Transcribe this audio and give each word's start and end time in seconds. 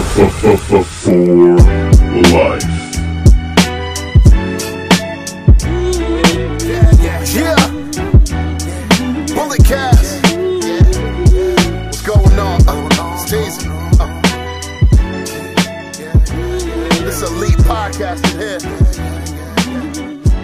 For 0.00 1.10
life. 2.32 2.62
Yeah. 7.34 7.56
Bullet. 9.34 9.62
What's 11.86 12.02
going 12.02 12.38
on? 12.38 12.68
Uh, 12.68 12.88
Uh. 13.98 14.22
This 17.04 17.22
elite 17.22 17.58
podcast 17.66 18.24
here. 18.38 18.60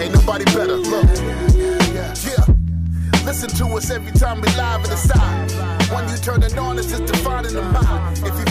Ain't 0.02 0.14
nobody 0.14 0.44
better. 0.46 0.76
Look. 0.76 1.06
Yeah. 1.94 2.44
Listen 3.24 3.48
to 3.50 3.66
us 3.76 3.90
every 3.90 4.12
time 4.12 4.40
we 4.40 4.48
live 4.56 4.82
in 4.84 4.90
the 4.90 4.96
side. 4.96 5.50
When 5.92 6.08
you 6.08 6.16
turn 6.16 6.42
it 6.42 6.56
on, 6.58 6.78
it's 6.78 6.88
just 6.90 7.04
defining 7.06 7.52
the 7.54 7.62
mind. 7.62 8.18
If 8.18 8.38
you 8.38 8.43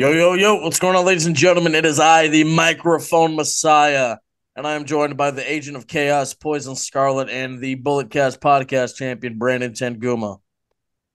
Yo, 0.00 0.12
yo, 0.12 0.32
yo, 0.32 0.54
what's 0.54 0.78
going 0.78 0.96
on, 0.96 1.04
ladies 1.04 1.26
and 1.26 1.36
gentlemen? 1.36 1.74
It 1.74 1.84
is 1.84 2.00
I, 2.00 2.28
the 2.28 2.42
microphone 2.44 3.36
messiah, 3.36 4.16
and 4.56 4.66
I 4.66 4.72
am 4.72 4.86
joined 4.86 5.18
by 5.18 5.30
the 5.30 5.52
agent 5.52 5.76
of 5.76 5.86
chaos, 5.86 6.32
Poison 6.32 6.74
Scarlet, 6.74 7.28
and 7.28 7.60
the 7.60 7.76
Bulletcast 7.76 8.38
podcast 8.38 8.96
champion, 8.96 9.36
Brandon 9.36 9.72
Tenguma. 9.72 10.38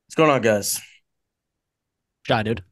What's 0.05 0.13
going 0.15 0.29
on, 0.29 0.39
guys? 0.43 0.79
Shy, 2.27 2.43
dude. 2.43 2.63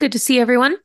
Good 0.00 0.12
to 0.12 0.18
see 0.18 0.40
everyone. 0.40 0.78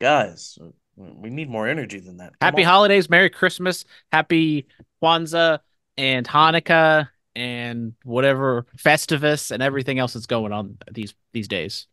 Guys, 0.00 0.56
we 0.94 1.30
need 1.30 1.50
more 1.50 1.66
energy 1.66 1.98
than 1.98 2.18
that. 2.18 2.38
Come 2.38 2.46
Happy 2.46 2.62
on. 2.62 2.70
holidays, 2.70 3.10
Merry 3.10 3.30
Christmas, 3.30 3.84
Happy 4.12 4.68
Kwanzaa 5.02 5.58
and 5.96 6.28
Hanukkah 6.28 7.08
and 7.38 7.94
whatever 8.04 8.66
Festivus 8.76 9.50
and 9.50 9.62
everything 9.62 9.98
else 9.98 10.14
that's 10.14 10.26
going 10.26 10.52
on 10.52 10.78
these 10.90 11.14
these 11.32 11.48
days. 11.48 11.86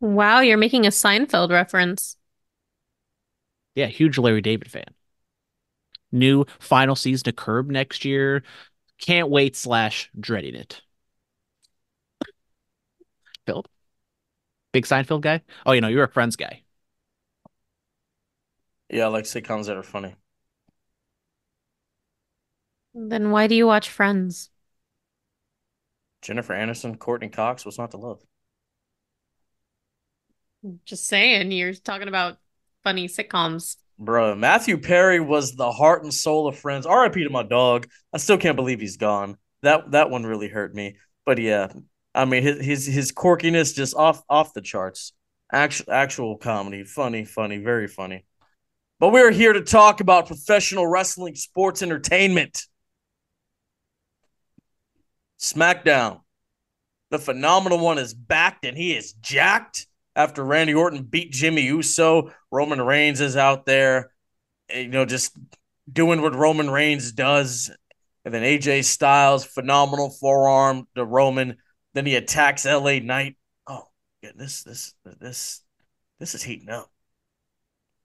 Wow, 0.00 0.40
you're 0.40 0.56
making 0.58 0.86
a 0.86 0.90
Seinfeld 0.90 1.50
reference. 1.50 2.16
Yeah, 3.74 3.86
huge 3.86 4.18
Larry 4.18 4.40
David 4.40 4.70
fan. 4.70 4.94
New 6.12 6.44
final 6.58 6.96
season 6.96 7.28
of 7.28 7.36
Curb 7.36 7.70
next 7.70 8.04
year. 8.04 8.42
Can't 8.98 9.30
wait 9.30 9.56
slash 9.56 10.10
dreading 10.18 10.54
it. 10.54 10.82
Phillip, 13.46 13.68
Big 14.72 14.84
Seinfeld 14.86 15.22
guy? 15.22 15.42
Oh, 15.66 15.72
you 15.72 15.80
know, 15.80 15.88
you're 15.88 16.04
a 16.04 16.08
Friends 16.08 16.36
guy. 16.36 16.62
Yeah, 18.90 19.04
I 19.04 19.08
like 19.08 19.24
sitcoms 19.24 19.66
that 19.66 19.76
are 19.76 19.82
funny. 19.82 20.16
Then 23.06 23.30
why 23.30 23.46
do 23.46 23.54
you 23.54 23.66
watch 23.66 23.88
Friends? 23.88 24.50
Jennifer 26.20 26.52
Aniston, 26.52 26.98
Courteney 26.98 27.28
Cox, 27.28 27.64
what's 27.64 27.78
not 27.78 27.92
to 27.92 27.96
love? 27.96 28.20
Just 30.84 31.06
saying, 31.06 31.52
you're 31.52 31.74
talking 31.74 32.08
about 32.08 32.38
funny 32.82 33.06
sitcoms. 33.06 33.76
Bro, 34.00 34.34
Matthew 34.34 34.78
Perry 34.78 35.20
was 35.20 35.54
the 35.54 35.70
heart 35.70 36.02
and 36.02 36.12
soul 36.12 36.48
of 36.48 36.58
Friends. 36.58 36.86
RIP 36.86 37.14
to 37.14 37.30
my 37.30 37.44
dog. 37.44 37.88
I 38.12 38.18
still 38.18 38.38
can't 38.38 38.56
believe 38.56 38.80
he's 38.80 38.96
gone. 38.96 39.36
That 39.62 39.92
that 39.92 40.10
one 40.10 40.24
really 40.24 40.48
hurt 40.48 40.74
me. 40.74 40.96
But 41.24 41.38
yeah, 41.38 41.72
I 42.14 42.24
mean 42.24 42.42
his 42.42 42.64
his 42.64 42.86
his 42.86 43.12
quirkiness 43.12 43.74
just 43.74 43.94
off 43.96 44.22
off 44.28 44.54
the 44.54 44.60
charts. 44.60 45.12
Actual 45.52 45.92
actual 45.92 46.36
comedy, 46.36 46.84
funny, 46.84 47.24
funny, 47.24 47.58
very 47.58 47.88
funny. 47.88 48.24
But 49.00 49.12
we're 49.12 49.30
here 49.30 49.52
to 49.52 49.62
talk 49.62 50.00
about 50.00 50.26
professional 50.26 50.86
wrestling 50.86 51.34
sports 51.34 51.82
entertainment. 51.82 52.66
SmackDown. 55.38 56.20
The 57.10 57.18
phenomenal 57.18 57.78
one 57.78 57.98
is 57.98 58.12
backed 58.12 58.64
and 58.64 58.76
he 58.76 58.96
is 58.96 59.12
jacked 59.14 59.86
after 60.14 60.44
Randy 60.44 60.74
Orton 60.74 61.04
beat 61.04 61.32
Jimmy 61.32 61.62
Uso. 61.62 62.32
Roman 62.50 62.80
Reigns 62.80 63.20
is 63.20 63.36
out 63.36 63.64
there, 63.64 64.12
eh, 64.68 64.80
you 64.80 64.88
know, 64.88 65.04
just 65.04 65.32
doing 65.90 66.20
what 66.20 66.34
Roman 66.34 66.70
Reigns 66.70 67.12
does. 67.12 67.70
And 68.24 68.34
then 68.34 68.42
AJ 68.42 68.84
Styles, 68.84 69.44
phenomenal 69.44 70.10
forearm 70.10 70.86
to 70.96 71.04
Roman. 71.04 71.56
Then 71.94 72.04
he 72.04 72.16
attacks 72.16 72.66
LA 72.66 72.98
Knight. 72.98 73.36
Oh, 73.66 73.84
goodness, 74.22 74.64
this 74.64 74.94
this 75.04 75.62
this 76.18 76.34
is 76.34 76.42
heating 76.42 76.68
up. 76.68 76.90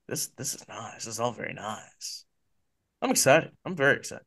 This 0.08 0.28
this 0.28 0.56
is 0.56 0.68
nice. 0.68 1.06
This 1.06 1.16
is 1.16 1.20
all 1.20 1.34
very 1.34 1.54
nice. 1.54 2.26
I'm 3.02 3.12
excited. 3.12 3.52
I'm 3.66 3.76
very 3.76 3.98
excited. 3.98 4.26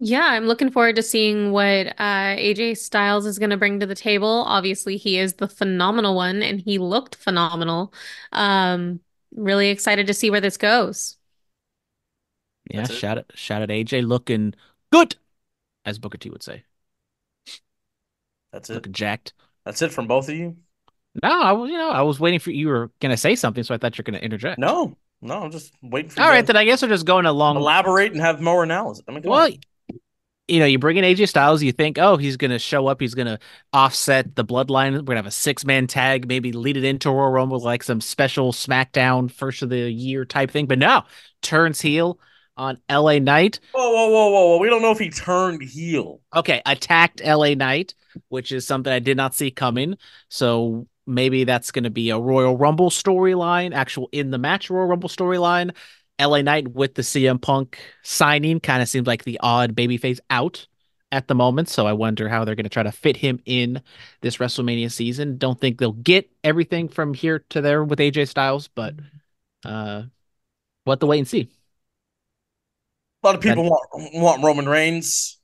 Yeah, 0.00 0.22
I'm 0.22 0.46
looking 0.46 0.70
forward 0.70 0.96
to 0.96 1.02
seeing 1.02 1.52
what 1.52 1.86
uh, 1.98 2.34
AJ 2.36 2.74
Styles 2.74 3.26
is 3.26 3.38
going 3.38 3.50
to 3.50 3.56
bring 3.56 3.80
to 3.80 3.86
the 3.86 3.94
table. 3.94 4.44
Obviously, 4.46 4.96
he 4.96 5.18
is 5.18 5.34
the 5.34 5.48
phenomenal 5.48 6.14
one, 6.16 6.42
and 6.42 6.60
he 6.60 6.78
looked 6.78 7.14
phenomenal. 7.14 7.92
Um, 8.32 9.00
really 9.34 9.68
excited 9.70 10.06
to 10.08 10.14
see 10.14 10.30
where 10.30 10.40
this 10.40 10.56
goes. 10.56 11.16
Yeah, 12.70 12.86
That's 12.86 12.90
it. 12.90 13.04
shout 13.04 13.18
out 13.18 13.30
shout 13.34 13.62
out 13.62 13.70
AJ 13.70 14.02
looking 14.02 14.54
good, 14.90 15.16
as 15.84 15.98
Booker 15.98 16.18
T 16.18 16.30
would 16.30 16.42
say. 16.44 16.64
That's 18.52 18.70
it. 18.70 18.84
Looking 18.84 18.92
jacked. 18.92 19.32
That's 19.64 19.82
it 19.82 19.92
from 19.92 20.06
both 20.08 20.28
of 20.28 20.36
you. 20.36 20.56
No, 21.22 21.40
I 21.42 21.52
was, 21.52 21.70
you 21.70 21.78
know, 21.78 21.90
I 21.90 22.02
was 22.02 22.18
waiting 22.18 22.40
for 22.40 22.50
you 22.50 22.68
were 22.68 22.90
gonna 23.00 23.16
say 23.16 23.36
something, 23.36 23.62
so 23.62 23.74
I 23.74 23.78
thought 23.78 23.96
you're 23.98 24.02
gonna 24.02 24.18
interject. 24.18 24.60
No, 24.60 24.96
no, 25.20 25.42
I'm 25.42 25.50
just 25.50 25.72
waiting 25.82 26.10
for 26.10 26.20
All 26.20 26.26
you 26.26 26.28
right, 26.28 26.44
guys 26.44 26.46
then 26.46 26.56
I 26.56 26.64
guess 26.64 26.82
we're 26.82 26.88
just 26.88 27.06
going 27.06 27.24
to 27.24 27.30
along. 27.30 27.64
elaborate 27.64 28.12
and 28.12 28.20
have 28.20 28.40
more 28.40 28.62
analysis. 28.62 29.04
I 29.08 29.12
mean, 29.12 29.22
come 29.22 29.32
Well, 29.32 29.38
on. 29.38 29.52
You 30.48 30.60
know, 30.60 30.66
you 30.66 30.78
bring 30.78 30.96
in 30.96 31.04
AJ 31.04 31.28
Styles, 31.28 31.62
you 31.62 31.72
think, 31.72 31.98
oh, 31.98 32.16
he's 32.16 32.36
gonna 32.36 32.58
show 32.58 32.86
up, 32.86 33.00
he's 33.00 33.14
gonna 33.14 33.38
offset 33.72 34.36
the 34.36 34.44
bloodline. 34.44 34.92
We're 34.92 35.02
gonna 35.02 35.18
have 35.18 35.26
a 35.26 35.30
six 35.30 35.64
man 35.64 35.86
tag, 35.86 36.28
maybe 36.28 36.52
lead 36.52 36.76
it 36.76 36.84
into 36.84 37.10
Royal 37.10 37.30
Rumble 37.30 37.60
like 37.60 37.82
some 37.82 38.00
special 38.00 38.52
SmackDown 38.52 39.30
first 39.30 39.62
of 39.62 39.70
the 39.70 39.90
year 39.90 40.24
type 40.24 40.50
thing. 40.50 40.66
But 40.66 40.78
no, 40.78 41.02
turns 41.42 41.80
heel 41.80 42.18
on 42.56 42.78
LA 42.90 43.18
Knight. 43.18 43.60
Whoa, 43.72 43.90
whoa, 43.90 44.08
whoa, 44.08 44.30
whoa, 44.30 44.46
whoa. 44.46 44.58
We 44.58 44.68
don't 44.68 44.82
know 44.82 44.92
if 44.92 44.98
he 44.98 45.10
turned 45.10 45.62
heel. 45.62 46.20
Okay, 46.34 46.62
attacked 46.66 47.24
LA 47.24 47.54
Knight, 47.54 47.94
which 48.28 48.52
is 48.52 48.66
something 48.66 48.92
I 48.92 48.98
did 48.98 49.16
not 49.16 49.34
see 49.34 49.50
coming. 49.50 49.96
So 50.28 50.86
maybe 51.06 51.44
that's 51.44 51.70
going 51.70 51.84
to 51.84 51.90
be 51.90 52.10
a 52.10 52.18
Royal 52.18 52.56
Rumble 52.56 52.90
storyline, 52.90 53.74
actual 53.74 54.08
in 54.12 54.30
the 54.30 54.38
match 54.38 54.70
Royal 54.70 54.86
Rumble 54.86 55.08
storyline. 55.08 55.74
LA 56.20 56.42
Knight 56.42 56.68
with 56.68 56.94
the 56.94 57.02
CM 57.02 57.40
Punk 57.40 57.78
signing 58.02 58.60
kind 58.60 58.82
of 58.82 58.88
seems 58.88 59.06
like 59.06 59.24
the 59.24 59.38
odd 59.42 59.74
babyface 59.74 60.20
out 60.30 60.66
at 61.10 61.28
the 61.28 61.34
moment. 61.34 61.68
So 61.68 61.86
I 61.86 61.92
wonder 61.92 62.28
how 62.28 62.44
they're 62.44 62.54
going 62.54 62.64
to 62.64 62.70
try 62.70 62.82
to 62.84 62.92
fit 62.92 63.16
him 63.16 63.40
in 63.46 63.82
this 64.20 64.36
WrestleMania 64.36 64.90
season. 64.92 65.38
Don't 65.38 65.60
think 65.60 65.78
they'll 65.78 65.92
get 65.92 66.30
everything 66.44 66.88
from 66.88 67.14
here 67.14 67.40
to 67.50 67.60
there 67.60 67.82
with 67.84 67.98
AJ 67.98 68.28
Styles, 68.28 68.68
but 68.68 68.94
uh, 69.64 70.02
we'll 70.86 70.92
have 70.92 71.00
to 71.00 71.06
wait 71.06 71.18
and 71.18 71.28
see. 71.28 71.48
A 73.22 73.26
lot 73.26 73.34
of 73.34 73.40
people 73.40 73.64
want 73.64 74.12
want 74.14 74.44
Roman 74.44 74.68
Reigns. 74.68 75.38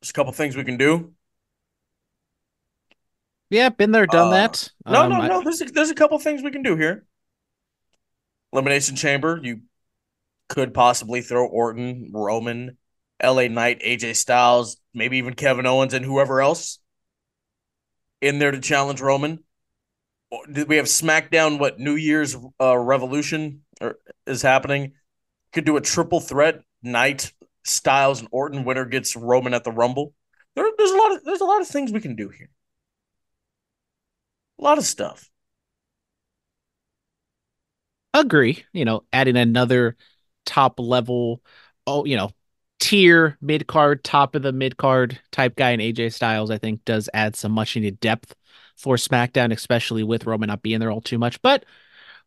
There's 0.00 0.10
a 0.10 0.14
couple 0.14 0.32
things 0.32 0.56
we 0.56 0.64
can 0.64 0.78
do. 0.78 1.12
Yeah, 3.50 3.68
been 3.68 3.90
there, 3.90 4.06
done 4.06 4.28
Uh, 4.28 4.30
that. 4.30 4.70
No, 4.86 5.02
Um, 5.02 5.10
no, 5.10 5.20
I- 5.20 5.28
no. 5.28 5.42
There's 5.42 5.60
a, 5.60 5.64
there's 5.66 5.90
a 5.90 5.94
couple 5.94 6.18
things 6.18 6.42
we 6.42 6.50
can 6.50 6.62
do 6.62 6.76
here. 6.76 7.04
Elimination 8.52 8.96
Chamber. 8.96 9.40
You 9.42 9.60
could 10.48 10.74
possibly 10.74 11.22
throw 11.22 11.46
Orton, 11.46 12.10
Roman, 12.12 12.76
LA 13.22 13.48
Knight, 13.48 13.80
AJ 13.80 14.16
Styles, 14.16 14.78
maybe 14.94 15.18
even 15.18 15.34
Kevin 15.34 15.66
Owens 15.66 15.94
and 15.94 16.04
whoever 16.04 16.40
else 16.40 16.78
in 18.20 18.38
there 18.38 18.50
to 18.50 18.60
challenge 18.60 19.00
Roman. 19.00 19.42
We 20.66 20.76
have 20.76 20.86
SmackDown? 20.86 21.58
What 21.58 21.80
New 21.80 21.94
Year's 21.94 22.36
uh, 22.60 22.76
Revolution 22.76 23.62
or, 23.80 23.98
is 24.26 24.42
happening? 24.42 24.92
Could 25.52 25.64
do 25.64 25.76
a 25.76 25.80
triple 25.80 26.20
threat: 26.20 26.62
Knight, 26.82 27.32
Styles, 27.64 28.20
and 28.20 28.28
Orton. 28.30 28.64
Winner 28.64 28.84
gets 28.84 29.16
Roman 29.16 29.54
at 29.54 29.64
the 29.64 29.72
Rumble. 29.72 30.14
There, 30.54 30.70
there's 30.78 30.90
a 30.90 30.96
lot 30.96 31.16
of 31.16 31.24
there's 31.24 31.40
a 31.40 31.46
lot 31.46 31.60
of 31.60 31.68
things 31.68 31.90
we 31.90 32.00
can 32.00 32.14
do 32.14 32.28
here. 32.28 32.50
A 34.60 34.62
lot 34.62 34.78
of 34.78 34.84
stuff. 34.84 35.29
Agree 38.14 38.64
you 38.72 38.84
know 38.84 39.04
adding 39.12 39.36
another 39.36 39.96
top 40.44 40.80
level 40.80 41.42
oh 41.86 42.04
you 42.04 42.16
know 42.16 42.30
tier 42.80 43.36
mid 43.40 43.66
card 43.66 44.02
top 44.02 44.34
of 44.34 44.42
the 44.42 44.52
mid 44.52 44.76
card 44.76 45.20
type 45.30 45.54
guy 45.54 45.70
in 45.70 45.80
AJ 45.80 46.12
Styles 46.12 46.50
I 46.50 46.58
think 46.58 46.84
does 46.84 47.08
add 47.14 47.36
some 47.36 47.52
much 47.52 47.76
needed 47.76 48.00
depth 48.00 48.34
for 48.76 48.96
SmackDown 48.96 49.52
especially 49.52 50.02
with 50.02 50.26
Roman 50.26 50.48
not 50.48 50.62
being 50.62 50.80
there 50.80 50.90
all 50.90 51.02
too 51.02 51.18
much. 51.18 51.40
But 51.42 51.64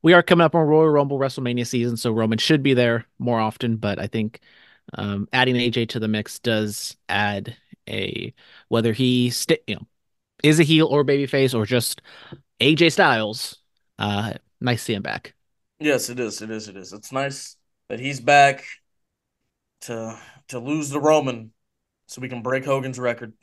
we 0.03 0.13
are 0.13 0.23
coming 0.23 0.45
up 0.45 0.55
on 0.55 0.67
Royal 0.67 0.89
Rumble 0.89 1.17
WrestleMania 1.19 1.65
season 1.65 1.97
so 1.97 2.11
Roman 2.11 2.37
should 2.37 2.61
be 2.61 2.73
there 2.73 3.05
more 3.19 3.39
often. 3.39 3.77
But 3.77 3.99
I 3.99 4.07
think 4.07 4.41
um, 4.93 5.27
adding 5.33 5.55
AJ 5.55 5.89
to 5.89 5.99
the 5.99 6.07
mix 6.07 6.39
does 6.39 6.95
add 7.09 7.55
a 7.89 8.33
whether 8.69 8.93
he 8.93 9.31
st- 9.31 9.61
you 9.67 9.75
know 9.75 9.87
is 10.43 10.59
a 10.59 10.63
heel 10.63 10.87
or 10.87 11.03
babyface 11.03 11.55
or 11.55 11.65
just 11.65 12.01
AJ 12.61 12.91
Styles 12.91 13.57
uh 13.99 14.33
nice 14.61 14.79
to 14.79 14.85
see 14.85 14.93
him 14.93 15.01
back 15.03 15.32
Yes, 15.83 16.09
it 16.09 16.17
is. 16.17 16.41
It 16.41 16.49
is. 16.49 16.69
It 16.69 16.77
is. 16.77 16.93
It's 16.93 17.11
nice 17.11 17.57
that 17.89 17.99
he's 17.99 18.21
back 18.21 18.63
to 19.81 20.17
to 20.47 20.59
lose 20.59 20.89
the 20.89 21.01
Roman, 21.01 21.51
so 22.07 22.21
we 22.21 22.29
can 22.29 22.41
break 22.41 22.63
Hogan's 22.63 22.97
record. 22.97 23.33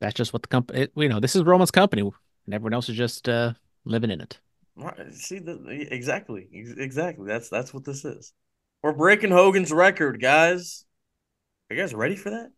That's 0.00 0.12
just 0.12 0.34
what 0.34 0.42
the 0.42 0.48
company. 0.48 0.88
You 0.96 1.08
know, 1.08 1.18
this 1.18 1.34
is 1.34 1.44
Roman's 1.44 1.70
company, 1.70 2.02
and 2.02 2.54
everyone 2.54 2.74
else 2.74 2.90
is 2.90 2.96
just 2.96 3.26
uh, 3.26 3.54
living 3.86 4.10
in 4.10 4.20
it. 4.20 4.38
Right. 4.76 5.14
See, 5.14 5.38
the, 5.38 5.88
exactly, 5.90 6.46
exactly. 6.52 7.26
That's 7.26 7.48
that's 7.48 7.72
what 7.72 7.86
this 7.86 8.04
is. 8.04 8.34
We're 8.82 8.92
breaking 8.92 9.30
Hogan's 9.30 9.72
record, 9.72 10.20
guys. 10.20 10.84
Are 11.70 11.74
you 11.74 11.80
guys 11.80 11.94
ready 11.94 12.16
for 12.16 12.28
that? 12.28 12.50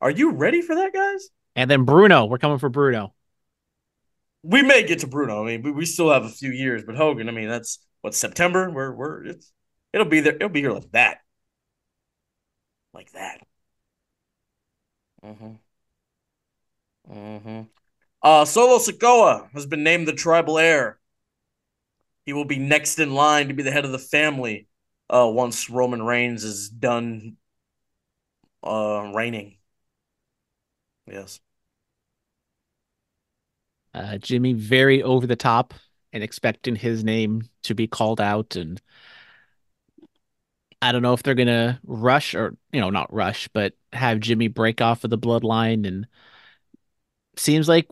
Are 0.00 0.10
you 0.10 0.30
ready 0.30 0.62
for 0.62 0.74
that, 0.76 0.94
guys? 0.94 1.28
And 1.54 1.70
then 1.70 1.84
Bruno, 1.84 2.24
we're 2.24 2.38
coming 2.38 2.58
for 2.58 2.70
Bruno. 2.70 3.12
We 4.42 4.62
may 4.62 4.86
get 4.86 5.00
to 5.00 5.06
Bruno. 5.06 5.42
I 5.42 5.46
mean, 5.46 5.62
we 5.62 5.70
we 5.70 5.84
still 5.86 6.10
have 6.10 6.24
a 6.24 6.30
few 6.30 6.50
years, 6.50 6.82
but 6.84 6.96
Hogan. 6.96 7.28
I 7.28 7.32
mean, 7.32 7.48
that's 7.48 7.78
what 8.00 8.14
September. 8.14 8.70
We're 8.70 8.92
we're 8.92 9.24
it's 9.24 9.52
it'll 9.92 10.06
be 10.06 10.20
there. 10.20 10.36
It'll 10.36 10.48
be 10.48 10.60
here 10.60 10.72
like 10.72 10.90
that, 10.92 11.18
like 12.94 13.12
that. 13.12 13.40
Mm-hmm. 15.24 15.52
Mm-hmm. 17.12 17.62
Uh, 18.22 18.44
Solo 18.44 18.78
Sikoa 18.78 19.50
has 19.52 19.66
been 19.66 19.82
named 19.82 20.06
the 20.08 20.12
tribal 20.12 20.58
heir. 20.58 20.98
He 22.24 22.32
will 22.32 22.44
be 22.44 22.58
next 22.58 22.98
in 22.98 23.14
line 23.14 23.48
to 23.48 23.54
be 23.54 23.62
the 23.62 23.70
head 23.70 23.84
of 23.84 23.92
the 23.92 23.98
family 23.98 24.68
uh, 25.08 25.28
once 25.32 25.70
Roman 25.70 26.02
Reigns 26.02 26.44
is 26.44 26.68
done 26.68 27.36
uh, 28.62 29.10
reigning. 29.14 29.56
Yes. 31.06 31.40
Uh, 33.92 34.18
Jimmy 34.18 34.52
very 34.52 35.02
over 35.02 35.26
the 35.26 35.36
top 35.36 35.74
and 36.12 36.22
expecting 36.22 36.76
his 36.76 37.04
name 37.04 37.42
to 37.64 37.74
be 37.74 37.86
called 37.86 38.20
out 38.20 38.56
and 38.56 38.80
I 40.82 40.92
don't 40.92 41.02
know 41.02 41.12
if 41.12 41.22
they're 41.22 41.34
gonna 41.34 41.80
rush 41.84 42.34
or 42.34 42.56
you 42.72 42.80
know 42.80 42.90
not 42.90 43.12
rush 43.12 43.48
but 43.48 43.74
have 43.92 44.20
Jimmy 44.20 44.48
break 44.48 44.80
off 44.80 45.04
of 45.04 45.10
the 45.10 45.18
bloodline 45.18 45.86
and 45.86 46.06
seems 47.36 47.68
like 47.68 47.88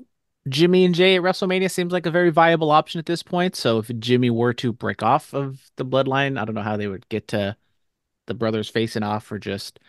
Jimmy 0.48 0.84
and 0.84 0.94
Jay 0.94 1.16
at 1.16 1.22
WrestleMania 1.22 1.70
seems 1.70 1.92
like 1.92 2.06
a 2.06 2.10
very 2.10 2.30
viable 2.30 2.70
option 2.70 2.98
at 2.98 3.06
this 3.06 3.22
point. 3.22 3.54
So 3.56 3.78
if 3.78 3.90
Jimmy 3.98 4.30
were 4.30 4.54
to 4.54 4.72
break 4.72 5.02
off 5.02 5.34
of 5.34 5.70
the 5.76 5.84
bloodline, 5.84 6.40
I 6.40 6.44
don't 6.44 6.54
know 6.54 6.62
how 6.62 6.76
they 6.76 6.86
would 6.86 7.08
get 7.08 7.28
to 7.28 7.56
the 8.26 8.34
brothers 8.34 8.68
facing 8.68 9.02
off 9.02 9.30
or 9.32 9.38
just 9.38 9.80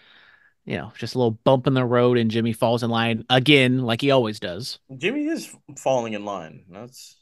you 0.65 0.77
know, 0.77 0.91
just 0.97 1.15
a 1.15 1.17
little 1.17 1.31
bump 1.31 1.67
in 1.67 1.73
the 1.73 1.85
road 1.85 2.17
and 2.17 2.31
Jimmy 2.31 2.53
falls 2.53 2.83
in 2.83 2.89
line 2.89 3.25
again 3.29 3.79
like 3.79 4.01
he 4.01 4.11
always 4.11 4.39
does. 4.39 4.79
Jimmy 4.97 5.27
is 5.27 5.56
falling 5.77 6.13
in 6.13 6.25
line. 6.25 6.63
That's 6.69 7.15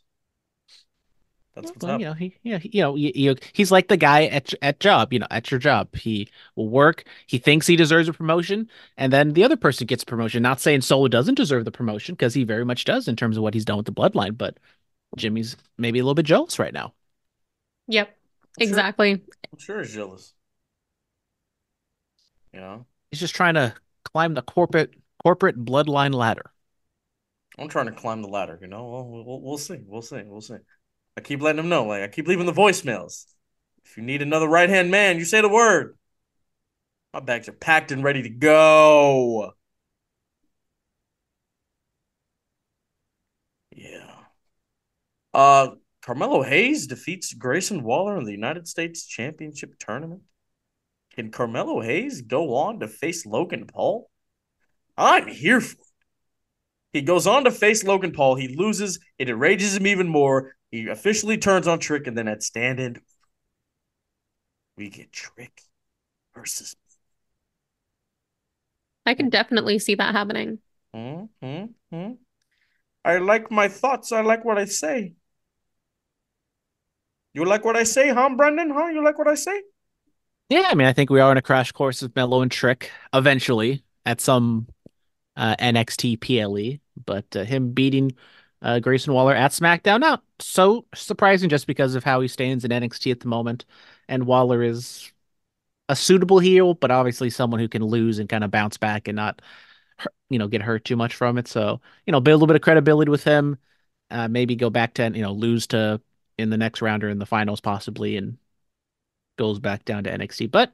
that's 1.57 1.71
what's 1.71 1.83
well, 1.85 1.99
you 1.99 2.05
know, 2.05 2.13
he, 2.13 2.37
yeah, 2.43 2.59
you 2.61 2.81
know, 2.83 2.95
you, 2.95 3.11
you, 3.15 3.35
he's 3.51 3.71
like 3.71 3.87
the 3.87 3.97
guy 3.97 4.25
at 4.25 4.53
at 4.61 4.79
job, 4.79 5.11
you 5.11 5.17
know, 5.17 5.25
at 5.31 5.49
your 5.49 5.59
job. 5.59 5.95
He 5.95 6.29
will 6.55 6.69
work. 6.69 7.03
He 7.25 7.39
thinks 7.39 7.65
he 7.65 7.75
deserves 7.75 8.07
a 8.07 8.13
promotion, 8.13 8.69
and 8.95 9.11
then 9.11 9.33
the 9.33 9.43
other 9.43 9.57
person 9.57 9.87
gets 9.87 10.03
a 10.03 10.05
promotion. 10.05 10.43
Not 10.43 10.59
saying 10.59 10.81
Solo 10.81 11.07
doesn't 11.07 11.33
deserve 11.33 11.65
the 11.65 11.71
promotion 11.71 12.13
because 12.13 12.35
he 12.35 12.43
very 12.43 12.63
much 12.63 12.85
does 12.85 13.07
in 13.07 13.15
terms 13.15 13.37
of 13.37 13.43
what 13.43 13.55
he's 13.55 13.65
done 13.65 13.77
with 13.77 13.87
the 13.87 13.91
bloodline, 13.91 14.37
but 14.37 14.59
Jimmy's 15.15 15.57
maybe 15.79 15.97
a 15.97 16.03
little 16.03 16.13
bit 16.13 16.27
jealous 16.27 16.59
right 16.59 16.73
now. 16.73 16.93
Yep, 17.87 18.15
exactly. 18.59 19.13
I'm 19.13 19.19
sure, 19.19 19.27
I'm 19.53 19.59
sure 19.59 19.79
he's 19.79 19.93
jealous. 19.95 20.33
You 22.53 22.59
know, 22.59 22.85
he's 23.12 23.19
just 23.19 23.36
trying 23.36 23.56
to 23.56 23.74
climb 24.04 24.33
the 24.33 24.42
corporate 24.42 24.94
corporate 25.24 25.63
bloodline 25.63 26.13
ladder. 26.13 26.51
I'm 27.57 27.69
trying 27.69 27.88
to 27.88 27.92
climb 27.92 28.21
the 28.21 28.27
ladder. 28.27 28.57
You 28.62 28.68
know, 28.68 28.88
we'll, 28.88 29.25
we'll, 29.25 29.42
we'll 29.42 29.57
see. 29.57 29.80
We'll 29.86 30.01
see. 30.01 30.21
We'll 30.25 30.42
see. 30.42 30.57
I 31.18 31.21
keep 31.21 31.42
letting 31.42 31.57
them 31.57 31.69
know. 31.69 31.86
Like 31.86 32.04
I 32.04 32.07
keep 32.07 32.27
leaving 32.27 32.45
the 32.45 32.54
voicemails. 32.54 33.25
If 33.86 33.98
you 33.98 34.04
need 34.04 34.21
another 34.21 34.48
right 34.48 34.69
hand 34.69 34.92
man, 34.92 35.18
you 35.18 35.25
say 35.25 35.42
the 35.42 35.50
word. 35.50 35.98
My 37.13 37.19
bags 37.21 37.48
are 37.50 37.54
packed 37.54 37.92
and 37.92 38.04
ready 38.04 38.21
to 38.24 38.30
go. 38.30 39.54
Yeah. 43.75 44.15
Uh, 45.33 45.69
Carmelo 46.01 46.44
Hayes 46.44 46.88
defeats 46.88 47.33
Grayson 47.33 47.83
Waller 47.83 48.18
in 48.18 48.25
the 48.25 48.31
United 48.31 48.68
States 48.68 49.06
Championship 49.06 49.75
Tournament. 49.80 50.21
Can 51.17 51.31
Carmelo 51.31 51.81
Hayes 51.81 52.21
go 52.21 52.55
on 52.55 52.79
to 52.79 52.87
face 52.87 53.25
Logan 53.25 53.65
Paul? 53.65 54.09
I'm 54.95 55.27
here 55.27 55.59
for 55.59 55.73
it. 55.73 55.87
He 56.93 57.01
goes 57.01 57.25
on 57.25 57.43
to 57.45 57.51
face 57.51 57.83
Logan 57.83 58.11
Paul. 58.11 58.35
He 58.35 58.55
loses. 58.55 58.99
It 59.17 59.27
enrages 59.27 59.75
him 59.75 59.87
even 59.87 60.07
more. 60.07 60.53
He 60.69 60.87
officially 60.87 61.37
turns 61.37 61.67
on 61.67 61.79
Trick, 61.79 62.05
and 62.05 62.17
then 62.17 62.27
at 62.27 62.43
stand 62.43 62.79
in, 62.79 62.97
we 64.77 64.89
get 64.89 65.11
Trick 65.11 65.61
versus. 66.35 66.75
I 69.05 69.15
can 69.15 69.29
definitely 69.29 69.79
see 69.79 69.95
that 69.95 70.13
happening. 70.13 70.59
Mm-hmm. 70.95 72.11
I 73.03 73.17
like 73.17 73.49
my 73.49 73.69
thoughts. 73.69 74.11
I 74.11 74.21
like 74.21 74.45
what 74.45 74.57
I 74.57 74.65
say. 74.65 75.13
You 77.33 77.45
like 77.45 77.65
what 77.65 77.77
I 77.77 77.83
say, 77.83 78.09
huh, 78.09 78.29
Brandon? 78.35 78.69
Huh? 78.69 78.87
You 78.87 79.03
like 79.03 79.17
what 79.17 79.27
I 79.27 79.35
say? 79.35 79.61
Yeah, 80.49 80.67
I 80.69 80.75
mean, 80.75 80.88
I 80.88 80.94
think 80.94 81.09
we 81.09 81.19
are 81.19 81.31
in 81.31 81.38
a 81.38 81.41
crash 81.41 81.71
course 81.71 82.01
with 82.01 82.15
Melo 82.15 82.41
and 82.41 82.51
Trick 82.51 82.91
eventually 83.13 83.83
at 84.05 84.21
some 84.21 84.67
uh, 85.38 85.55
NXT 85.59 86.17
PLE, 86.17 86.81
but 87.05 87.25
uh, 87.35 87.44
him 87.45 87.73
beating 87.73 88.13
uh, 88.61 88.79
Grayson 88.79 89.13
Waller 89.13 89.35
at 89.35 89.51
SmackDown. 89.51 90.01
Not 90.01 90.23
so 90.39 90.85
surprising 90.95 91.49
just 91.49 91.67
because 91.67 91.95
of 91.95 92.03
how 92.05 92.21
he 92.21 92.27
stands 92.29 92.65
in 92.65 92.71
NXT 92.71 93.11
at 93.11 93.21
the 93.21 93.27
moment. 93.27 93.65
And 94.09 94.25
Waller 94.27 94.63
is 94.63 95.11
a 95.89 95.95
suitable 95.95 96.39
heel, 96.39 96.73
but 96.75 96.91
obviously 96.91 97.29
someone 97.29 97.59
who 97.61 97.69
can 97.69 97.83
lose 97.85 98.19
and 98.19 98.29
kind 98.29 98.44
of 98.44 98.51
bounce 98.51 98.77
back 98.77 99.07
and 99.07 99.15
not, 99.17 99.41
you 100.29 100.39
know, 100.39 100.47
get 100.47 100.61
hurt 100.63 100.85
too 100.85 100.95
much 100.97 101.15
from 101.15 101.38
it. 101.38 101.47
So, 101.47 101.81
you 102.05 102.11
know, 102.11 102.21
build 102.21 102.35
a 102.35 102.38
little 102.38 102.47
bit 102.47 102.57
of 102.57 102.63
credibility 102.63 103.11
with 103.11 103.23
him. 103.23 103.57
Uh, 104.11 104.27
maybe 104.27 104.55
go 104.55 104.69
back 104.69 104.95
to, 104.95 105.11
you 105.13 105.21
know, 105.21 105.33
lose 105.33 105.67
to 105.67 106.01
in 106.38 106.49
the 106.49 106.57
next 106.57 106.81
round 106.81 107.03
or 107.03 107.09
in 107.09 107.19
the 107.19 107.25
finals 107.25 107.61
possibly 107.61 108.17
and 108.17 108.38
goes 109.37 109.59
back 109.59 109.85
down 109.85 110.03
to 110.03 110.11
NXT. 110.11 110.51
But 110.51 110.73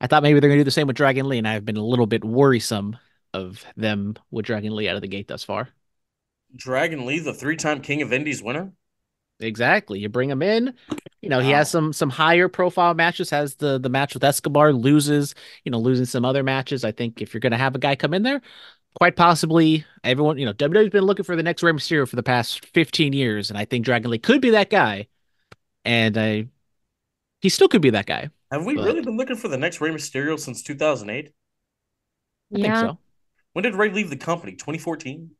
I 0.00 0.06
thought 0.06 0.22
maybe 0.22 0.40
they're 0.40 0.48
going 0.48 0.58
to 0.58 0.64
do 0.64 0.64
the 0.64 0.70
same 0.70 0.86
with 0.86 0.96
Dragon 0.96 1.28
Lee, 1.28 1.38
and 1.38 1.48
I've 1.48 1.64
been 1.64 1.76
a 1.76 1.84
little 1.84 2.06
bit 2.06 2.24
worrisome 2.24 2.96
of 3.34 3.64
them 3.76 4.14
with 4.30 4.46
Dragon 4.46 4.74
Lee 4.74 4.88
out 4.88 4.96
of 4.96 5.02
the 5.02 5.08
gate 5.08 5.28
thus 5.28 5.44
far. 5.44 5.68
Dragon 6.56 7.06
Lee, 7.06 7.20
the 7.20 7.34
three-time 7.34 7.80
King 7.80 8.02
of 8.02 8.12
Indies 8.12 8.42
winner. 8.42 8.72
Exactly. 9.38 9.98
You 9.98 10.08
bring 10.08 10.30
him 10.30 10.42
in. 10.42 10.74
You 11.22 11.28
know, 11.28 11.38
wow. 11.38 11.44
he 11.44 11.50
has 11.50 11.70
some 11.70 11.92
some 11.92 12.10
higher 12.10 12.48
profile 12.48 12.94
matches. 12.94 13.30
Has 13.30 13.54
the 13.54 13.78
the 13.78 13.88
match 13.88 14.14
with 14.14 14.24
Escobar, 14.24 14.72
loses. 14.72 15.34
You 15.64 15.72
know, 15.72 15.78
losing 15.78 16.04
some 16.04 16.24
other 16.24 16.42
matches. 16.42 16.84
I 16.84 16.92
think 16.92 17.22
if 17.22 17.32
you're 17.32 17.40
going 17.40 17.52
to 17.52 17.58
have 17.58 17.74
a 17.74 17.78
guy 17.78 17.96
come 17.96 18.12
in 18.12 18.22
there, 18.22 18.42
quite 18.94 19.16
possibly 19.16 19.84
everyone. 20.04 20.38
You 20.38 20.46
know, 20.46 20.52
WWE's 20.52 20.90
been 20.90 21.04
looking 21.04 21.24
for 21.24 21.36
the 21.36 21.42
next 21.42 21.62
Rey 21.62 21.72
Mysterio 21.72 22.08
for 22.08 22.16
the 22.16 22.22
past 22.22 22.66
15 22.66 23.12
years, 23.12 23.50
and 23.50 23.58
I 23.58 23.64
think 23.64 23.84
Dragon 23.84 24.10
Lee 24.10 24.18
could 24.18 24.40
be 24.40 24.50
that 24.50 24.70
guy. 24.70 25.08
And 25.84 26.18
I, 26.18 26.48
he 27.40 27.48
still 27.48 27.68
could 27.68 27.82
be 27.82 27.90
that 27.90 28.06
guy. 28.06 28.30
Have 28.50 28.64
we 28.64 28.74
but... 28.74 28.84
really 28.84 29.02
been 29.02 29.16
looking 29.16 29.36
for 29.36 29.48
the 29.48 29.58
next 29.58 29.80
Rey 29.80 29.90
Mysterio 29.90 30.38
since 30.38 30.62
2008? 30.62 31.26
I 31.26 31.32
yeah. 32.50 32.62
think 32.62 32.90
so. 32.90 32.98
When 33.52 33.62
did 33.62 33.74
Rey 33.74 33.90
leave 33.90 34.10
the 34.10 34.16
company? 34.16 34.52
2014. 34.52 35.30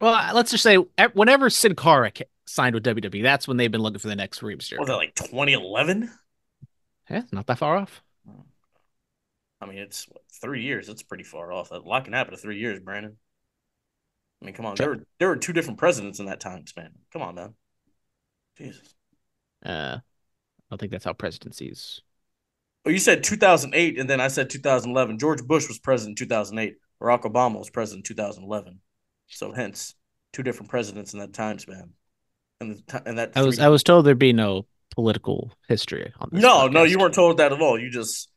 Well, 0.00 0.34
let's 0.34 0.50
just 0.50 0.62
say 0.62 0.76
whenever 1.14 1.48
Sin 1.50 1.74
Cara 1.74 2.12
signed 2.46 2.74
with 2.74 2.84
WWE, 2.84 3.22
that's 3.22 3.46
when 3.48 3.56
they've 3.56 3.70
been 3.70 3.80
looking 3.80 4.00
for 4.00 4.08
the 4.08 4.16
next 4.16 4.42
Rey 4.42 4.54
Mysterio. 4.54 4.80
Was 4.80 4.88
that 4.88 4.96
like 4.96 5.14
2011? 5.14 6.10
Yeah, 7.10 7.22
not 7.32 7.46
that 7.46 7.58
far 7.58 7.76
off. 7.76 8.02
I 9.60 9.66
mean, 9.66 9.78
it's 9.78 10.06
what, 10.08 10.22
three 10.42 10.62
years. 10.62 10.88
It's 10.88 11.02
pretty 11.02 11.24
far 11.24 11.52
off. 11.52 11.70
A 11.70 11.76
lot 11.76 12.04
can 12.04 12.12
happen 12.12 12.34
in 12.34 12.40
three 12.40 12.58
years, 12.58 12.80
Brandon. 12.80 13.16
I 14.42 14.44
mean, 14.44 14.54
come 14.54 14.66
on. 14.66 14.74
There 14.74 14.90
were 14.90 15.06
there 15.18 15.28
were 15.28 15.36
two 15.36 15.54
different 15.54 15.78
presidents 15.78 16.18
in 16.18 16.26
that 16.26 16.40
time 16.40 16.66
span. 16.66 16.90
Come 17.12 17.22
on, 17.22 17.34
man. 17.34 17.54
Jesus. 18.58 18.94
Uh, 19.64 19.98
I 20.74 20.76
don't 20.76 20.80
think 20.80 20.92
that's 20.92 21.04
how 21.04 21.12
presidencies. 21.12 22.00
Oh, 22.84 22.90
you 22.90 22.98
said 22.98 23.22
2008, 23.22 23.96
and 23.96 24.10
then 24.10 24.20
I 24.20 24.26
said 24.26 24.50
2011. 24.50 25.20
George 25.20 25.40
Bush 25.44 25.68
was 25.68 25.78
president 25.78 26.20
in 26.20 26.26
2008. 26.26 26.74
Barack 27.00 27.22
Obama 27.22 27.58
was 27.58 27.70
president 27.70 28.08
in 28.08 28.16
2011. 28.16 28.80
So 29.28 29.52
hence 29.52 29.94
two 30.32 30.42
different 30.42 30.70
presidents 30.70 31.12
in 31.12 31.20
that 31.20 31.32
time 31.32 31.60
span. 31.60 31.90
And, 32.60 32.82
the, 32.88 33.02
and 33.06 33.18
that 33.18 33.32
I 33.36 33.42
was 33.42 33.60
I 33.60 33.68
was 33.68 33.84
told 33.84 34.04
there'd 34.04 34.18
be 34.18 34.32
no 34.32 34.66
political 34.90 35.52
history 35.68 36.12
on 36.18 36.30
this. 36.32 36.42
No, 36.42 36.68
podcast. 36.68 36.72
no, 36.72 36.82
you 36.82 36.98
weren't 36.98 37.14
told 37.14 37.36
that 37.36 37.52
at 37.52 37.60
all. 37.60 37.78
You 37.78 37.90
just 37.90 38.28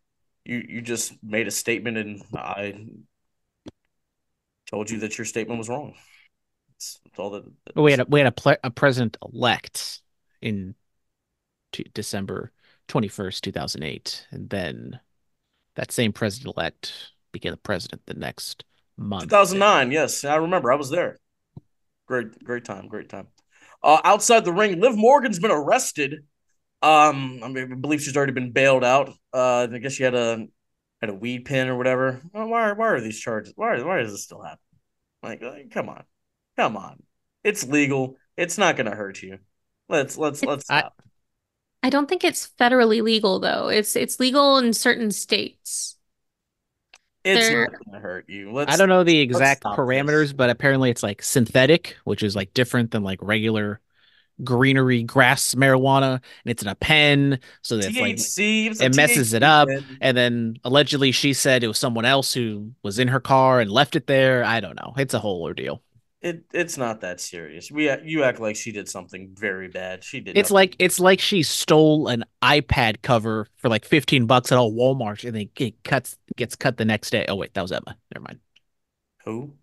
you 0.46 0.64
you 0.70 0.82
just 0.82 1.14
made 1.24 1.48
a 1.48 1.52
statement 1.52 1.98
and 1.98 2.22
I 2.36 2.86
told 4.70 4.92
you 4.92 5.00
that 5.00 5.18
your 5.18 5.26
statement 5.26 5.58
was 5.58 5.70
wrong. 5.70 5.96
That's, 6.70 7.00
that's 7.04 7.20
all 7.20 7.32
that, 7.32 7.46
that 7.66 7.82
we 7.82 7.92
had 7.92 8.02
a, 8.02 8.06
we 8.06 8.20
had 8.20 8.28
a, 8.28 8.32
ple- 8.32 8.58
a 8.64 8.70
president 8.70 9.18
elect 9.24 10.02
in 10.42 10.76
t- 11.72 11.90
December 11.94 12.52
21st, 12.88 13.42
2008 13.42 14.28
and 14.32 14.50
then 14.50 15.00
that 15.76 15.92
same 15.92 16.12
president 16.12 16.56
elect 16.58 17.12
became 17.32 17.52
the 17.52 17.58
president 17.58 18.02
the 18.06 18.14
next 18.14 18.64
month. 18.98 19.24
2009, 19.24 19.92
yes, 19.92 20.24
I 20.26 20.36
remember. 20.36 20.72
I 20.72 20.76
was 20.76 20.90
there. 20.90 21.20
Great, 22.08 22.44
great 22.44 22.66
time, 22.66 22.88
great 22.88 23.10
time. 23.10 23.28
Uh, 23.84 24.00
outside 24.04 24.44
the 24.44 24.54
ring, 24.54 24.80
Liv 24.80 24.98
Morgan's 24.98 25.40
been 25.40 25.52
arrested. 25.52 26.26
Um, 26.82 27.42
I, 27.44 27.48
mean, 27.48 27.72
I 27.72 27.76
believe 27.76 28.02
she's 28.02 28.18
already 28.18 28.32
been 28.34 28.52
bailed 28.52 28.84
out. 28.84 29.10
Uh, 29.34 29.68
I 29.72 29.78
guess 29.78 29.94
she 29.94 30.04
had 30.04 30.16
a 30.16 30.48
had 31.02 31.10
a 31.10 31.14
weed 31.14 31.46
pen 31.46 31.70
or 31.70 31.78
whatever. 31.78 32.22
Well, 32.34 32.48
why 32.48 32.72
why 32.72 32.88
are 32.88 33.02
these 33.02 33.20
charges? 33.20 33.54
Why 33.56 33.82
why 33.84 34.00
does 34.00 34.12
this 34.12 34.24
still 34.24 34.42
happen? 34.42 34.60
Like, 35.22 35.42
like, 35.42 35.72
come 35.72 35.90
on, 35.90 36.04
come 36.56 36.78
on. 36.78 37.04
It's 37.44 37.68
legal. 37.68 38.16
It's 38.36 38.58
not 38.58 38.78
gonna 38.78 38.96
hurt 38.96 39.22
you. 39.22 39.40
Let's 39.90 40.18
let's 40.18 40.44
let's 40.44 40.70
I- 40.70 40.80
stop. 40.80 41.02
I 41.84 41.90
don't 41.90 42.10
think 42.10 42.24
it's 42.24 42.50
federally 42.60 43.02
legal 43.02 43.40
though. 43.40 43.68
It's 43.70 43.96
it's 43.96 44.20
legal 44.20 44.58
in 44.58 44.74
certain 44.74 45.12
states. 45.12 45.96
It's 47.24 47.48
There- 47.48 47.68
not 47.70 47.86
gonna 47.86 48.00
hurt 48.00 48.30
you. 48.30 48.52
Let's. 48.54 48.74
I 48.74 48.78
don't 48.78 48.90
know 48.90 49.04
the 49.04 49.20
exact 49.20 49.64
parameters, 49.64 50.20
this. 50.26 50.34
but 50.34 50.50
apparently 50.50 50.90
it's 50.90 51.04
like 51.04 51.22
synthetic, 51.22 51.98
which 52.04 52.24
is 52.24 52.36
like 52.36 52.54
different 52.54 52.92
than 52.92 53.04
like 53.04 53.20
regular 53.22 53.82
greenery 54.44 55.04
grass 55.04 55.56
marijuana, 55.56 56.14
and 56.14 56.22
it's 56.46 56.62
in 56.62 56.70
a 56.70 56.76
pen, 56.76 57.40
so 57.64 57.78
that's 57.78 57.88
like 57.98 58.16
THC. 58.18 58.68
it's 58.72 58.82
a 58.82 58.86
it 58.86 58.96
messes 58.96 59.34
it 59.34 59.44
up, 59.44 59.68
pen. 59.68 59.84
and 60.00 60.16
then 60.16 60.58
allegedly 60.64 61.12
she 61.12 61.34
said 61.34 61.64
it 61.64 61.68
was 61.68 61.80
someone 61.80 62.06
else 62.06 62.34
who 62.34 62.72
was 62.84 63.00
in 63.00 63.08
her 63.08 63.20
car 63.20 63.60
and 63.60 63.72
left 63.72 63.96
it 63.96 64.08
there. 64.08 64.44
I 64.44 64.60
don't 64.60 64.76
know. 64.76 64.94
It's 64.98 65.14
a 65.14 65.20
whole 65.20 65.42
ordeal. 65.42 65.82
It 66.28 66.44
it's 66.54 66.78
not 66.78 67.02
that 67.02 67.22
serious. 67.22 67.72
We 67.72 67.90
you 68.04 68.24
act 68.24 68.42
like 68.42 68.58
she 68.58 68.74
did 68.74 68.90
something 68.90 69.34
very 69.34 69.70
bad. 69.70 70.04
She 70.04 70.20
did. 70.20 70.38
It's 70.38 70.50
nothing. 70.50 70.56
like 70.56 70.76
it's 70.78 71.00
like 71.00 71.22
she 71.22 71.42
stole 71.42 72.10
an 72.10 72.26
iPad 72.42 73.02
cover 73.02 73.48
for 73.56 73.70
like 73.70 73.86
15 73.86 74.26
bucks 74.26 74.52
at 74.52 74.58
all 74.58 74.74
Walmart 74.74 75.24
and 75.24 75.34
then 75.34 75.50
it 75.58 75.84
cuts 75.86 76.18
gets 76.36 76.56
cut 76.56 76.76
the 76.76 76.84
next 76.84 77.12
day. 77.12 77.26
Oh 77.30 77.36
wait, 77.36 77.54
that 77.54 77.62
was 77.62 77.72
Emma. 77.72 77.98
Never 78.14 78.24
mind. 78.28 78.40
who? 79.26 79.54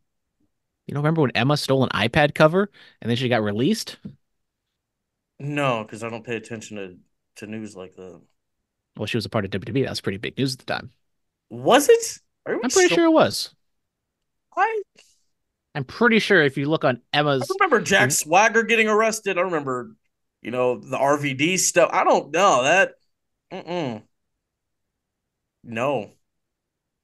You 0.87 0.95
don't 0.95 1.03
remember 1.03 1.23
when 1.23 1.33
Emma 1.33 1.57
stole 1.57 1.85
an 1.85 1.91
iPad 1.91 2.35
cover 2.35 2.71
and 3.03 3.11
then 3.11 3.17
she 3.17 3.29
got 3.29 3.43
released? 3.43 3.99
No, 5.39 5.83
because 5.85 6.03
I 6.03 6.09
don't 6.11 6.25
pay 6.25 6.37
attention 6.37 6.77
to 6.77 6.97
to 7.37 7.47
news 7.47 7.77
like 7.77 7.95
that. 7.97 8.21
Well, 8.97 9.07
she 9.07 9.17
was 9.17 9.25
a 9.27 9.29
part 9.29 9.45
of 9.45 9.51
WWE. 9.51 9.85
That 9.85 9.91
was 9.91 10.01
pretty 10.01 10.19
big 10.19 10.39
news 10.39 10.55
at 10.55 10.61
the 10.61 10.67
time. 10.67 10.93
Was 11.51 11.89
it? 11.89 12.19
I'm 12.47 12.61
pretty 12.71 12.95
sure 12.95 13.07
it 13.07 13.11
was. 13.11 13.55
I, 14.57 14.83
I'm 15.75 15.85
pretty 15.85 16.19
sure 16.21 16.43
if 16.43 16.57
you 16.57 16.67
look 16.69 16.85
on 16.85 17.01
Emma's. 17.13 17.51
I 17.51 17.55
remember 17.61 17.81
Jack 17.81 18.09
Mm-hmm. 18.11 18.29
Swagger 18.29 18.63
getting 18.63 18.89
arrested. 18.89 19.39
I 19.39 19.43
remember, 19.43 19.91
you 20.43 20.51
know, 20.51 20.79
the 20.79 20.97
RVD 20.97 21.59
stuff. 21.59 21.91
I 21.93 22.05
don't 22.05 22.33
know 22.33 22.63
that. 22.63 22.93
Mm-mm. 23.53 24.03
No. 25.63 26.11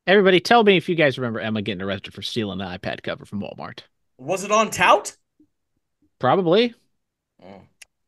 everybody 0.07 0.41
tell 0.41 0.65
me 0.65 0.77
if 0.77 0.89
you 0.89 0.95
guys 0.95 1.19
remember 1.19 1.41
Emma 1.41 1.63
getting 1.63 1.83
arrested 1.83 2.13
for 2.15 2.23
stealing 2.23 2.61
an 2.61 2.79
iPad 2.79 3.03
cover 3.03 3.25
from 3.25 3.41
Walmart. 3.41 3.81
Was 4.19 4.45
it 4.45 4.53
on 4.53 4.71
tout? 4.71 5.17
Probably. 6.19 6.75
Mm. 7.43 7.63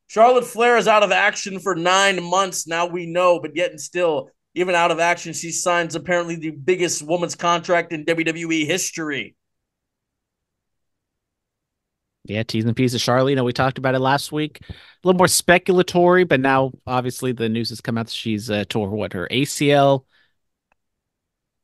Charlotte 0.09 0.45
Flair 0.45 0.76
is 0.76 0.87
out 0.88 1.02
of 1.02 1.11
action 1.11 1.59
for 1.59 1.75
nine 1.75 2.23
months. 2.23 2.66
Now 2.66 2.87
we 2.87 3.07
know, 3.07 3.40
but 3.40 3.57
yet 3.57 3.71
and 3.71 3.81
still, 3.81 4.28
even 4.54 4.75
out 4.75 4.90
of 4.90 5.00
action, 5.00 5.33
she 5.33 5.50
signs 5.50 5.95
apparently 5.95 6.37
the 6.37 6.50
biggest 6.50 7.02
woman's 7.02 7.35
contract 7.35 7.92
in 7.95 8.04
WWE 8.04 8.66
history. 8.66 9.35
Yeah, 12.25 12.45
teasing 12.45 12.69
and 12.69 12.76
piece 12.76 12.95
of 12.95 13.00
Charlotte. 13.00 13.31
You 13.31 13.37
know, 13.37 13.45
we 13.45 13.52
talked 13.52 13.79
about 13.79 13.95
it 13.95 13.99
last 13.99 14.31
week. 14.31 14.61
A 14.69 14.75
little 15.02 15.19
more 15.19 15.26
speculatory, 15.26 16.26
but 16.26 16.38
now 16.41 16.73
obviously 16.87 17.33
the 17.33 17.49
news 17.49 17.71
has 17.71 17.81
come 17.81 17.99
out 17.99 18.07
that 18.07 18.12
she's 18.12 18.50
uh, 18.50 18.64
tore 18.69 18.88
what 18.91 19.12
her 19.12 19.26
ACL. 19.31 20.05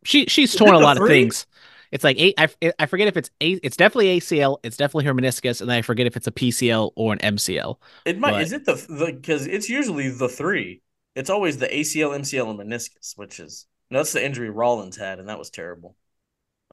She 0.04 0.26
she's 0.26 0.54
torn 0.54 0.74
a 0.74 0.78
lot 0.78 1.00
of 1.00 1.06
things. 1.06 1.46
It's 1.90 2.04
like 2.04 2.18
eight. 2.18 2.34
I, 2.38 2.48
I 2.78 2.86
forget 2.86 3.08
if 3.08 3.16
it's 3.16 3.30
a. 3.40 3.52
It's 3.62 3.76
definitely 3.76 4.18
ACL. 4.18 4.58
It's 4.62 4.76
definitely 4.76 5.04
her 5.04 5.14
meniscus, 5.14 5.60
and 5.60 5.70
then 5.70 5.78
I 5.78 5.82
forget 5.82 6.06
if 6.06 6.16
it's 6.16 6.26
a 6.26 6.32
PCL 6.32 6.92
or 6.96 7.12
an 7.12 7.18
MCL. 7.20 7.78
It 8.04 8.18
might 8.18 8.32
But- 8.32 8.42
is 8.42 8.52
it 8.52 8.64
the 8.64 8.74
the 8.74 9.12
because 9.12 9.46
it's 9.46 9.68
usually 9.68 10.10
the 10.10 10.28
three. 10.28 10.82
It's 11.14 11.30
always 11.30 11.58
the 11.58 11.66
ACL, 11.66 12.14
MCL, 12.14 12.50
and 12.50 12.58
meniscus, 12.60 13.16
which 13.16 13.40
is 13.40 13.66
no, 13.90 14.00
that's 14.00 14.12
the 14.12 14.24
injury 14.24 14.50
Rollins 14.50 14.96
had, 14.96 15.18
and 15.18 15.28
that 15.28 15.38
was 15.38 15.50
terrible. 15.50 15.96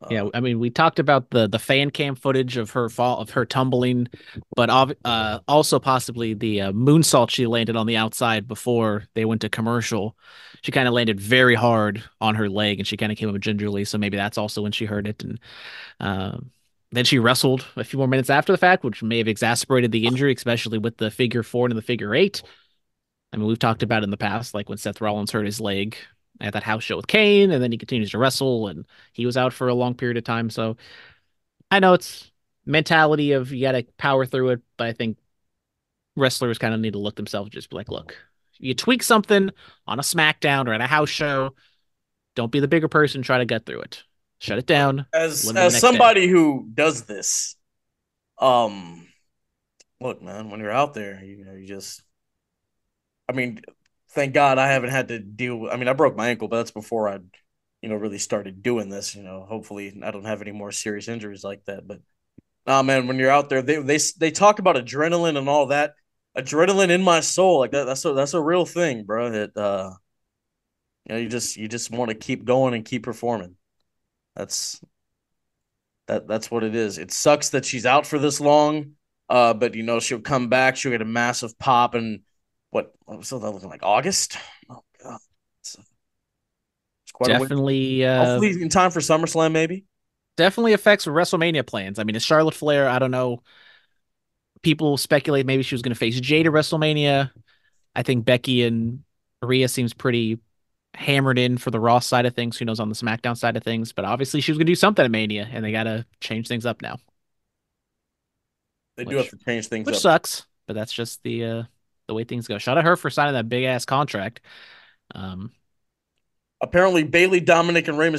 Yeah, 0.10 0.24
Um, 0.24 0.32
I 0.34 0.40
mean, 0.40 0.60
we 0.60 0.70
talked 0.70 1.00
about 1.00 1.30
the 1.32 1.48
the 1.48 1.60
fan 1.60 1.90
cam 1.90 2.16
footage 2.16 2.58
of 2.58 2.72
her 2.72 2.90
fall 2.90 3.20
of 3.20 3.32
her 3.32 3.46
tumbling, 3.46 4.08
but 4.56 4.70
uh, 4.70 5.40
also 5.48 5.80
possibly 5.80 6.34
the 6.34 6.62
uh, 6.62 6.72
moonsault 6.74 7.30
she 7.30 7.48
landed 7.48 7.76
on 7.76 7.88
the 7.88 7.98
outside 7.98 8.48
before 8.48 9.06
they 9.14 9.26
went 9.26 9.42
to 9.42 9.50
commercial. 9.50 10.16
She 10.64 10.72
kind 10.72 10.88
of 10.88 10.94
landed 10.94 11.20
very 11.20 11.56
hard 11.56 12.04
on 12.20 12.36
her 12.36 12.50
leg, 12.50 12.80
and 12.80 12.88
she 12.88 12.98
kind 12.98 13.12
of 13.12 13.18
came 13.18 13.30
up 13.30 13.40
gingerly. 13.40 13.86
So 13.86 13.98
maybe 13.98 14.18
that's 14.18 14.38
also 14.38 14.62
when 14.62 14.72
she 14.72 14.86
heard 14.86 15.08
it. 15.08 15.24
And 15.24 15.40
um, 16.00 16.52
then 16.92 17.06
she 17.06 17.20
wrestled 17.20 17.66
a 17.76 17.84
few 17.84 17.98
more 18.00 18.08
minutes 18.08 18.30
after 18.30 18.52
the 18.52 18.58
fact, 18.58 18.84
which 18.84 19.02
may 19.02 19.20
have 19.20 19.28
exacerbated 19.28 19.92
the 19.92 20.06
injury, 20.06 20.34
especially 20.34 20.78
with 20.78 20.98
the 20.98 21.12
figure 21.12 21.44
four 21.44 21.68
and 21.68 21.78
the 21.78 21.82
figure 21.82 22.14
eight. 22.14 22.44
I 23.34 23.38
mean, 23.38 23.48
we've 23.48 23.60
talked 23.60 23.84
about 23.84 24.04
in 24.04 24.12
the 24.12 24.18
past, 24.18 24.54
like 24.54 24.70
when 24.70 24.78
Seth 24.78 25.02
Rollins 25.02 25.32
hurt 25.32 25.46
his 25.46 25.62
leg 25.62 25.98
at 26.42 26.54
that 26.54 26.64
house 26.64 26.84
show 26.84 26.98
with 26.98 27.08
Kane, 27.08 27.52
and 27.52 27.64
then 27.64 27.72
he 27.72 27.78
continues 27.78 28.12
to 28.12 28.18
wrestle, 28.18 28.68
and 28.68 28.86
he 29.14 29.26
was 29.26 29.38
out 29.38 29.54
for 29.54 29.68
a 29.68 29.74
long 29.74 29.96
period 29.96 30.18
of 30.18 30.24
time. 30.24 30.50
So 30.50 30.78
I 31.72 31.80
know 31.80 31.94
it's 31.94 32.32
mentality 32.66 33.34
of 33.34 33.52
you 33.52 33.62
got 33.62 33.74
to 33.74 33.84
power 33.98 34.26
through 34.26 34.50
it, 34.50 34.62
but 34.78 34.88
I 34.88 34.94
think 34.94 35.18
wrestlers 36.16 36.58
kind 36.58 36.74
of 36.74 36.80
need 36.80 36.94
to 36.94 37.00
look 37.00 37.16
themselves 37.16 37.50
just 37.50 37.70
be 37.70 37.76
like, 37.76 37.90
look, 37.90 38.16
you 38.58 38.74
tweak 38.74 39.04
something 39.04 39.52
on 39.88 40.00
a 40.00 40.04
SmackDown 40.04 40.68
or 40.68 40.74
at 40.74 40.82
a 40.82 40.88
house 40.88 41.10
show, 41.10 41.54
don't 42.36 42.52
be 42.52 42.60
the 42.60 42.68
bigger 42.68 42.88
person. 42.88 43.22
Try 43.22 43.38
to 43.40 43.46
get 43.46 43.66
through 43.66 43.82
it. 43.82 44.04
Shut 44.40 44.58
it 44.58 44.66
down. 44.66 45.06
as 45.14 45.52
as 45.56 45.80
somebody 45.80 46.28
who 46.28 46.68
does 46.74 47.04
this, 47.06 47.56
um, 48.40 49.08
look, 50.02 50.22
man, 50.22 50.50
when 50.50 50.60
you're 50.60 50.72
out 50.72 50.94
there, 50.94 51.24
you 51.24 51.46
know, 51.46 51.54
you 51.54 51.66
just, 51.66 52.04
I 53.30 53.34
mean, 53.34 53.62
thank 54.16 54.34
God 54.34 54.58
I 54.58 54.68
haven't 54.68 54.90
had 54.90 55.10
to 55.10 55.20
deal 55.20 55.58
with. 55.58 55.72
I 55.74 55.78
mean, 55.78 55.88
I 55.88 55.94
broke 55.94 56.16
my 56.16 56.30
ankle, 56.30 56.48
but 56.48 56.58
that's 56.58 56.72
before 56.72 57.10
I, 57.10 57.20
you 57.82 57.90
know, 57.90 57.96
really 57.96 58.18
started 58.18 58.64
doing 58.64 58.90
this. 58.90 59.16
You 59.16 59.24
know, 59.24 59.46
hopefully 59.48 60.00
I 60.04 60.12
don't 60.12 60.26
have 60.26 60.42
any 60.42 60.52
more 60.52 60.72
serious 60.72 61.08
injuries 61.08 61.44
like 61.44 61.66
that. 61.66 61.88
But, 61.88 62.00
nah, 62.66 62.82
man, 62.82 63.08
when 63.08 63.20
you're 63.20 63.30
out 63.32 63.50
there, 63.50 63.62
they 63.62 63.78
they 63.78 64.00
they 64.18 64.32
talk 64.32 64.60
about 64.60 64.78
adrenaline 64.78 65.38
and 65.38 65.50
all 65.50 65.68
that. 65.68 65.94
Adrenaline 66.36 66.90
in 66.90 67.04
my 67.04 67.20
soul, 67.20 67.60
like 67.60 67.72
that. 67.72 67.86
That's 67.86 68.06
a 68.06 68.14
that's 68.14 68.34
a 68.34 68.42
real 68.42 68.66
thing, 68.66 69.04
bro. 69.04 69.30
That, 69.30 69.56
uh, 69.58 69.92
you 71.06 71.16
know, 71.16 71.22
you 71.22 71.30
just 71.30 71.58
you 71.58 71.68
just 71.68 71.92
want 71.92 72.10
to 72.10 72.16
keep 72.16 72.46
going 72.46 72.74
and 72.74 72.86
keep 72.86 73.04
performing. 73.04 73.56
That's 74.36 74.82
that 76.08 76.28
that's 76.28 76.50
what 76.50 76.64
it 76.64 76.76
is. 76.76 76.98
It 76.98 77.12
sucks 77.12 77.50
that 77.50 77.66
she's 77.66 77.86
out 77.86 78.08
for 78.08 78.18
this 78.20 78.40
long. 78.42 78.94
Uh, 79.28 79.54
but 79.54 79.74
you 79.74 79.84
know, 79.84 80.00
she'll 80.00 80.20
come 80.20 80.50
back, 80.50 80.76
she'll 80.76 80.92
get 80.92 81.02
a 81.02 81.06
massive 81.06 81.58
pop 81.58 81.96
and 81.96 82.22
what 82.76 82.94
what's 83.06 83.30
that 83.30 83.38
looking 83.38 83.70
like? 83.70 83.84
August? 83.84 84.38
Oh 84.70 84.84
god. 85.02 85.20
It's, 85.62 85.78
it's 85.78 87.12
quite 87.14 87.32
a. 87.32 87.34
Definitely, 87.40 88.04
uh, 88.06 88.26
Hopefully 88.26 88.62
in 88.62 88.70
time 88.70 88.92
for 88.92 89.00
SummerSlam, 89.00 89.54
maybe. 89.54 89.86
definitely 90.38 90.74
affects 90.74 91.06
WrestleMania 91.06 91.66
plans. 91.66 92.00
I 92.00 92.04
mean, 92.04 92.16
it's 92.16 92.26
Charlotte 92.26 92.56
Flair. 92.56 92.90
I 92.90 93.00
don't 93.00 93.12
know. 93.12 93.42
People 94.62 94.98
speculate 94.98 95.46
maybe 95.46 95.64
she 95.64 95.76
was 95.76 95.82
going 95.82 95.94
to 95.94 96.00
face 96.00 96.20
Jade 96.20 96.48
at 96.48 96.54
WrestleMania. 96.54 97.32
I 97.96 98.04
think 98.04 98.26
Becky 98.26 98.64
and 98.64 99.04
Rhea 99.42 99.68
seems 99.68 99.94
pretty 99.94 100.40
hammered 100.96 101.38
in 101.38 101.58
for 101.58 101.72
the 101.72 101.80
Raw 101.80 102.00
side 102.00 102.26
of 102.26 102.34
things. 102.36 102.58
Who 102.58 102.66
knows 102.66 102.80
on 102.80 102.90
the 102.90 102.96
SmackDown 102.96 103.38
side 103.38 103.58
of 103.58 103.64
things? 103.64 103.94
But 103.94 104.06
obviously, 104.06 104.42
she 104.42 104.52
was 104.52 104.58
going 104.58 104.66
to 104.66 104.72
do 104.72 104.76
something 104.76 105.06
at 105.06 105.12
Mania, 105.12 105.48
and 105.52 105.64
they 105.64 105.72
got 105.72 105.84
to 105.84 106.06
change 106.20 106.48
things 106.48 106.66
up 106.66 106.82
now, 106.82 106.98
They 108.98 109.06
do 109.06 109.18
have 109.18 109.30
to 109.30 109.38
change 109.38 109.68
things 109.68 109.88
which 109.88 109.96
up. 109.96 110.02
sucks. 110.02 110.46
But 110.68 110.74
that's 110.74 110.94
just 110.94 111.22
the 111.24 111.46
uh, 111.46 111.64
the 112.08 112.14
way 112.14 112.24
things 112.24 112.48
go. 112.48 112.58
Shout 112.58 112.78
out 112.78 112.86
her 112.86 112.96
for 112.96 113.10
signing 113.10 113.34
that 113.34 113.50
big 113.50 113.64
ass 113.64 113.86
contract. 113.86 114.42
Um, 115.14 115.52
Apparently, 116.62 117.04
Bayley, 117.04 117.42
Dominic, 117.42 117.88
and 117.88 117.98
Rey 117.98 118.16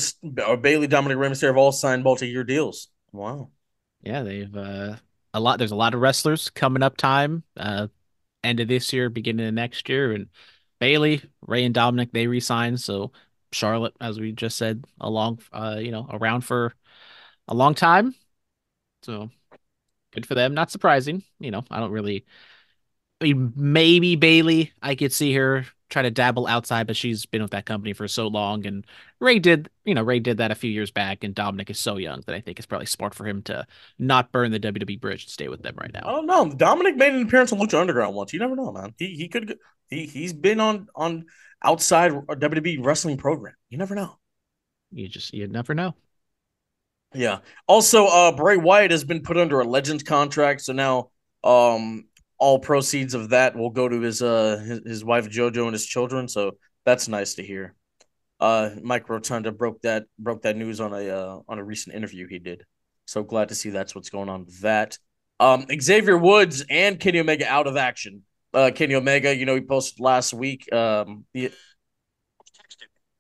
or 0.47 0.57
Bayley, 0.57 0.87
Dominic, 0.87 1.17
Mysterio 1.19 1.49
have 1.49 1.57
all 1.57 1.73
signed 1.73 2.05
multi-year 2.05 2.45
deals. 2.45 2.89
Wow. 3.13 3.51
yeah, 4.03 4.23
they've 4.23 4.55
uh, 4.55 4.97
a 5.35 5.41
lot. 5.41 5.59
There's 5.59 5.73
a 5.73 5.77
lot 5.77 5.95
of 5.95 6.01
wrestlers 6.01 6.51
coming 6.51 6.83
up 6.83 6.97
time. 6.97 7.43
Uh, 7.57 7.89
end 8.45 8.61
of 8.61 8.69
this 8.69 8.93
year, 8.93 9.09
beginning 9.09 9.49
of 9.49 9.55
next 9.55 9.89
year, 9.89 10.13
and 10.13 10.29
Bayley, 10.79 11.23
Rey, 11.41 11.65
and 11.65 11.75
Dominic 11.75 12.13
they 12.13 12.27
re-signed. 12.27 12.81
So 12.81 13.13
Charlotte, 13.53 13.95
as 14.01 14.21
we 14.21 14.33
just 14.33 14.57
said, 14.57 14.85
along, 15.01 15.41
uh, 15.53 15.79
you 15.81 15.91
know, 15.91 16.07
around 16.11 16.43
for 16.43 16.75
a 17.49 17.55
long 17.55 17.75
time. 17.75 18.15
So 19.03 19.31
good 20.13 20.27
for 20.27 20.35
them. 20.35 20.55
Not 20.55 20.71
surprising. 20.71 21.25
You 21.41 21.51
know, 21.51 21.65
I 21.71 21.81
don't 21.81 21.93
really. 21.93 22.27
I 23.21 23.25
mean, 23.25 23.53
maybe 23.57 24.17
Bayley, 24.17 24.73
I 24.83 24.95
could 24.95 25.13
see 25.13 25.33
her 25.35 25.65
try 25.89 26.03
to 26.03 26.11
dabble 26.11 26.47
outside, 26.47 26.87
but 26.87 26.97
she's 26.97 27.27
been 27.27 27.43
with 27.43 27.53
that 27.53 27.65
company 27.65 27.93
for 27.93 28.09
so 28.09 28.27
long. 28.27 28.67
And 28.67 28.85
Rey 29.21 29.39
did, 29.39 29.71
you 29.85 29.95
know, 29.95 30.03
Rey 30.03 30.19
did 30.19 30.39
that 30.39 30.51
a 30.51 30.57
few 30.57 30.71
years 30.71 30.91
back, 30.91 31.25
and 31.25 31.35
Dominic 31.35 31.71
is 31.71 31.79
so 31.79 31.97
young 31.97 32.23
that 32.27 32.35
I 32.35 32.41
think 32.41 32.59
it's 32.59 32.67
probably 32.67 32.87
smart 32.87 33.15
for 33.15 33.27
him 33.27 33.43
to 33.43 33.67
not 33.99 34.33
burn 34.33 34.51
the 34.51 34.59
WWE 34.59 35.01
bridge 35.01 35.25
and 35.25 35.31
stay 35.31 35.49
with 35.49 35.63
them 35.63 35.77
right 35.81 35.93
now. 35.93 36.03
I 36.05 36.13
don't 36.13 36.27
know. 36.27 36.51
Dominic 36.51 36.97
made 36.97 37.15
an 37.15 37.23
appearance 37.23 37.53
on 37.53 37.59
Lucha 37.59 37.81
Underground 37.81 38.15
once. 38.15 38.33
You 38.33 38.41
never 38.41 38.57
know, 38.57 38.73
man. 38.73 38.95
He 38.99 39.15
he 39.15 39.29
could 39.29 39.49
go- 39.49 39.55
he 39.89 40.07
he's 40.07 40.33
been 40.33 40.61
on 40.61 40.89
on 40.95 41.27
outside 41.63 42.13
WWE 42.13 42.85
wrestling 42.85 43.17
program. 43.17 43.55
You 43.71 43.79
never 43.79 43.95
know. 43.95 44.19
You 44.91 45.09
just, 45.09 45.33
you 45.33 45.47
never 45.49 45.75
know. 45.75 45.95
Yeah. 47.15 47.39
Also, 47.67 48.07
uh, 48.07 48.33
Bray 48.33 48.57
Wyatt 48.57 48.91
has 48.91 49.05
been 49.05 49.23
put 49.23 49.37
under 49.37 49.61
a 49.61 49.65
Legends 49.65 50.03
contract, 50.03 50.63
so 50.63 50.73
now, 50.73 51.11
um, 51.45 52.07
all 52.39 52.59
proceeds 52.59 53.15
of 53.15 53.31
that 53.31 53.57
will 53.57 53.71
go 53.71 53.89
to 53.89 54.01
his 54.01 54.23
uh 54.23 54.79
his, 54.85 55.05
wife 55.05 55.29
JoJo 55.29 55.65
and 55.65 55.73
his 55.73 55.87
children. 55.87 56.29
So 56.29 56.53
that's 56.85 57.09
nice 57.09 57.35
to 57.35 57.43
hear. 57.43 57.75
Uh, 58.39 58.71
Mike 58.83 59.09
Rotunda 59.09 59.51
broke 59.51 59.81
that 59.83 60.05
broke 60.19 60.43
that 60.43 60.57
news 60.57 60.81
on 60.81 60.93
a 60.93 61.09
uh, 61.09 61.39
on 61.49 61.59
a 61.59 61.65
recent 61.65 61.97
interview 61.97 62.27
he 62.29 62.39
did. 62.39 62.65
So 63.07 63.23
glad 63.23 63.49
to 63.49 63.55
see 63.55 63.71
that's 63.71 63.95
what's 63.95 64.11
going 64.11 64.29
on 64.29 64.45
with 64.45 64.61
that. 64.61 64.99
Um, 65.39 65.67
Xavier 65.81 66.19
Woods 66.19 66.65
and 66.69 66.99
Kenny 66.99 67.21
Omega 67.21 67.47
out 67.47 67.67
of 67.67 67.77
action. 67.77 68.23
Uh, 68.53 68.71
Kenny 68.75 68.95
Omega, 68.95 69.35
you 69.35 69.47
know, 69.47 69.55
he 69.55 69.61
posted 69.61 70.01
last 70.01 70.33
week. 70.33 70.71
Um, 70.73 71.25
he, 71.33 71.51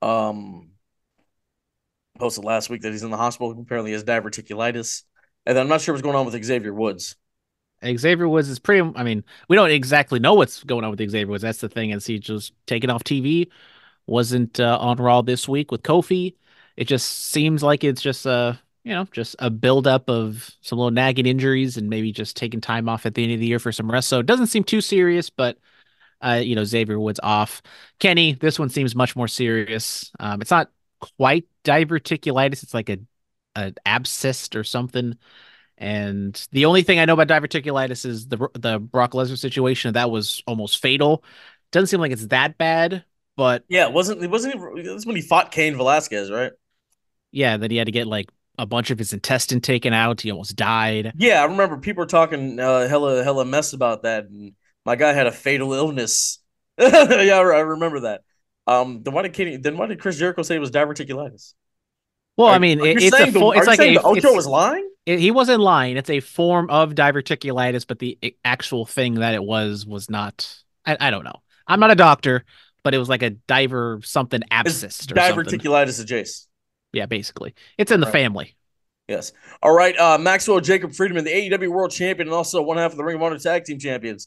um, 0.03 0.71
posted 2.19 2.45
last 2.45 2.71
week 2.71 2.83
that 2.83 2.93
he's 2.93 3.03
in 3.03 3.11
the 3.11 3.17
hospital. 3.17 3.53
Apparently, 3.59 3.91
he 3.91 3.95
has 3.95 4.05
diverticulitis, 4.05 5.03
and 5.45 5.59
I'm 5.59 5.69
not 5.69 5.81
sure 5.81 5.95
what's 5.95 6.03
going 6.03 6.17
on 6.17 6.27
with 6.27 6.43
Xavier 6.43 6.73
Woods. 6.73 7.17
Xavier 7.85 8.29
Woods 8.29 8.49
is 8.49 8.59
pretty. 8.59 8.91
I 8.97 9.03
mean, 9.03 9.25
we 9.49 9.57
don't 9.57 9.71
exactly 9.71 10.19
know 10.19 10.35
what's 10.35 10.63
going 10.65 10.85
on 10.85 10.91
with 10.91 10.99
Xavier 11.11 11.27
Woods. 11.27 11.43
That's 11.43 11.61
the 11.61 11.69
thing. 11.69 11.91
Is 11.91 12.07
he 12.07 12.19
just 12.19 12.53
taken 12.67 12.91
off 12.91 13.05
TV? 13.05 13.51
Wasn't 14.07 14.61
uh, 14.61 14.79
on 14.81 14.97
Raw 14.99 15.23
this 15.23 15.49
week 15.49 15.71
with 15.71 15.83
Kofi. 15.83 16.35
It 16.77 16.87
just 16.87 17.31
seems 17.31 17.63
like 17.63 17.85
it's 17.85 18.03
just 18.03 18.27
a 18.27 18.59
you 18.85 18.93
know 18.93 19.07
just 19.13 19.37
a 19.39 19.51
buildup 19.51 20.09
of 20.09 20.51
some 20.61 20.79
little 20.79 20.91
nagging 20.91 21.27
injuries 21.27 21.77
and 21.77 21.91
maybe 21.91 22.13
just 22.13 22.37
taking 22.37 22.61
time 22.61 22.89
off 22.89 23.05
at 23.05 23.15
the 23.15 23.25
end 23.25 23.33
of 23.33 23.41
the 23.41 23.47
year 23.47 23.59
for 23.59 23.73
some 23.73 23.91
rest. 23.91 24.09
So 24.09 24.21
it 24.21 24.27
doesn't 24.27 24.47
seem 24.49 24.65
too 24.65 24.81
serious, 24.81 25.29
but 25.31 25.59
uh, 26.21 26.41
you 26.43 26.55
know 26.55 26.65
Xavier 26.65 26.99
Woods 26.99 27.21
off. 27.23 27.63
Kenny, 27.99 28.35
this 28.35 28.59
one 28.59 28.71
seems 28.71 28.95
much 28.95 29.17
more 29.17 29.29
serious. 29.29 30.11
Um, 30.19 30.41
it's 30.41 30.51
not 30.51 30.71
quite 31.19 31.47
diverticulitis. 31.65 32.63
It's 32.63 32.75
like 32.75 32.89
a 32.89 32.99
an 33.55 33.75
abscess 33.85 34.49
or 34.55 34.65
something. 34.65 35.17
And 35.79 36.47
the 36.53 36.65
only 36.67 36.83
thing 36.83 36.99
I 36.99 37.05
know 37.05 37.13
about 37.19 37.29
diverticulitis 37.29 38.07
is 38.07 38.29
the 38.29 38.49
the 38.55 38.79
Brock 38.79 39.13
Lesnar 39.13 39.39
situation. 39.39 39.93
That 39.95 40.11
was 40.11 40.43
almost 40.47 40.81
fatal. 40.81 41.23
Doesn't 41.71 41.89
seem 41.89 42.01
like 42.01 42.13
it's 42.13 42.27
that 42.29 42.57
bad, 42.59 43.05
but 43.37 43.65
Yeah, 43.69 43.87
it 43.89 43.93
wasn't 43.93 44.23
it 44.23 44.31
wasn't 44.31 44.55
even 44.55 44.83
this 44.85 45.05
when 45.07 45.17
he 45.17 45.23
fought 45.23 45.53
Cain 45.53 45.77
Velasquez, 45.77 46.31
right? 46.31 46.53
yeah, 47.33 47.57
that 47.57 47.71
he 47.71 47.77
had 47.77 47.87
to 47.87 47.93
get 47.93 48.07
like 48.07 48.31
a 48.59 48.67
bunch 48.67 48.91
of 48.91 48.99
his 48.99 49.13
intestine 49.13 49.61
taken 49.61 49.93
out. 49.93 50.21
He 50.21 50.31
almost 50.31 50.57
died. 50.57 51.13
Yeah, 51.17 51.43
I 51.43 51.45
remember 51.45 51.79
people 51.79 52.03
were 52.03 52.07
talking 52.07 52.59
uh, 52.61 52.89
hella 52.89 53.23
hella 53.25 53.45
mess 53.45 53.73
about 53.73 54.03
that, 54.03 54.25
and 54.27 54.55
my 54.85 54.97
guy 54.97 55.13
had 55.13 55.27
a 55.27 55.33
fatal 55.33 55.73
illness. 55.73 56.39
yeah, 56.79 57.39
I 57.39 57.61
remember 57.61 58.01
that. 58.01 58.23
Um, 58.67 59.03
then 59.03 59.15
why 59.15 59.23
did 59.23 59.33
Kenny? 59.33 59.57
Then 59.57 59.77
why 59.77 59.87
did 59.87 60.01
Chris 60.01 60.19
Jericho 60.19 60.43
say 60.43 60.57
it 60.57 60.61
was 60.61 60.71
diverticulitis? 60.71 61.55
Well, 62.37 62.49
Are- 62.49 62.55
I 62.55 62.59
mean, 62.59 62.81
it, 62.81 62.99
it's 62.99 63.15
a 63.15 63.17
saying 63.17 63.33
the- 63.33 63.51
it's 63.51 63.67
like 63.67 63.81
a, 63.81 63.95
the 63.95 64.03
Ocho 64.03 64.35
was 64.35 64.47
lying. 64.47 64.89
It- 65.07 65.19
he 65.21 65.31
wasn't 65.31 65.61
lying. 65.61 65.97
It's 65.97 66.11
a 66.11 66.21
form 66.21 66.69
of 66.71 66.95
diverticulitis, 66.95 67.87
but 67.87 67.99
the 68.01 68.19
actual 68.45 68.85
thing 68.87 69.15
that 69.15 69.35
it 69.35 69.43
was 69.43 69.87
was 69.87 70.11
not. 70.11 70.55
I, 70.85 70.97
I 71.01 71.11
don't 71.11 71.25
know. 71.25 71.41
I'm 71.67 71.81
not 71.81 71.91
a 71.91 71.95
doctor, 71.97 72.45
but 72.83 72.95
it 72.95 72.99
was 72.99 73.09
like 73.09 73.23
a 73.23 73.31
diver 73.31 74.01
something 74.05 74.43
It's 74.43 74.51
abscess 74.53 75.11
or 75.11 75.17
something. 75.21 75.59
diverticulitis 75.61 76.01
adjacent. 76.01 76.49
Yeah, 76.93 77.07
basically, 77.07 77.55
it's 77.79 77.91
in 77.91 78.01
the 78.01 78.07
Right. 78.07 78.13
family. 78.13 78.57
Yes. 79.09 79.33
All 79.63 79.73
right. 79.73 79.97
Uh, 79.99 80.19
Maxwell 80.19 80.61
Jacob 80.61 80.93
Friedman, 80.93 81.25
the 81.25 81.31
AEW 81.31 81.71
World 81.71 81.93
Champion, 81.93 82.27
and 82.29 82.35
also 82.35 82.61
one 82.63 82.77
half 82.77 82.91
of 82.91 82.97
the 82.97 83.05
Ring 83.05 83.15
of 83.17 83.23
Honor 83.23 83.39
Tag 83.39 83.65
Team 83.65 83.79
Champions. 83.79 84.27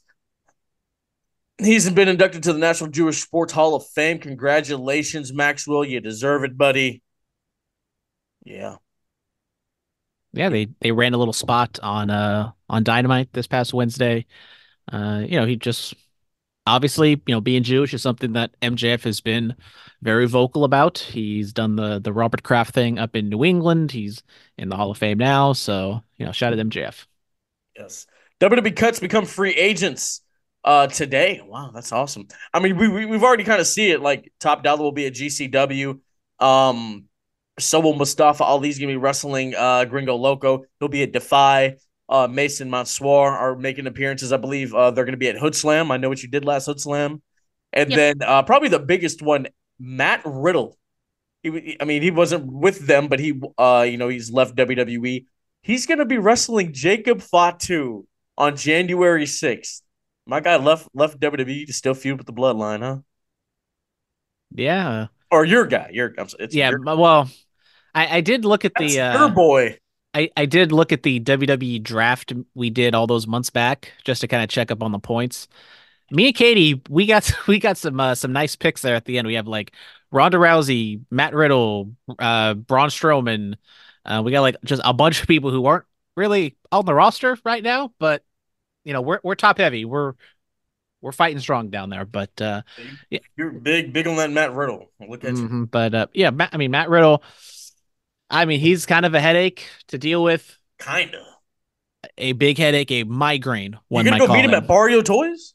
He's 1.57 1.89
been 1.89 2.07
inducted 2.07 2.43
to 2.43 2.53
the 2.53 2.59
National 2.59 2.89
Jewish 2.89 3.21
Sports 3.21 3.51
Hall 3.51 3.75
of 3.75 3.85
Fame. 3.87 4.19
Congratulations, 4.19 5.33
Maxwell. 5.33 5.83
You 5.83 5.99
deserve 5.99 6.45
it, 6.45 6.57
buddy. 6.57 7.01
Yeah. 8.45 8.77
Yeah, 10.33 10.49
they 10.49 10.67
they 10.79 10.91
ran 10.91 11.13
a 11.13 11.17
little 11.17 11.33
spot 11.33 11.79
on 11.81 12.09
uh 12.09 12.51
on 12.69 12.83
Dynamite 12.83 13.33
this 13.33 13.47
past 13.47 13.73
Wednesday. 13.73 14.25
Uh, 14.91 15.23
you 15.27 15.39
know, 15.39 15.45
he 15.45 15.55
just 15.55 15.93
obviously, 16.67 17.11
you 17.25 17.35
know, 17.35 17.41
being 17.41 17.63
Jewish 17.63 17.93
is 17.93 18.01
something 18.01 18.33
that 18.33 18.51
MJF 18.61 19.03
has 19.03 19.21
been 19.21 19.55
very 20.01 20.27
vocal 20.27 20.63
about. 20.63 20.99
He's 20.99 21.53
done 21.53 21.75
the 21.75 21.99
the 21.99 22.13
Robert 22.13 22.43
Kraft 22.43 22.73
thing 22.73 22.99
up 22.99 23.15
in 23.15 23.29
New 23.29 23.43
England. 23.43 23.91
He's 23.91 24.23
in 24.57 24.69
the 24.69 24.75
Hall 24.75 24.91
of 24.91 24.97
Fame 24.97 25.17
now, 25.17 25.53
so 25.53 26.03
you 26.17 26.25
know, 26.25 26.31
shout 26.31 26.53
out 26.53 26.59
MJF. 26.59 27.05
Yes. 27.75 28.07
WWE 28.39 28.75
cuts 28.75 28.99
become 28.99 29.25
free 29.25 29.51
agents 29.51 30.21
uh 30.63 30.87
today. 30.87 31.41
Wow, 31.43 31.71
that's 31.73 31.91
awesome. 31.91 32.27
I 32.53 32.59
mean, 32.59 32.77
we, 32.77 32.87
we 32.87 33.05
we've 33.05 33.23
already 33.23 33.43
kind 33.43 33.61
of 33.61 33.67
see 33.67 33.91
it. 33.91 34.01
Like 34.01 34.31
Top 34.39 34.63
Dollar 34.63 34.83
will 34.83 34.91
be 34.91 35.07
at 35.07 35.13
GCW. 35.13 35.99
Um, 36.39 37.08
so 37.59 37.79
will 37.79 37.95
Mustafa 37.95 38.43
Ali's 38.43 38.79
gonna 38.79 38.91
be 38.91 38.97
wrestling 38.97 39.53
uh 39.55 39.85
Gringo 39.85 40.15
Loco. 40.15 40.63
He'll 40.79 40.89
be 40.89 41.03
at 41.03 41.11
Defy. 41.11 41.77
Uh, 42.07 42.27
Mason 42.27 42.69
Mansoor 42.71 43.31
are 43.31 43.55
making 43.55 43.85
appearances. 43.85 44.33
I 44.33 44.37
believe 44.37 44.73
uh, 44.73 44.89
they're 44.91 45.05
gonna 45.05 45.17
be 45.17 45.27
at 45.29 45.37
Hood 45.37 45.55
Slam. 45.55 45.91
I 45.91 45.97
know 45.97 46.09
what 46.09 46.23
you 46.23 46.29
did 46.29 46.43
last 46.45 46.65
Hood 46.65 46.79
Slam. 46.81 47.21
And 47.71 47.91
Yep. 47.91 47.97
then 47.97 48.27
uh, 48.27 48.41
probably 48.43 48.69
the 48.69 48.79
biggest 48.79 49.21
one, 49.21 49.47
Matt 49.79 50.21
Riddle. 50.25 50.75
He, 51.43 51.49
w- 51.49 51.75
I 51.79 51.85
mean, 51.85 52.01
he 52.01 52.09
wasn't 52.11 52.47
with 52.51 52.79
them, 52.87 53.07
but 53.09 53.19
he, 53.19 53.39
uh, 53.59 53.85
you 53.87 53.97
know, 53.97 54.07
he's 54.09 54.31
left 54.31 54.55
WWE. 54.55 55.27
He's 55.61 55.85
gonna 55.85 56.05
be 56.05 56.17
wrestling 56.17 56.73
Jacob 56.73 57.21
Fatu 57.21 58.07
on 58.37 58.55
January 58.55 59.27
sixth. 59.27 59.83
My 60.25 60.39
guy 60.39 60.55
left 60.57 60.89
left 60.95 61.19
WWE 61.19 61.65
to 61.67 61.73
still 61.73 61.93
feud 61.93 62.17
with 62.17 62.25
the 62.27 62.33
Bloodline, 62.33 62.79
huh? 62.79 62.97
Yeah, 64.51 65.07
Or 65.31 65.45
your 65.45 65.65
guy, 65.67 65.89
your 65.93 66.13
I'm 66.17 66.27
sorry, 66.27 66.45
it's 66.45 66.55
yeah. 66.55 66.69
your, 66.71 66.79
but- 66.79 66.97
Well, 66.97 67.29
I 67.99 68.17
I 68.17 68.21
did 68.21 68.45
look 68.45 68.65
at 68.65 68.73
that's 68.75 68.93
the 68.93 69.01
uh, 69.01 69.27
boy. 69.29 69.77
I, 70.13 70.29
I 70.35 70.45
did 70.45 70.71
look 70.71 70.91
at 70.91 71.03
the 71.03 71.19
WWE 71.19 71.83
draft 71.83 72.33
we 72.55 72.69
did 72.71 72.95
all 72.95 73.05
those 73.05 73.27
months 73.27 73.49
back 73.51 73.93
just 74.03 74.21
to 74.21 74.27
kind 74.27 74.43
of 74.43 74.49
check 74.49 74.71
up 74.71 74.81
on 74.81 74.91
the 74.91 74.99
points. 74.99 75.47
Me 76.11 76.27
and 76.27 76.35
Katie, 76.35 76.81
we 76.89 77.05
got 77.05 77.31
we 77.47 77.59
got 77.59 77.77
some 77.77 77.99
uh, 77.99 78.15
some 78.15 78.31
nice 78.33 78.55
picks 78.55 78.81
there 78.81 78.95
at 78.95 79.05
the 79.05 79.17
end. 79.17 79.27
We 79.27 79.35
have 79.35 79.47
like 79.47 79.73
Ronda 80.11 80.37
Rousey, 80.37 81.01
Matt 81.11 81.33
Riddle, 81.35 81.91
uh, 82.17 82.55
Braun 82.55 82.89
Strowman. 82.89 83.55
Uh, 84.05 84.21
we 84.25 84.31
got 84.31 84.41
like 84.41 84.55
just 84.63 84.81
a 84.83 84.93
bunch 84.93 85.21
of 85.21 85.27
people 85.27 85.51
who 85.51 85.65
aren't 85.65 85.85
really 86.15 86.55
on 86.71 86.85
the 86.85 86.93
roster 86.93 87.37
right 87.43 87.61
now, 87.61 87.93
but 87.99 88.23
you 88.83 88.93
know 88.93 89.01
we're 89.01 89.19
we're 89.23 89.35
top 89.35 89.57
heavy. 89.59 89.85
We're 89.85 90.13
we're 91.01 91.11
fighting 91.11 91.39
strong 91.39 91.69
down 91.69 91.89
there. 91.89 92.05
But 92.05 92.41
uh, 92.41 92.61
You're 93.37 93.51
big, 93.51 93.93
big 93.93 94.07
on 94.07 94.17
that 94.17 94.31
Matt 94.31 94.53
Riddle. 94.53 94.91
Look 95.07 95.23
at 95.23 95.35
you. 95.35 95.47
mhm, 95.47 95.71
but 95.71 95.93
uh, 95.93 96.07
yeah, 96.13 96.31
Matt, 96.31 96.49
I 96.53 96.57
mean 96.57 96.71
Matt 96.71 96.89
Riddle. 96.89 97.23
I 98.29 98.45
mean 98.45 98.59
he's 98.59 98.85
kind 98.85 99.05
of 99.05 99.13
a 99.13 99.19
headache 99.19 99.67
to 99.87 99.97
deal 99.97 100.23
with. 100.23 100.57
Kinda. 100.79 101.23
a 102.17 102.31
big 102.33 102.57
headache, 102.57 102.91
a 102.91 103.03
migraine. 103.03 103.77
One 103.89 104.05
gonna 104.05 104.17
might 104.17 104.27
go 104.27 104.33
beat 104.33 104.45
him 104.45 104.51
him. 104.51 104.55
at 104.55 104.67
Barrio 104.67 105.01
Toys? 105.01 105.53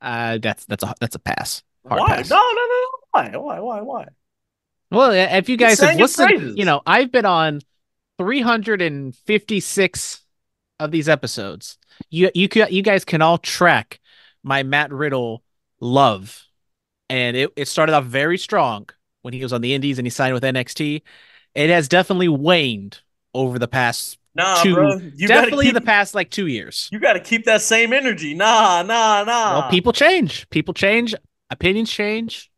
Uh, 0.00 0.38
that's 0.38 0.64
that's 0.66 0.84
a 0.84 0.94
that's 1.00 1.14
a 1.14 1.18
pass. 1.18 1.62
Hard 1.86 2.00
Why? 2.00 2.16
pass. 2.16 2.30
No, 2.30 2.36
no, 2.36 2.42
no, 2.42 2.66
no. 2.66 2.86
Why? 3.10 3.36
Why? 3.36 3.60
Why? 3.60 3.80
Why? 3.82 4.06
Well, 4.90 5.10
if 5.12 5.48
you 5.48 5.56
guys 5.56 5.80
have 5.80 5.98
listened, 5.98 6.58
you 6.58 6.64
know 6.64 6.82
I've 6.86 7.10
been 7.10 7.26
on 7.26 7.60
356 8.18 10.20
of 10.80 10.90
these 10.90 11.08
episodes. 11.08 11.78
You 12.10 12.30
you 12.34 12.48
you 12.70 12.82
guys 12.82 13.04
can 13.04 13.22
all 13.22 13.38
track 13.38 14.00
my 14.42 14.62
Matt 14.62 14.92
Riddle 14.92 15.42
love, 15.80 16.42
and 17.08 17.36
it 17.36 17.50
it 17.56 17.68
started 17.68 17.94
off 17.94 18.04
very 18.04 18.38
strong 18.38 18.88
when 19.22 19.34
he 19.34 19.42
was 19.42 19.52
on 19.52 19.60
the 19.60 19.74
Indies 19.74 19.98
and 19.98 20.06
he 20.06 20.10
signed 20.10 20.34
with 20.34 20.42
NXT. 20.42 21.02
It 21.54 21.70
has 21.70 21.88
definitely 21.88 22.28
waned 22.28 23.00
over 23.32 23.58
the 23.58 23.68
past 23.68 24.18
Nah, 24.34 24.62
two, 24.62 24.74
bro. 24.74 24.96
You 25.14 25.28
definitely 25.28 25.66
keep, 25.66 25.74
the 25.74 25.80
past 25.80 26.14
like 26.14 26.30
two 26.30 26.48
years. 26.48 26.88
You 26.90 26.98
gotta 26.98 27.20
keep 27.20 27.44
that 27.44 27.62
same 27.62 27.92
energy. 27.92 28.34
Nah, 28.34 28.82
nah, 28.82 29.22
nah. 29.24 29.60
Well, 29.60 29.70
people 29.70 29.92
change. 29.92 30.48
People 30.50 30.74
change. 30.74 31.14
Opinions 31.50 31.90
change. 31.90 32.50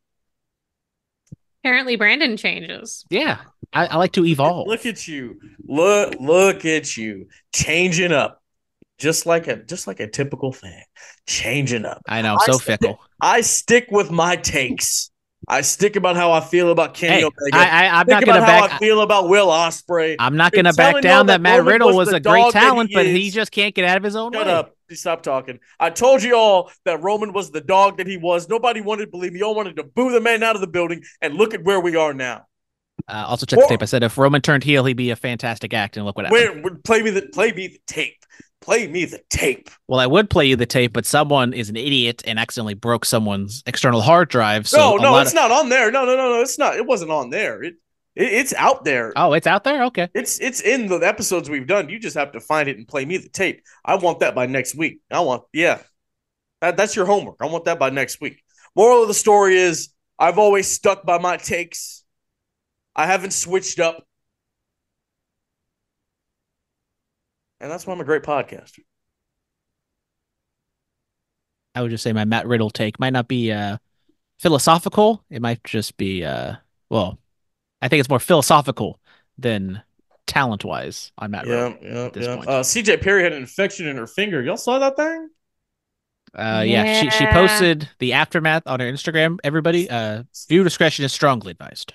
Apparently, 1.63 1.97
Brandon 1.97 2.37
changes. 2.37 3.05
Yeah, 3.11 3.41
I, 3.73 3.87
I 3.89 3.97
like 3.97 4.13
to 4.13 4.25
evolve. 4.25 4.69
Look 4.69 4.87
at 4.87 5.07
you. 5.07 5.39
Look, 5.67 6.15
look 6.19 6.65
at 6.65 6.97
you. 6.97 7.27
Changing 7.53 8.13
up. 8.13 8.43
Just 8.99 9.27
like 9.27 9.47
a 9.47 9.57
just 9.57 9.87
like 9.87 10.01
a 10.01 10.07
typical 10.07 10.53
fan. 10.53 10.83
Changing 11.27 11.85
up. 11.85 12.01
I 12.09 12.23
know, 12.23 12.37
I 12.37 12.47
so 12.47 12.53
st- 12.53 12.81
fickle. 12.81 13.01
I 13.21 13.43
stick 13.43 13.89
with 13.91 14.11
my 14.11 14.37
takes. 14.37 15.11
I 15.49 15.61
stick 15.61 15.95
about 15.97 16.17
how 16.17 16.33
I 16.33 16.41
feel 16.41 16.71
about 16.73 16.95
Kenny 16.95 17.21
Hey, 17.21 17.25
Omega. 17.25 17.57
I, 17.57 17.87
I, 17.87 18.01
I'm 18.01 18.07
Stick 18.07 18.09
not 18.09 18.23
about 18.25 18.35
gonna 18.41 18.47
how 18.47 18.65
I 18.65 18.69
back. 18.69 18.81
feel 18.81 19.01
about 19.01 19.29
Will 19.29 19.47
Ospreay. 19.47 20.17
I'm 20.19 20.37
not 20.37 20.53
gonna 20.53 20.73
back 20.73 21.01
down 21.03 21.27
that 21.27 21.35
that 21.35 21.41
Matt 21.41 21.65
Riddle 21.65 21.89
was 21.89 22.07
was 22.09 22.13
a 22.13 22.21
great 22.21 22.51
talent, 22.53 22.91
he 22.91 22.95
but 22.97 23.07
he 23.07 23.31
just 23.31 23.53
can't 23.53 23.73
get 23.75 23.85
out 23.85 23.97
of 23.97 24.03
his 24.03 24.17
own 24.17 24.33
Shut 24.33 24.47
way. 24.47 24.53
up. 24.53 24.75
Stop 24.91 25.23
talking. 25.23 25.61
I 25.79 25.91
told 25.91 26.23
you 26.23 26.37
all 26.37 26.71
that 26.85 27.03
Roman 27.03 27.33
was 27.33 27.51
the 27.53 27.61
dog 27.61 27.99
that 27.99 28.07
he 28.09 28.17
was. 28.17 28.49
Nobody 28.49 28.81
wanted 28.81 29.07
to 29.07 29.11
believe 29.11 29.33
me. 29.33 29.41
Y'all 29.41 29.55
wanted 29.55 29.77
to 29.77 29.85
boo 29.85 30.11
the 30.13 30.21
man 30.21 30.43
out 30.43 30.55
of 30.57 30.61
the 30.61 30.67
building, 30.69 31.03
and 31.21 31.35
look 31.35 31.55
at 31.55 31.63
where 31.65 31.81
we 31.81 31.95
are 31.97 32.13
now. 32.15 32.47
Uh, 33.09 33.25
also, 33.29 33.47
check 33.47 33.61
the 33.61 33.67
tape. 33.69 33.83
I 33.83 33.85
said 33.85 34.03
if 34.03 34.19
Roman 34.19 34.41
turned 34.41 34.65
heel, 34.65 34.85
he'd 34.85 34.95
be 34.97 35.11
a 35.11 35.17
fantastic 35.17 35.73
act, 35.75 35.97
and 35.97 36.05
look 36.07 36.17
what 36.17 36.27
happened. 36.27 36.65
Where- 36.65 36.75
play 36.77 37.03
me 37.03 37.11
the 37.11 37.23
play 37.23 37.53
me 37.53 37.69
the 37.69 37.79
tape. 37.87 38.25
Play 38.67 38.89
me 38.89 39.05
the 39.05 39.23
tape. 39.31 39.71
Well, 39.87 40.01
I 40.01 40.09
would 40.09 40.29
play 40.29 40.47
you 40.47 40.57
the 40.57 40.67
tape, 40.67 40.93
but 40.93 41.07
someone 41.07 41.53
is 41.53 41.71
an 41.71 41.77
idiot 41.77 42.25
and 42.27 42.37
accidentally 42.37 42.75
broke 42.75 43.05
someone's 43.05 43.63
external 43.65 44.01
hard 44.01 44.29
drive. 44.29 44.67
So 44.67 44.97
no, 44.97 44.97
no, 44.97 45.19
it's 45.19 45.31
of- 45.31 45.37
not 45.37 45.53
on 45.53 45.69
there. 45.69 45.93
No, 45.93 46.05
no, 46.05 46.17
no, 46.17 46.33
no. 46.33 46.41
It's 46.41 46.59
not. 46.59 46.75
It 46.75 46.85
wasn't 46.85 47.13
on 47.13 47.31
there. 47.31 47.63
It, 47.63 47.75
it 48.17 48.25
it's 48.25 48.53
out 48.55 48.85
there. 48.85 49.13
Oh, 49.15 49.35
it's 49.35 49.47
out 49.47 49.63
there. 49.63 49.85
Okay. 49.85 50.09
It's 50.15 50.41
it's 50.41 50.61
in 50.63 50.89
the 50.89 50.97
episodes 50.97 51.49
we've 51.49 51.69
done. 51.69 51.89
You 51.89 52.01
just 52.01 52.17
have 52.17 52.33
to 52.33 52.41
find 52.41 52.69
it 52.69 52.77
and 52.77 52.89
play 52.89 53.05
me 53.05 53.19
the 53.19 53.29
tape. 53.29 53.63
I 53.85 53.95
want 53.95 54.19
that 54.19 54.35
by 54.35 54.47
next 54.47 54.75
week. 54.75 54.99
I 55.13 55.21
want 55.21 55.45
yeah. 55.53 55.79
That, 56.61 56.77
that's 56.77 56.97
your 56.97 57.07
homework. 57.07 57.37
I 57.41 57.47
want 57.47 57.67
that 57.67 57.79
by 57.79 57.91
next 57.91 58.21
week. 58.21 58.43
Moral 58.75 59.03
of 59.03 59.09
the 59.09 59.15
story 59.15 59.57
is 59.57 59.91
I've 60.19 60.39
always 60.39 60.67
stuck 60.67 61.07
by 61.07 61.19
my 61.19 61.37
takes. 61.37 62.03
I 62.97 63.07
haven't 63.07 63.33
switched 63.33 63.79
up. 63.79 64.05
And 67.67 67.73
that's 67.73 67.85
why 67.85 67.93
I'm 67.93 68.01
a 68.01 68.05
great 68.05 68.23
podcaster. 68.23 68.79
I 71.75 71.83
would 71.83 71.91
just 71.91 72.05
say 72.05 72.13
my 72.13 72.25
Matt 72.25 72.47
Riddle 72.47 72.71
take 72.71 73.01
might 73.01 73.13
not 73.13 73.27
be 73.27 73.51
uh, 73.51 73.79
philosophical. 74.39 75.25
It 75.31 75.43
might 75.43 75.65
just 75.65 75.97
be, 75.97 76.23
uh, 76.23 76.55
well, 76.91 77.19
I 77.83 77.89
think 77.89 77.99
it's 77.99 78.09
more 78.09 78.21
philosophical 78.21 79.01
than 79.37 79.83
talent 80.29 80.65
wise 80.65 81.11
on 81.19 81.33
Matt 81.33 81.49
Yeah, 81.49 81.55
Riddle. 81.55 81.79
yeah, 81.83 82.09
this 82.13 82.27
yeah. 82.27 82.37
point. 82.37 82.49
Uh, 82.49 82.63
CJ 82.63 82.99
Perry 82.99 83.25
had 83.25 83.33
an 83.33 83.41
infection 83.43 83.89
in 83.89 83.97
her 83.97 84.07
finger. 84.07 84.41
Y'all 84.41 84.57
saw 84.57 84.79
that 84.79 84.95
thing? 84.95 85.31
Uh, 86.37 86.63
yeah, 86.65 87.01
she 87.01 87.11
she 87.11 87.27
posted 87.27 87.89
the 87.99 88.13
aftermath 88.13 88.63
on 88.67 88.79
her 88.79 88.87
Instagram. 88.87 89.39
Everybody, 89.43 89.91
uh, 89.91 90.23
viewer 90.49 90.63
discretion 90.63 91.05
is 91.05 91.13
strongly 91.13 91.51
advised. 91.51 91.95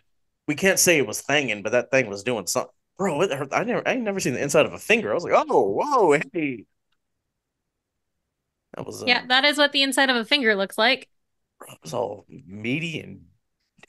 We 0.49 0.55
can't 0.55 0.79
say 0.79 0.97
it 0.97 1.07
was 1.07 1.21
thanging, 1.21 1.63
but 1.63 1.71
that 1.71 1.91
thing 1.91 2.07
was 2.09 2.23
doing 2.23 2.45
something. 2.45 2.73
Bro, 3.01 3.21
it 3.23 3.31
hurt. 3.31 3.49
I 3.51 3.63
never, 3.63 3.87
I 3.87 3.95
never 3.95 4.19
seen 4.19 4.33
the 4.33 4.43
inside 4.43 4.67
of 4.67 4.73
a 4.73 4.77
finger. 4.77 5.09
I 5.09 5.15
was 5.15 5.23
like, 5.23 5.33
oh, 5.35 5.63
whoa, 5.81 6.19
hey. 6.33 6.65
That 8.75 8.85
was, 8.85 9.01
uh, 9.03 9.07
Yeah, 9.07 9.25
that 9.27 9.43
is 9.45 9.57
what 9.57 9.71
the 9.71 9.81
inside 9.83 10.09
of 10.09 10.15
a 10.15 10.25
finger 10.25 10.55
looks 10.55 10.77
like. 10.77 11.09
bro, 11.59 11.71
it 11.73 11.79
was 11.81 11.93
all 11.93 12.25
meaty 12.29 12.99
and 12.99 13.25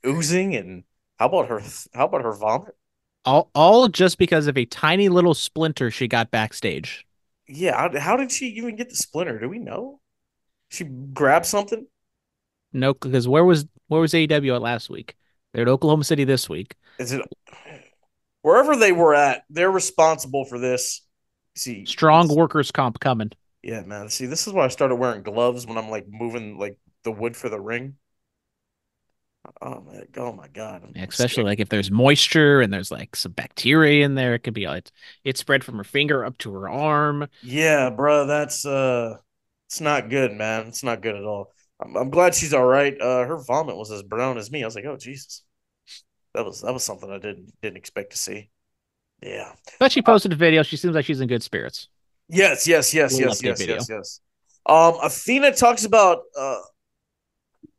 oozing. 0.06 0.56
And 0.56 0.84
how 1.18 1.26
about 1.28 1.48
her? 1.48 1.60
How 1.94 2.06
about 2.06 2.22
her 2.22 2.32
vomit? 2.34 2.76
All 3.24 3.50
all 3.54 3.88
just 3.88 4.16
because 4.18 4.46
of 4.46 4.56
a 4.56 4.64
tiny 4.64 5.08
little 5.08 5.34
splinter 5.34 5.90
she 5.90 6.06
got 6.08 6.30
backstage. 6.30 7.06
Yeah, 7.46 7.76
how, 7.76 7.98
how 8.00 8.16
did 8.16 8.32
she 8.32 8.48
even 8.48 8.76
get 8.76 8.88
the 8.88 8.96
splinter? 8.96 9.38
Do 9.38 9.48
we 9.48 9.58
know? 9.58 10.00
She 10.70 10.84
grabbed 10.84 11.46
something. 11.46 11.88
No, 12.72 12.94
because 12.94 13.28
where 13.28 13.44
was 13.44 13.66
where 13.88 14.00
was 14.00 14.14
AEW 14.14 14.54
at 14.54 14.62
last 14.62 14.88
week? 14.90 15.16
They're 15.52 15.62
at 15.62 15.68
Oklahoma 15.68 16.04
City 16.04 16.24
this 16.24 16.48
week. 16.48 16.76
Is 16.98 17.12
it 17.12 17.22
wherever 18.42 18.76
they 18.76 18.92
were 18.92 19.14
at? 19.14 19.44
They're 19.50 19.70
responsible 19.70 20.44
for 20.44 20.58
this. 20.58 21.02
See, 21.56 21.84
Strong 21.84 22.34
workers 22.34 22.72
comp 22.72 22.98
coming. 22.98 23.30
Yeah, 23.62 23.82
man. 23.82 24.08
See, 24.08 24.26
this 24.26 24.46
is 24.46 24.52
why 24.52 24.64
I 24.64 24.68
started 24.68 24.96
wearing 24.96 25.22
gloves 25.22 25.66
when 25.66 25.78
I'm 25.78 25.88
like 25.90 26.06
moving 26.08 26.58
like 26.58 26.78
the 27.04 27.12
wood 27.12 27.36
for 27.36 27.48
the 27.48 27.60
ring. 27.60 27.96
Oh 29.60 29.80
man, 29.80 30.06
oh 30.18 30.32
my 30.32 30.46
god. 30.48 30.92
Yeah, 30.94 31.04
especially 31.08 31.44
like 31.44 31.58
if 31.58 31.68
there's 31.68 31.90
moisture 31.90 32.60
and 32.60 32.72
there's 32.72 32.90
like 32.90 33.16
some 33.16 33.32
bacteria 33.32 34.04
in 34.04 34.14
there, 34.14 34.34
it 34.34 34.40
could 34.40 34.54
be 34.54 34.64
it, 34.64 34.92
it 35.24 35.36
spread 35.36 35.64
from 35.64 35.76
her 35.78 35.84
finger 35.84 36.24
up 36.24 36.38
to 36.38 36.52
her 36.54 36.68
arm. 36.68 37.28
Yeah, 37.40 37.90
bro, 37.90 38.26
that's 38.26 38.64
uh 38.64 39.16
it's 39.68 39.80
not 39.80 40.10
good, 40.10 40.32
man. 40.32 40.68
It's 40.68 40.82
not 40.84 41.02
good 41.02 41.16
at 41.16 41.24
all. 41.24 41.52
I'm, 41.80 41.96
I'm 41.96 42.10
glad 42.10 42.34
she's 42.34 42.54
all 42.54 42.64
right. 42.64 42.98
Uh 43.00 43.24
her 43.24 43.38
vomit 43.38 43.76
was 43.76 43.90
as 43.90 44.02
brown 44.02 44.38
as 44.38 44.50
me. 44.50 44.62
I 44.62 44.66
was 44.66 44.74
like, 44.76 44.84
"Oh, 44.84 44.96
Jesus." 44.96 45.42
That 46.34 46.44
was 46.44 46.62
that 46.62 46.72
was 46.72 46.82
something 46.82 47.10
I 47.10 47.18
didn't 47.18 47.52
didn't 47.60 47.76
expect 47.76 48.12
to 48.12 48.18
see. 48.18 48.50
Yeah. 49.22 49.52
But 49.78 49.92
she 49.92 50.02
posted 50.02 50.32
a 50.32 50.36
video. 50.36 50.62
She 50.62 50.76
seems 50.76 50.94
like 50.94 51.04
she's 51.04 51.20
in 51.20 51.28
good 51.28 51.42
spirits. 51.42 51.88
Yes, 52.28 52.66
yes, 52.66 52.94
yes, 52.94 53.18
yes, 53.18 53.42
yes, 53.42 53.60
video. 53.60 53.76
yes, 53.76 53.88
yes. 53.88 54.20
Um, 54.64 54.94
Athena 55.02 55.52
talks 55.54 55.84
about 55.84 56.22
uh 56.36 56.60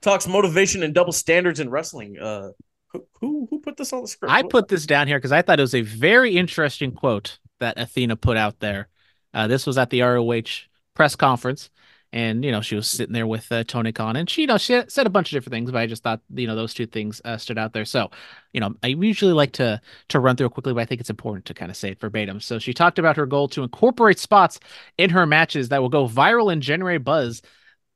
talks 0.01 0.27
motivation 0.27 0.83
and 0.83 0.93
double 0.93 1.13
standards 1.13 1.59
in 1.59 1.69
wrestling. 1.69 2.17
Uh, 2.19 2.49
who 2.89 3.07
who, 3.19 3.47
who 3.49 3.59
put 3.59 3.77
this 3.77 3.91
on 3.93 4.01
the 4.01 4.07
script? 4.07 4.31
I 4.31 4.43
put 4.43 4.67
this 4.67 4.85
down 4.85 5.07
here 5.07 5.17
because 5.17 5.31
I 5.31 5.41
thought 5.41 5.59
it 5.59 5.63
was 5.63 5.75
a 5.75 5.81
very 5.81 6.35
interesting 6.35 6.91
quote 6.91 7.39
that 7.59 7.79
Athena 7.79 8.15
put 8.15 8.37
out 8.37 8.59
there. 8.59 8.89
Uh, 9.33 9.47
this 9.47 9.65
was 9.65 9.77
at 9.77 9.89
the 9.89 10.01
ROH 10.01 10.67
press 10.93 11.15
conference, 11.15 11.71
and 12.13 12.45
you 12.45 12.51
know 12.51 12.61
she 12.61 12.75
was 12.75 12.87
sitting 12.87 13.11
there 13.11 13.25
with 13.25 13.51
uh, 13.51 13.63
Tony 13.63 13.91
Khan, 13.91 14.15
and 14.15 14.29
she 14.29 14.41
you 14.41 14.47
know 14.47 14.57
she 14.57 14.81
said 14.87 15.07
a 15.07 15.09
bunch 15.09 15.31
of 15.31 15.35
different 15.35 15.53
things, 15.53 15.71
but 15.71 15.79
I 15.79 15.87
just 15.87 16.03
thought 16.03 16.21
you 16.33 16.47
know 16.47 16.55
those 16.55 16.73
two 16.73 16.85
things 16.85 17.19
uh, 17.25 17.37
stood 17.37 17.57
out 17.57 17.73
there. 17.73 17.85
So 17.85 18.11
you 18.53 18.61
know 18.61 18.75
I 18.83 18.87
usually 18.87 19.33
like 19.33 19.51
to 19.53 19.81
to 20.09 20.19
run 20.19 20.37
through 20.37 20.47
it 20.47 20.53
quickly, 20.53 20.73
but 20.73 20.81
I 20.81 20.85
think 20.85 21.01
it's 21.01 21.09
important 21.09 21.45
to 21.45 21.53
kind 21.55 21.71
of 21.71 21.75
say 21.75 21.89
it 21.89 21.99
verbatim. 21.99 22.39
So 22.39 22.59
she 22.59 22.73
talked 22.73 22.99
about 22.99 23.17
her 23.17 23.25
goal 23.25 23.47
to 23.49 23.63
incorporate 23.63 24.19
spots 24.19 24.59
in 24.97 25.09
her 25.09 25.25
matches 25.25 25.69
that 25.69 25.81
will 25.81 25.89
go 25.89 26.07
viral 26.07 26.53
and 26.53 26.61
generate 26.61 27.03
buzz. 27.03 27.41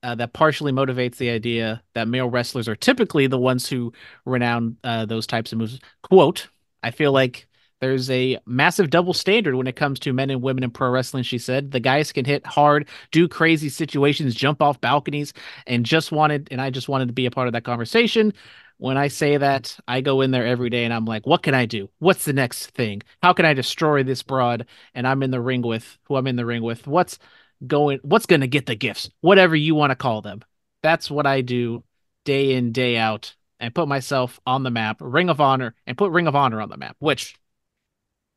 Uh, 0.04 0.14
that 0.14 0.32
partially 0.32 0.72
motivates 0.72 1.18
the 1.18 1.32
idea 1.32 1.82
that 1.96 2.08
male 2.08 2.30
wrestlers 2.30 2.68
are 2.68 2.76
typically 2.76 3.26
the 3.26 3.38
ones 3.38 3.68
who 3.68 3.92
renown 4.26 4.78
uh, 4.84 5.06
those 5.08 5.26
types 5.26 5.52
of 5.52 5.58
moves. 5.58 5.80
Quote, 6.04 6.50
I 6.84 6.92
feel 6.92 7.12
like 7.12 7.47
there's 7.80 8.10
a 8.10 8.40
massive 8.46 8.90
double 8.90 9.14
standard 9.14 9.56
when 9.56 9.68
it 9.68 9.76
comes 9.76 10.00
to 10.00 10.14
men 10.14 10.30
and 10.30 10.42
women 10.42 10.64
in 10.64 10.72
pro 10.72 10.90
wrestling, 10.90 11.24
she 11.24 11.38
said. 11.38 11.72
The 11.72 11.80
guys 11.80 12.12
can 12.12 12.26
hit 12.26 12.46
hard, 12.46 12.88
do 13.12 13.28
crazy 13.28 13.70
situations, 13.70 14.36
jump 14.36 14.62
off 14.62 14.82
balconies, 14.82 15.34
and 15.66 15.86
just 15.86 16.12
wanted, 16.12 16.48
and 16.52 16.62
I 16.62 16.70
just 16.70 16.90
wanted 16.90 17.08
to 17.08 17.14
be 17.14 17.26
a 17.26 17.32
part 17.32 17.48
of 17.48 17.54
that 17.54 17.64
conversation. 17.64 18.34
When 18.80 18.98
I 18.98 19.08
say 19.08 19.38
that, 19.38 19.78
I 19.88 20.02
go 20.02 20.22
in 20.22 20.32
there 20.32 20.46
every 20.46 20.70
day 20.70 20.86
and 20.86 20.94
I'm 20.94 21.06
like, 21.06 21.26
what 21.26 21.42
can 21.42 21.54
I 21.56 21.66
do? 21.66 21.90
What's 22.00 22.26
the 22.26 22.34
next 22.34 22.68
thing? 22.68 23.02
How 23.24 23.34
can 23.34 23.46
I 23.46 23.54
destroy 23.54 24.04
this 24.04 24.22
broad? 24.22 24.68
And 24.94 25.08
I'm 25.08 25.24
in 25.24 25.32
the 25.32 25.42
ring 25.42 25.62
with 25.62 25.98
who 26.04 26.16
I'm 26.16 26.28
in 26.28 26.36
the 26.36 26.46
ring 26.46 26.62
with. 26.62 26.86
What's 26.86 27.18
going, 27.66 28.00
what's 28.04 28.28
going 28.28 28.42
to 28.42 28.48
get 28.48 28.68
the 28.68 28.76
gifts? 28.76 29.10
Whatever 29.22 29.56
you 29.56 29.74
want 29.74 29.92
to 29.92 29.96
call 29.96 30.22
them. 30.22 30.42
That's 30.84 31.10
what 31.10 31.26
I 31.26 31.42
do 31.42 31.84
day 32.24 32.54
in, 32.54 32.72
day 32.72 32.98
out 32.98 33.36
and 33.60 33.74
put 33.74 33.88
myself 33.88 34.40
on 34.46 34.64
the 34.64 34.70
map, 34.70 34.98
Ring 35.02 35.30
of 35.30 35.42
Honor, 35.42 35.74
and 35.88 35.98
put 35.98 36.12
Ring 36.12 36.28
of 36.28 36.36
Honor 36.36 36.62
on 36.62 36.70
the 36.70 36.78
map, 36.78 36.96
which 37.00 37.36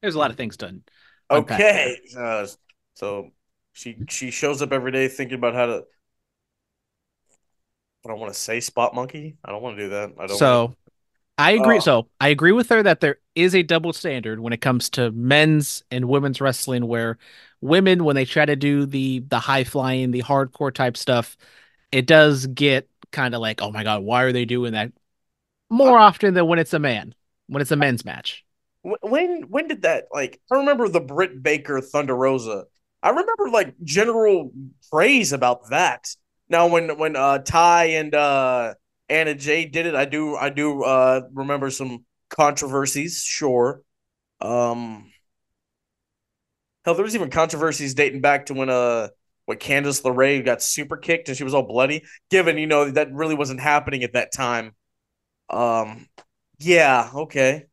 there's 0.02 0.14
a 0.14 0.18
lot 0.18 0.30
of 0.30 0.36
things 0.36 0.56
done. 0.56 0.82
Okay. 1.30 1.98
Uh, 2.16 2.46
so 2.94 3.30
she 3.72 3.96
she 4.08 4.30
shows 4.30 4.62
up 4.62 4.72
every 4.72 4.92
day 4.92 5.08
thinking 5.08 5.38
about 5.38 5.54
how 5.54 5.66
to. 5.66 5.84
I 8.04 8.08
don't 8.08 8.18
want 8.18 8.32
to 8.32 8.38
say 8.38 8.60
spot 8.60 8.94
monkey. 8.94 9.36
I 9.44 9.52
don't 9.52 9.62
want 9.62 9.76
to 9.76 9.82
do 9.84 9.88
that. 9.90 10.12
I 10.18 10.26
don't. 10.26 10.38
So 10.38 10.74
I 11.38 11.52
agree. 11.52 11.76
Oh. 11.76 11.80
So 11.80 12.08
I 12.20 12.28
agree 12.28 12.52
with 12.52 12.68
her 12.70 12.82
that 12.82 13.00
there 13.00 13.18
is 13.34 13.54
a 13.54 13.62
double 13.62 13.92
standard 13.92 14.40
when 14.40 14.52
it 14.52 14.60
comes 14.60 14.90
to 14.90 15.10
men's 15.12 15.84
and 15.90 16.06
women's 16.06 16.40
wrestling, 16.40 16.86
where 16.86 17.18
women, 17.60 18.04
when 18.04 18.16
they 18.16 18.24
try 18.24 18.44
to 18.44 18.56
do 18.56 18.86
the 18.86 19.20
the 19.20 19.38
high 19.38 19.64
flying, 19.64 20.10
the 20.10 20.22
hardcore 20.22 20.72
type 20.72 20.96
stuff, 20.96 21.36
it 21.92 22.06
does 22.06 22.46
get 22.46 22.88
kind 23.12 23.34
of 23.34 23.40
like, 23.40 23.62
oh 23.62 23.70
my 23.70 23.84
god, 23.84 24.02
why 24.02 24.22
are 24.22 24.32
they 24.32 24.44
doing 24.44 24.72
that? 24.72 24.92
More 25.68 25.98
often 25.98 26.34
than 26.34 26.46
when 26.46 26.58
it's 26.58 26.74
a 26.74 26.78
man, 26.78 27.14
when 27.46 27.62
it's 27.62 27.70
a 27.70 27.76
men's 27.76 28.04
match. 28.04 28.44
Wh- 28.82 29.02
When 29.02 29.42
when 29.48 29.68
did 29.68 29.82
that 29.82 30.06
like 30.12 30.40
I 30.50 30.56
remember 30.56 30.88
the 30.88 31.00
Britt 31.00 31.42
Baker 31.42 31.80
Thunder 31.80 32.14
Rosa. 32.16 32.64
I 33.02 33.10
remember 33.10 33.48
like 33.50 33.74
general 33.82 34.52
praise 34.90 35.32
about 35.32 35.70
that. 35.70 36.08
Now 36.48 36.66
when 36.68 36.98
when 36.98 37.16
uh 37.16 37.38
Ty 37.38 37.84
and 37.86 38.14
uh 38.14 38.74
Anna 39.08 39.34
Jay 39.34 39.64
did 39.66 39.86
it, 39.86 39.94
I 39.94 40.04
do 40.04 40.36
I 40.36 40.50
do 40.50 40.82
uh 40.82 41.22
remember 41.32 41.70
some 41.70 42.04
controversies, 42.30 43.22
sure. 43.24 43.82
Um 44.40 45.12
hell 46.84 46.94
there 46.94 47.04
was 47.04 47.14
even 47.14 47.30
controversies 47.30 47.94
dating 47.94 48.20
back 48.20 48.46
to 48.46 48.54
when 48.54 48.68
uh 48.70 49.08
when 49.46 49.58
Candice 49.58 50.02
LeRae 50.02 50.44
got 50.44 50.62
super 50.62 50.96
kicked 50.96 51.28
and 51.28 51.36
she 51.36 51.44
was 51.44 51.54
all 51.54 51.62
bloody, 51.66 52.04
given 52.30 52.58
you 52.58 52.66
know 52.66 52.90
that 52.90 53.12
really 53.12 53.34
wasn't 53.34 53.60
happening 53.60 54.04
at 54.04 54.12
that 54.12 54.32
time. 54.32 54.72
Um 55.50 56.08
yeah, 56.60 57.10
okay. 57.14 57.66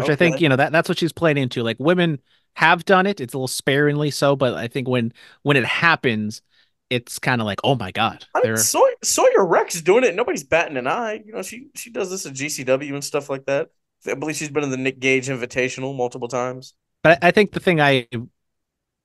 Which 0.00 0.10
I 0.10 0.16
think 0.16 0.40
you 0.40 0.48
know 0.48 0.56
that 0.56 0.72
that's 0.72 0.88
what 0.88 0.98
she's 0.98 1.12
playing 1.12 1.36
into. 1.36 1.62
Like 1.62 1.76
women 1.78 2.20
have 2.54 2.84
done 2.84 3.06
it; 3.06 3.20
it's 3.20 3.34
a 3.34 3.36
little 3.36 3.48
sparingly 3.48 4.10
so, 4.10 4.36
but 4.36 4.54
I 4.54 4.68
think 4.68 4.88
when 4.88 5.12
when 5.42 5.56
it 5.56 5.64
happens, 5.64 6.42
it's 6.88 7.18
kind 7.18 7.40
of 7.40 7.46
like, 7.46 7.60
oh 7.64 7.74
my 7.74 7.90
god, 7.92 8.26
I 8.34 8.42
mean, 8.42 8.56
Sawyer, 8.56 8.92
Sawyer 9.02 9.46
Rex 9.46 9.80
doing 9.80 10.04
it. 10.04 10.14
Nobody's 10.14 10.44
batting 10.44 10.76
an 10.76 10.86
eye. 10.86 11.22
You 11.24 11.32
know, 11.32 11.42
she 11.42 11.68
she 11.74 11.90
does 11.90 12.10
this 12.10 12.26
at 12.26 12.34
GCW 12.34 12.94
and 12.94 13.04
stuff 13.04 13.30
like 13.30 13.46
that. 13.46 13.70
I 14.06 14.14
believe 14.14 14.36
she's 14.36 14.48
been 14.48 14.64
in 14.64 14.70
the 14.70 14.76
Nick 14.76 14.98
Gage 14.98 15.28
Invitational 15.28 15.96
multiple 15.96 16.28
times. 16.28 16.74
But 17.02 17.22
I 17.22 17.28
I 17.28 17.30
think 17.30 17.52
the 17.52 17.60
thing 17.60 17.80
I, 17.80 18.06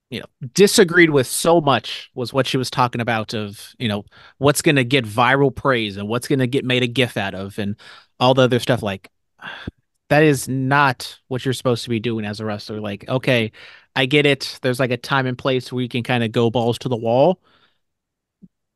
you 0.10 0.20
know, 0.20 0.48
disagreed 0.54 1.10
with 1.10 1.28
so 1.28 1.62
much 1.62 2.10
was 2.14 2.32
what 2.32 2.48
she 2.48 2.58
was 2.58 2.70
talking 2.70 3.02
about 3.02 3.34
of, 3.34 3.74
you 3.80 3.88
know, 3.88 4.06
what's 4.38 4.62
going 4.62 4.76
to 4.76 4.84
get 4.84 5.06
viral 5.06 5.54
praise 5.54 5.98
and 5.98 6.08
what's 6.08 6.28
going 6.28 6.40
to 6.40 6.48
get 6.48 6.64
made 6.64 6.84
a 6.84 6.88
gif 6.88 7.18
out 7.18 7.34
of 7.34 7.58
and 7.58 7.76
all 8.20 8.34
the 8.34 8.44
other 8.44 8.60
stuff. 8.60 8.84
Like, 8.84 9.10
that 10.10 10.24
is 10.24 10.48
not 10.48 11.20
what 11.28 11.44
you're 11.44 11.54
supposed 11.54 11.84
to 11.84 11.89
be 11.89 12.00
doing 12.00 12.26
as 12.26 12.39
a 12.39 12.46
wrestler. 12.46 12.80
Like, 12.80 13.08
okay, 13.10 13.52
I 13.96 14.06
get 14.06 14.26
it. 14.26 14.60
There's 14.62 14.80
like 14.80 14.91
a 14.91 14.98
time 14.98 15.26
and 15.26 15.38
place 15.38 15.72
where 15.72 15.82
you 15.82 15.89
can 15.89 16.04
kind 16.04 16.24
of 16.24 16.32
go 16.32 16.50
balls 16.50 16.78
to 16.80 16.89
the 16.89 16.96
wall. 16.96 17.39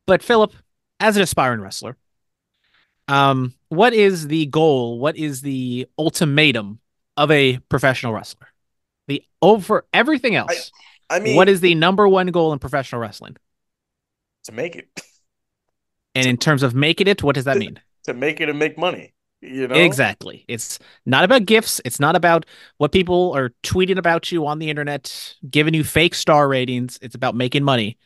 But 0.06 0.22
Phillip, 0.22 0.52
as 0.98 1.16
an 1.16 1.22
aspiring 1.22 1.60
wrestler, 1.60 1.96
um, 3.06 3.54
what 3.68 3.94
is 3.94 4.28
the 4.28 4.46
goal? 4.46 4.98
What 4.98 5.16
is 5.16 5.42
the 5.42 5.86
ultimatum 5.98 6.80
of 7.16 7.30
a 7.30 7.58
professional 7.68 8.12
wrestler? 8.12 8.48
The 9.06 9.22
over 9.42 9.86
everything 9.92 10.34
else. 10.34 10.72
I 11.08 11.18
mean, 11.18 11.36
what 11.36 11.48
is 11.48 11.60
the 11.60 11.74
number 11.74 12.08
one 12.08 12.28
goal 12.28 12.52
in 12.52 12.58
professional 12.58 13.00
wrestling? 13.00 13.36
to 14.44 14.52
make 14.52 14.74
it 14.74 14.88
And 16.14 16.26
in 16.26 16.36
terms 16.36 16.62
of 16.62 16.74
making 16.74 17.06
it, 17.06 17.22
what 17.22 17.34
does 17.34 17.44
that 17.44 17.58
mean? 17.58 17.80
to 18.04 18.14
make 18.14 18.40
it 18.40 18.48
and 18.48 18.58
make 18.58 18.78
money? 18.78 19.12
You 19.42 19.68
know, 19.68 19.76
Exactly. 19.76 20.44
It's 20.48 20.78
not 21.06 21.24
about 21.24 21.46
gifts. 21.46 21.80
It's 21.84 21.98
not 21.98 22.14
about 22.14 22.44
what 22.76 22.92
people 22.92 23.32
are 23.32 23.50
tweeting 23.62 23.96
about 23.96 24.30
you 24.30 24.46
on 24.46 24.58
the 24.58 24.68
internet, 24.68 25.34
giving 25.48 25.72
you 25.72 25.82
fake 25.82 26.14
star 26.14 26.48
ratings. 26.48 26.98
It's 27.00 27.14
about 27.14 27.34
making 27.34 27.64
money. 27.64 27.96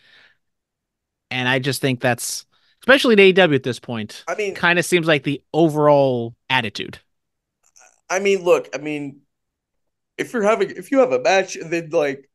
And 1.30 1.48
I 1.48 1.58
just 1.58 1.80
think 1.80 2.00
that's 2.00 2.46
especially 2.80 3.14
in 3.14 3.18
AEW 3.20 3.54
at 3.54 3.62
this 3.62 3.80
point, 3.80 4.24
I 4.28 4.34
mean, 4.34 4.54
kind 4.54 4.78
of 4.78 4.84
seems 4.84 5.06
like 5.06 5.24
the 5.24 5.42
overall 5.52 6.34
attitude. 6.50 6.98
I 8.08 8.18
mean, 8.20 8.44
look, 8.44 8.68
I 8.74 8.78
mean, 8.78 9.22
if 10.18 10.32
you're 10.32 10.42
having 10.42 10.70
if 10.70 10.90
you 10.90 10.98
have 11.00 11.12
a 11.12 11.20
match 11.20 11.56
and 11.56 11.72
then 11.72 11.90
like 11.90 12.28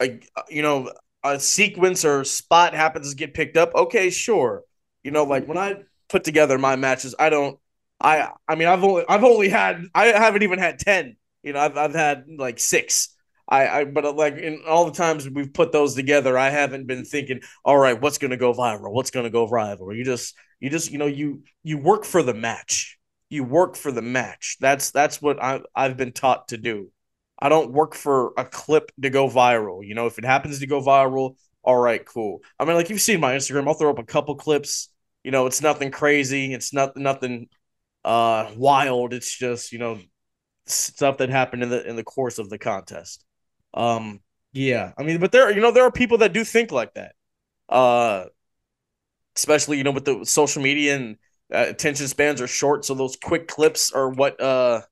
a 0.00 0.20
you 0.48 0.62
know 0.62 0.92
a 1.24 1.38
sequence 1.40 2.04
or 2.04 2.24
spot 2.24 2.74
happens 2.74 3.10
to 3.10 3.16
get 3.16 3.34
picked 3.34 3.56
up, 3.56 3.74
okay, 3.74 4.10
sure. 4.10 4.64
You 5.04 5.10
know, 5.10 5.24
like 5.24 5.46
when 5.46 5.58
I 5.58 5.76
put 6.08 6.24
together 6.24 6.58
my 6.58 6.76
matches, 6.76 7.14
I 7.18 7.30
don't 7.30 7.58
I 8.02 8.30
I 8.48 8.56
mean 8.56 8.68
I've 8.68 8.82
only 8.84 9.04
I've 9.08 9.24
only 9.24 9.48
had 9.48 9.84
I 9.94 10.06
haven't 10.06 10.42
even 10.42 10.58
had 10.58 10.78
10. 10.78 11.16
You 11.42 11.52
know, 11.52 11.60
I've 11.60 11.76
I've 11.76 11.94
had 11.94 12.24
like 12.36 12.58
6. 12.58 13.08
I, 13.48 13.68
I 13.68 13.84
but 13.84 14.16
like 14.16 14.36
in 14.36 14.62
all 14.66 14.86
the 14.86 14.92
times 14.92 15.28
we've 15.28 15.52
put 15.52 15.72
those 15.72 15.94
together, 15.94 16.36
I 16.36 16.50
haven't 16.50 16.86
been 16.86 17.04
thinking, 17.04 17.40
all 17.64 17.78
right, 17.78 18.00
what's 18.00 18.18
gonna 18.18 18.36
go 18.36 18.52
viral? 18.52 18.92
What's 18.92 19.10
gonna 19.10 19.30
go 19.30 19.46
viral? 19.46 19.96
You 19.96 20.04
just 20.04 20.34
you 20.60 20.70
just 20.70 20.90
you 20.90 20.98
know 20.98 21.06
you 21.06 21.42
you 21.62 21.78
work 21.78 22.04
for 22.04 22.22
the 22.22 22.34
match. 22.34 22.98
You 23.30 23.44
work 23.44 23.76
for 23.76 23.92
the 23.92 24.02
match. 24.02 24.56
That's 24.60 24.90
that's 24.90 25.22
what 25.22 25.42
I 25.42 25.60
I've 25.74 25.96
been 25.96 26.12
taught 26.12 26.48
to 26.48 26.58
do. 26.58 26.90
I 27.38 27.48
don't 27.48 27.72
work 27.72 27.94
for 27.94 28.32
a 28.36 28.44
clip 28.44 28.92
to 29.02 29.10
go 29.10 29.28
viral. 29.28 29.86
You 29.86 29.94
know, 29.94 30.06
if 30.06 30.18
it 30.18 30.24
happens 30.24 30.60
to 30.60 30.66
go 30.66 30.80
viral, 30.80 31.36
all 31.62 31.76
right, 31.78 32.04
cool. 32.04 32.40
I 32.58 32.64
mean, 32.64 32.76
like 32.76 32.90
you've 32.90 33.00
seen 33.00 33.20
my 33.20 33.34
Instagram, 33.34 33.66
I'll 33.66 33.74
throw 33.74 33.90
up 33.90 33.98
a 33.98 34.04
couple 34.04 34.34
clips. 34.36 34.88
You 35.24 35.30
know, 35.30 35.46
it's 35.46 35.60
nothing 35.60 35.90
crazy. 35.90 36.52
It's 36.54 36.72
not 36.72 36.96
nothing 36.96 37.48
uh 38.04 38.50
wild. 38.56 39.12
It's 39.14 39.36
just, 39.36 39.72
you 39.72 39.78
know, 39.78 39.98
stuff 40.66 41.18
that 41.18 41.30
happened 41.30 41.62
in 41.62 41.68
the 41.70 41.86
in 41.88 41.96
the 41.96 42.04
course 42.04 42.38
of 42.38 42.50
the 42.50 42.58
contest. 42.58 43.24
Um, 43.74 44.20
yeah. 44.52 44.92
I 44.98 45.02
mean, 45.02 45.18
but 45.20 45.32
there, 45.32 45.50
you 45.52 45.60
know, 45.60 45.72
there 45.72 45.84
are 45.84 45.92
people 45.92 46.18
that 46.18 46.32
do 46.32 46.44
think 46.44 46.72
like 46.72 46.94
that. 46.94 47.14
Uh 47.68 48.26
especially, 49.36 49.78
you 49.78 49.84
know, 49.84 49.92
with 49.92 50.04
the 50.04 50.24
social 50.24 50.62
media 50.62 50.96
and 50.96 51.16
uh, 51.52 51.66
attention 51.68 52.08
spans 52.08 52.40
are 52.40 52.46
short, 52.46 52.84
so 52.84 52.94
those 52.94 53.16
quick 53.16 53.48
clips 53.48 53.92
are 53.92 54.08
what 54.10 54.40
uh 54.40 54.82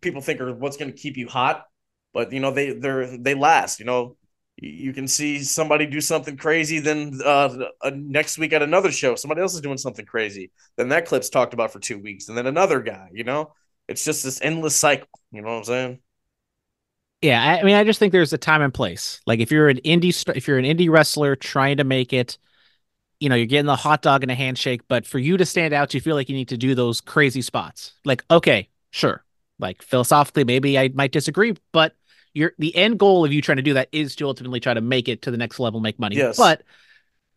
people 0.00 0.20
think 0.20 0.40
are 0.40 0.54
what's 0.54 0.76
going 0.76 0.90
to 0.90 0.96
keep 0.96 1.16
you 1.16 1.28
hot, 1.28 1.64
but 2.12 2.32
you 2.32 2.40
know 2.40 2.50
they 2.50 2.72
they're 2.72 3.16
they 3.16 3.34
last. 3.34 3.78
You 3.78 3.86
know, 3.86 4.16
you 4.60 4.92
can 4.92 5.08
see 5.08 5.42
somebody 5.42 5.86
do 5.86 6.00
something 6.00 6.36
crazy, 6.36 6.80
then 6.80 7.18
uh, 7.24 7.66
uh, 7.82 7.90
next 7.94 8.38
week 8.38 8.52
at 8.52 8.62
another 8.62 8.92
show, 8.92 9.14
somebody 9.14 9.40
else 9.40 9.54
is 9.54 9.60
doing 9.60 9.78
something 9.78 10.04
crazy. 10.04 10.50
Then 10.76 10.90
that 10.90 11.06
clip's 11.06 11.30
talked 11.30 11.54
about 11.54 11.72
for 11.72 11.80
two 11.80 11.98
weeks, 11.98 12.28
and 12.28 12.36
then 12.36 12.46
another 12.46 12.80
guy. 12.80 13.08
You 13.12 13.24
know, 13.24 13.54
it's 13.88 14.04
just 14.04 14.22
this 14.22 14.40
endless 14.42 14.76
cycle. 14.76 15.08
You 15.32 15.42
know 15.42 15.48
what 15.48 15.58
I'm 15.58 15.64
saying? 15.64 15.98
Yeah, 17.22 17.42
I, 17.42 17.60
I 17.60 17.62
mean, 17.64 17.74
I 17.74 17.84
just 17.84 17.98
think 17.98 18.12
there's 18.12 18.32
a 18.32 18.38
time 18.38 18.62
and 18.62 18.72
place. 18.72 19.20
Like 19.26 19.40
if 19.40 19.50
you're 19.50 19.68
an 19.68 19.78
indie, 19.78 20.36
if 20.36 20.46
you're 20.46 20.58
an 20.58 20.64
indie 20.64 20.90
wrestler 20.90 21.36
trying 21.36 21.78
to 21.78 21.84
make 21.84 22.12
it, 22.12 22.38
you 23.18 23.28
know, 23.28 23.34
you're 23.34 23.46
getting 23.46 23.66
the 23.66 23.76
hot 23.76 24.02
dog 24.02 24.22
and 24.22 24.30
a 24.32 24.34
handshake, 24.34 24.82
but 24.88 25.06
for 25.06 25.18
you 25.18 25.36
to 25.36 25.44
stand 25.44 25.74
out, 25.74 25.92
you 25.92 26.00
feel 26.00 26.16
like 26.16 26.28
you 26.28 26.36
need 26.36 26.48
to 26.48 26.56
do 26.56 26.74
those 26.74 27.00
crazy 27.00 27.42
spots. 27.42 27.94
Like, 28.04 28.24
okay, 28.30 28.68
sure, 28.90 29.24
like 29.58 29.82
philosophically, 29.82 30.44
maybe 30.44 30.78
I 30.78 30.88
might 30.88 31.12
disagree, 31.12 31.54
but 31.72 31.94
your 32.34 32.52
the 32.58 32.74
end 32.76 32.98
goal 32.98 33.24
of 33.24 33.32
you 33.32 33.42
trying 33.42 33.56
to 33.56 33.62
do 33.62 33.74
that 33.74 33.88
is 33.92 34.16
to 34.16 34.26
ultimately 34.26 34.60
try 34.60 34.74
to 34.74 34.80
make 34.80 35.08
it 35.08 35.22
to 35.22 35.30
the 35.30 35.36
next 35.36 35.58
level, 35.58 35.80
make 35.80 35.98
money. 35.98 36.16
Yes. 36.16 36.36
But 36.36 36.62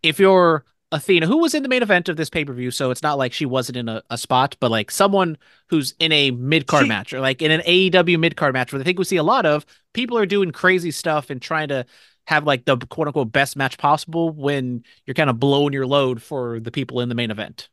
if 0.02 0.20
you're 0.20 0.66
Athena, 0.92 1.26
who 1.26 1.40
was 1.40 1.56
in 1.56 1.64
the 1.64 1.70
main 1.70 1.82
event 1.82 2.08
of 2.08 2.18
this 2.18 2.30
pay 2.30 2.46
per 2.46 2.54
view, 2.54 2.70
so 2.70 2.92
it's 2.92 3.02
not 3.02 3.18
like 3.18 3.34
she 3.34 3.48
wasn't 3.48 3.78
in 3.78 3.90
a, 3.90 4.04
a 4.12 4.18
spot, 4.18 4.56
but 4.60 4.70
like 4.70 4.92
someone 4.92 5.38
who's 5.68 5.96
in 5.98 6.12
a 6.12 6.30
mid 6.32 6.68
card 6.68 6.88
match 6.88 7.14
or 7.14 7.20
like 7.20 7.42
in 7.42 7.50
an 7.50 7.62
AEW 7.62 8.20
mid 8.20 8.36
card 8.36 8.54
match, 8.54 8.72
where 8.72 8.80
I 8.80 8.86
think 8.86 9.00
we 9.00 9.06
see 9.06 9.18
a 9.18 9.24
lot 9.24 9.48
of 9.48 9.66
people 9.94 10.18
are 10.18 10.28
doing 10.28 10.52
crazy 10.52 10.92
stuff 10.92 11.32
and 11.32 11.42
trying 11.42 11.70
to 11.70 11.86
have 12.28 12.46
like 12.46 12.66
the 12.66 12.78
quote 12.78 13.08
unquote 13.08 13.32
best 13.32 13.56
match 13.56 13.78
possible 13.80 14.30
when 14.30 14.84
you're 15.06 15.16
kind 15.16 15.32
of 15.32 15.40
blowing 15.40 15.74
your 15.74 15.88
load 15.88 16.22
for 16.22 16.60
the 16.60 16.72
people 16.72 17.00
in 17.00 17.10
the 17.10 17.16
main 17.16 17.32
event. 17.32 17.70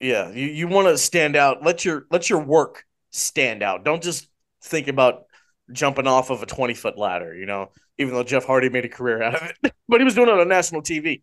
Yeah, 0.00 0.30
you, 0.30 0.46
you 0.46 0.68
want 0.68 0.86
to 0.86 0.96
stand 0.96 1.34
out. 1.34 1.64
Let 1.64 1.84
your 1.84 2.06
let 2.10 2.30
your 2.30 2.42
work 2.42 2.86
stand 3.10 3.62
out. 3.62 3.84
Don't 3.84 4.02
just 4.02 4.28
think 4.62 4.86
about 4.86 5.26
jumping 5.72 6.06
off 6.06 6.30
of 6.30 6.42
a 6.42 6.46
20 6.46 6.74
foot 6.74 6.98
ladder, 6.98 7.34
you 7.34 7.46
know, 7.46 7.70
even 7.98 8.14
though 8.14 8.24
Jeff 8.24 8.44
Hardy 8.44 8.68
made 8.70 8.84
a 8.84 8.88
career 8.88 9.22
out 9.22 9.34
of 9.34 9.42
it. 9.62 9.74
but 9.88 10.00
he 10.00 10.04
was 10.04 10.14
doing 10.14 10.28
it 10.28 10.38
on 10.38 10.48
national 10.48 10.82
TV. 10.82 11.22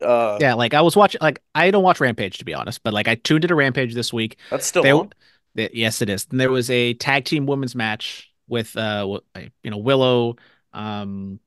Uh 0.00 0.38
Yeah, 0.40 0.54
like 0.54 0.74
I 0.74 0.82
was 0.82 0.96
watching, 0.96 1.18
like 1.22 1.42
I 1.54 1.70
don't 1.70 1.82
watch 1.82 2.00
Rampage 2.00 2.38
to 2.38 2.44
be 2.44 2.54
honest, 2.54 2.82
but 2.82 2.92
like 2.92 3.08
I 3.08 3.14
tuned 3.16 3.44
into 3.44 3.54
Rampage 3.54 3.94
this 3.94 4.12
week. 4.12 4.38
that's 4.50 4.66
still 4.66 4.82
They- 4.82 4.92
on. 4.92 5.12
Th- 5.56 5.70
yes, 5.74 6.02
it 6.02 6.08
is. 6.10 6.26
And 6.30 6.38
there 6.38 6.50
was 6.50 6.70
a 6.70 6.94
tag 6.94 7.24
team 7.24 7.46
women's 7.46 7.74
match 7.74 8.30
with 8.48 8.76
uh, 8.76 9.00
wi- 9.00 9.20
uh, 9.34 9.40
you 9.64 9.70
know, 9.70 9.78
Willow, 9.78 10.36
um, 10.72 11.40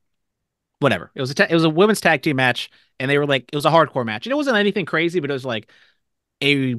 whatever. 0.80 1.10
It 1.14 1.20
was 1.20 1.30
a 1.30 1.34
ta- 1.34 1.46
it 1.48 1.54
was 1.54 1.64
a 1.64 1.70
women's 1.70 2.00
tag 2.00 2.22
team 2.22 2.36
match, 2.36 2.70
and 3.00 3.10
they 3.10 3.16
were 3.18 3.26
like 3.26 3.44
it 3.52 3.56
was 3.56 3.64
a 3.64 3.70
hardcore 3.70 4.04
match, 4.04 4.26
and 4.26 4.32
it 4.32 4.36
wasn't 4.36 4.56
anything 4.56 4.86
crazy, 4.86 5.20
but 5.20 5.30
it 5.30 5.32
was 5.34 5.44
like 5.46 5.70
a 6.42 6.76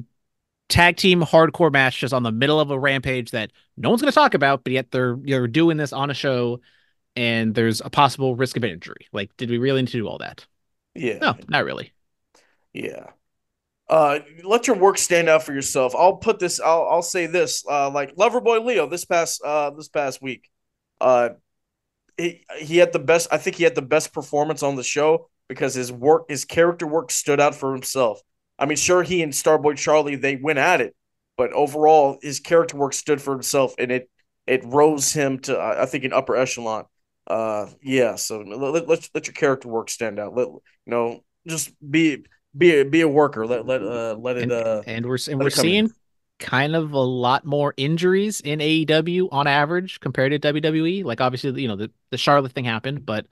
tag 0.68 0.96
team 0.96 1.20
hardcore 1.20 1.72
match 1.72 1.98
just 1.98 2.14
on 2.14 2.22
the 2.22 2.32
middle 2.32 2.60
of 2.60 2.70
a 2.70 2.78
rampage 2.78 3.30
that 3.32 3.52
no 3.76 3.90
one's 3.90 4.02
going 4.02 4.10
to 4.10 4.14
talk 4.14 4.34
about, 4.34 4.64
but 4.64 4.72
yet 4.72 4.90
they're 4.90 5.18
you're 5.24 5.48
doing 5.48 5.76
this 5.76 5.92
on 5.92 6.10
a 6.10 6.14
show, 6.14 6.60
and 7.16 7.54
there's 7.54 7.80
a 7.80 7.90
possible 7.90 8.36
risk 8.36 8.56
of 8.56 8.64
injury. 8.64 9.08
Like, 9.12 9.36
did 9.36 9.50
we 9.50 9.58
really 9.58 9.82
need 9.82 9.88
to 9.88 9.98
do 9.98 10.08
all 10.08 10.18
that? 10.18 10.46
Yeah. 10.94 11.18
No, 11.20 11.36
not 11.48 11.64
really. 11.64 11.92
Yeah. 12.72 13.10
Uh, 13.88 14.20
let 14.42 14.66
your 14.66 14.76
work 14.76 14.96
stand 14.96 15.28
out 15.28 15.42
for 15.42 15.52
yourself. 15.52 15.94
I'll 15.94 16.16
put 16.16 16.38
this. 16.38 16.58
I'll 16.60 16.88
I'll 16.90 17.02
say 17.02 17.26
this. 17.26 17.64
Uh, 17.68 17.90
like 17.90 18.16
Loverboy 18.16 18.64
Leo 18.64 18.88
this 18.88 19.04
past 19.04 19.42
uh 19.44 19.70
this 19.70 19.88
past 19.88 20.22
week, 20.22 20.50
uh, 21.00 21.30
he 22.16 22.44
he 22.58 22.78
had 22.78 22.92
the 22.92 22.98
best. 22.98 23.28
I 23.30 23.38
think 23.38 23.56
he 23.56 23.64
had 23.64 23.74
the 23.74 23.82
best 23.82 24.12
performance 24.12 24.62
on 24.62 24.76
the 24.76 24.82
show 24.82 25.28
because 25.48 25.74
his 25.74 25.92
work, 25.92 26.24
his 26.28 26.44
character 26.44 26.86
work, 26.86 27.10
stood 27.10 27.40
out 27.40 27.54
for 27.54 27.72
himself. 27.72 28.22
I 28.58 28.66
mean, 28.66 28.76
sure, 28.76 29.02
he 29.02 29.22
and 29.22 29.32
Starboy 29.32 29.76
Charlie 29.76 30.16
they 30.16 30.36
went 30.36 30.58
at 30.58 30.80
it, 30.80 30.94
but 31.36 31.52
overall, 31.52 32.18
his 32.22 32.40
character 32.40 32.76
work 32.76 32.92
stood 32.92 33.20
for 33.20 33.32
himself, 33.32 33.74
and 33.78 33.90
it 33.90 34.10
it 34.46 34.62
rose 34.64 35.12
him 35.12 35.38
to 35.40 35.58
I 35.60 35.86
think 35.86 36.04
an 36.04 36.12
upper 36.12 36.36
echelon. 36.36 36.84
Uh, 37.26 37.66
yeah. 37.82 38.16
So 38.16 38.40
let 38.40 38.86
let, 38.88 39.08
let 39.14 39.26
your 39.26 39.34
character 39.34 39.68
work 39.68 39.90
stand 39.90 40.18
out. 40.18 40.34
Let 40.34 40.48
you 40.48 40.60
know, 40.86 41.24
just 41.46 41.70
be 41.88 42.24
be 42.56 42.80
a, 42.80 42.84
be 42.84 43.00
a 43.00 43.08
worker. 43.08 43.46
Let 43.46 43.66
let 43.66 43.82
uh 43.82 44.14
let 44.18 44.36
it 44.36 44.50
and, 44.50 44.52
uh 44.52 44.82
and 44.86 45.06
we're 45.06 45.18
and 45.28 45.42
we're 45.42 45.50
come 45.50 45.70
in. 45.70 45.88
seeing 45.88 45.94
kind 46.38 46.76
of 46.76 46.92
a 46.92 46.98
lot 46.98 47.44
more 47.44 47.74
injuries 47.76 48.40
in 48.40 48.58
AEW 48.58 49.28
on 49.32 49.46
average 49.46 50.00
compared 50.00 50.32
to 50.32 50.52
WWE. 50.52 51.04
Like 51.04 51.20
obviously, 51.20 51.62
you 51.62 51.68
know, 51.68 51.76
the, 51.76 51.90
the 52.10 52.18
Charlotte 52.18 52.52
thing 52.52 52.64
happened, 52.64 53.06
but 53.06 53.26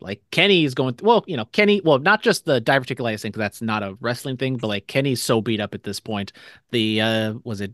like 0.00 0.22
Kenny 0.30 0.64
is 0.64 0.74
going 0.74 0.96
well, 1.02 1.24
you 1.26 1.36
know, 1.36 1.44
Kenny, 1.46 1.80
well, 1.84 1.98
not 1.98 2.22
just 2.22 2.44
the 2.44 2.60
diverticulitis 2.60 3.22
thing, 3.22 3.30
because 3.32 3.40
that's 3.40 3.62
not 3.62 3.82
a 3.82 3.96
wrestling 4.00 4.36
thing, 4.36 4.56
but 4.56 4.68
like 4.68 4.86
Kenny's 4.86 5.22
so 5.22 5.40
beat 5.40 5.60
up 5.60 5.74
at 5.74 5.82
this 5.82 6.00
point. 6.00 6.32
The 6.70 7.00
uh 7.00 7.34
was 7.44 7.60
it 7.60 7.72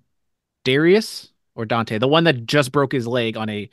Darius 0.65 1.33
or 1.55 1.67
Dante, 1.67 1.99
the 1.99 2.09
one 2.09 2.25
that 2.25 2.47
just 2.47 2.73
broke 2.73 2.93
his 2.93 3.07
leg 3.07 3.37
on 3.37 3.49
a 3.51 3.71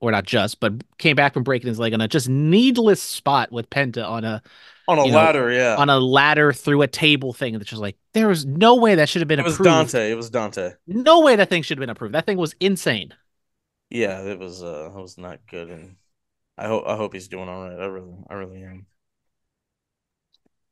or 0.00 0.10
not 0.10 0.24
just, 0.26 0.60
but 0.60 0.74
came 0.98 1.16
back 1.16 1.34
from 1.34 1.44
breaking 1.44 1.68
his 1.68 1.78
leg 1.78 1.94
on 1.94 2.00
a 2.00 2.08
just 2.08 2.28
needless 2.28 3.02
spot 3.02 3.52
with 3.52 3.70
Penta 3.70 4.06
on 4.08 4.24
a 4.24 4.42
on 4.88 4.98
a 4.98 5.04
you 5.04 5.12
know, 5.12 5.18
ladder. 5.18 5.50
yeah, 5.50 5.76
on 5.76 5.88
a 5.90 5.98
ladder 5.98 6.52
through 6.52 6.82
a 6.82 6.88
table 6.88 7.32
thing 7.32 7.54
that's 7.54 7.70
just 7.70 7.82
like 7.82 7.96
there 8.14 8.28
was 8.28 8.44
no 8.46 8.76
way 8.76 8.96
that 8.96 9.08
should 9.08 9.20
have 9.22 9.28
been 9.28 9.40
approved. 9.40 9.60
it 9.60 9.60
was 9.60 9.90
approved. 9.90 9.92
Dante. 9.92 10.10
It 10.10 10.14
was 10.14 10.30
Dante. 10.30 10.72
No 10.86 11.20
way 11.20 11.36
that 11.36 11.48
thing 11.48 11.62
should 11.62 11.78
have 11.78 11.82
been 11.82 11.90
approved. 11.90 12.14
That 12.14 12.26
thing 12.26 12.38
was 12.38 12.54
insane. 12.60 13.14
Yeah, 13.90 14.22
it 14.22 14.38
was 14.38 14.62
uh 14.62 14.90
it 14.96 15.00
was 15.00 15.18
not 15.18 15.46
good, 15.46 15.70
and 15.70 15.96
I 16.56 16.66
hope 16.68 16.84
I 16.86 16.96
hope 16.96 17.12
he's 17.14 17.28
doing 17.28 17.48
all 17.48 17.68
right. 17.68 17.78
I 17.78 17.86
really 17.86 18.14
I 18.30 18.34
really 18.34 18.62
am. 18.62 18.86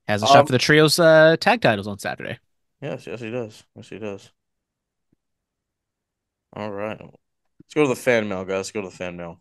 Has 0.08 0.22
a 0.22 0.26
Um, 0.26 0.32
shot 0.32 0.46
for 0.46 0.52
the 0.52 0.58
trios 0.58 0.98
uh, 0.98 1.36
tag 1.40 1.60
titles 1.62 1.86
on 1.86 1.98
Saturday. 1.98 2.38
Yes, 2.82 3.06
yes, 3.06 3.20
he 3.20 3.30
does. 3.30 3.64
Yes, 3.74 3.88
he 3.88 3.98
does. 3.98 4.30
All 6.52 6.70
right, 6.70 7.00
let's 7.00 7.74
go 7.74 7.82
to 7.82 7.88
the 7.88 7.96
fan 7.96 8.28
mail, 8.28 8.44
guys. 8.44 8.56
Let's 8.56 8.72
go 8.72 8.82
to 8.82 8.88
the 8.88 8.96
fan 8.96 9.16
mail. 9.16 9.40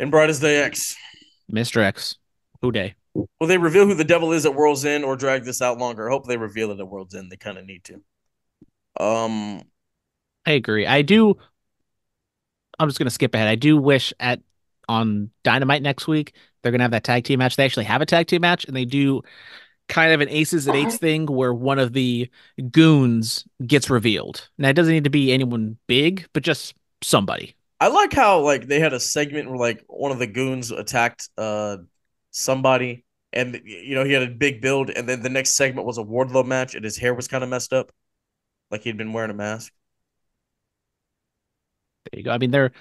In 0.00 0.10
Brightest 0.10 0.42
Day 0.42 0.58
X, 0.62 0.96
Mr. 1.48 1.82
X. 1.82 2.16
Who 2.62 2.72
day? 2.72 2.94
will 3.40 3.46
they 3.46 3.58
reveal 3.58 3.86
who 3.86 3.94
the 3.94 4.04
devil 4.04 4.32
is 4.32 4.44
at 4.46 4.54
World's 4.54 4.84
End 4.84 5.04
or 5.04 5.16
drag 5.16 5.44
this 5.44 5.62
out 5.62 5.78
longer? 5.78 6.08
I 6.08 6.12
hope 6.12 6.26
they 6.26 6.36
reveal 6.36 6.70
it 6.70 6.80
at 6.80 6.88
World's 6.88 7.14
End. 7.14 7.30
They 7.30 7.36
kind 7.36 7.58
of 7.58 7.64
need 7.64 7.84
to. 7.84 8.02
Um, 8.98 9.62
I 10.44 10.52
agree. 10.52 10.86
I 10.86 11.02
do. 11.02 11.36
I'm 12.78 12.88
just 12.88 12.98
gonna 12.98 13.10
skip 13.10 13.34
ahead. 13.34 13.48
I 13.48 13.54
do 13.54 13.76
wish 13.76 14.12
at 14.20 14.40
on 14.88 15.30
Dynamite 15.44 15.82
next 15.82 16.06
week 16.06 16.34
they're 16.62 16.72
gonna 16.72 16.84
have 16.84 16.90
that 16.90 17.04
tag 17.04 17.22
team 17.24 17.38
match. 17.38 17.54
They 17.54 17.64
actually 17.64 17.84
have 17.84 18.00
a 18.02 18.06
tag 18.06 18.26
team 18.26 18.40
match, 18.40 18.64
and 18.64 18.74
they 18.74 18.84
do 18.84 19.22
kind 19.88 20.12
of 20.12 20.20
an 20.20 20.28
aces 20.28 20.66
and 20.66 20.76
eights 20.76 20.98
thing 20.98 21.26
where 21.26 21.54
one 21.54 21.78
of 21.78 21.92
the 21.92 22.28
goons 22.72 23.46
gets 23.66 23.88
revealed. 23.88 24.48
Now 24.58 24.70
it 24.70 24.74
doesn't 24.74 24.92
need 24.92 25.04
to 25.04 25.10
be 25.10 25.32
anyone 25.32 25.78
big, 25.86 26.26
but 26.32 26.42
just 26.42 26.74
somebody. 27.02 27.54
I 27.80 27.88
like 27.88 28.12
how 28.12 28.40
like 28.40 28.66
they 28.66 28.80
had 28.80 28.92
a 28.92 29.00
segment 29.00 29.48
where 29.48 29.58
like 29.58 29.84
one 29.86 30.10
of 30.10 30.18
the 30.18 30.26
goons 30.26 30.70
attacked 30.70 31.28
uh 31.36 31.78
somebody 32.30 33.04
and 33.32 33.60
you 33.64 33.94
know 33.94 34.04
he 34.04 34.12
had 34.12 34.22
a 34.22 34.30
big 34.30 34.60
build 34.60 34.90
and 34.90 35.08
then 35.08 35.22
the 35.22 35.28
next 35.28 35.50
segment 35.52 35.86
was 35.86 35.98
a 35.98 36.02
Wardlow 36.02 36.44
match 36.46 36.74
and 36.74 36.84
his 36.84 36.96
hair 36.96 37.14
was 37.14 37.28
kind 37.28 37.44
of 37.44 37.50
messed 37.50 37.72
up 37.72 37.92
like 38.70 38.82
he'd 38.82 38.96
been 38.98 39.12
wearing 39.12 39.30
a 39.30 39.34
mask. 39.34 39.72
There 42.12 42.18
you 42.18 42.24
go. 42.24 42.30
I 42.30 42.38
mean, 42.38 42.50
they're 42.50 42.72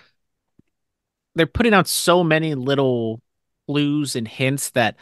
they're 1.35 1.45
putting 1.45 1.73
out 1.73 1.87
so 1.87 2.23
many 2.23 2.55
little 2.55 3.21
clues 3.67 4.15
and 4.15 4.27
hints 4.27 4.71
that 4.71 4.95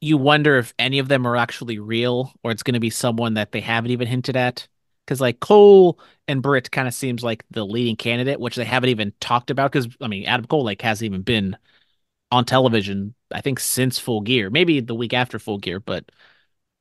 you 0.00 0.16
wonder 0.16 0.58
if 0.58 0.74
any 0.78 0.98
of 0.98 1.08
them 1.08 1.26
are 1.26 1.36
actually 1.36 1.78
real 1.78 2.32
or 2.42 2.50
it's 2.50 2.62
going 2.62 2.74
to 2.74 2.80
be 2.80 2.90
someone 2.90 3.34
that 3.34 3.52
they 3.52 3.60
haven't 3.60 3.90
even 3.90 4.08
hinted 4.08 4.36
at. 4.36 4.66
Because 5.04 5.20
like 5.20 5.40
Cole 5.40 5.98
and 6.28 6.42
Britt 6.42 6.70
kind 6.70 6.88
of 6.88 6.94
seems 6.94 7.22
like 7.24 7.44
the 7.50 7.64
leading 7.64 7.96
candidate, 7.96 8.40
which 8.40 8.56
they 8.56 8.64
haven't 8.64 8.90
even 8.90 9.12
talked 9.20 9.50
about. 9.50 9.72
Because 9.72 9.88
I 10.00 10.08
mean, 10.08 10.26
Adam 10.26 10.46
Cole 10.46 10.64
like 10.64 10.82
hasn't 10.82 11.06
even 11.06 11.22
been 11.22 11.56
on 12.30 12.44
television, 12.44 13.14
I 13.32 13.40
think, 13.40 13.60
since 13.60 13.98
Full 13.98 14.22
Gear. 14.22 14.50
Maybe 14.50 14.80
the 14.80 14.94
week 14.94 15.12
after 15.12 15.38
Full 15.38 15.58
Gear, 15.58 15.80
but 15.80 16.10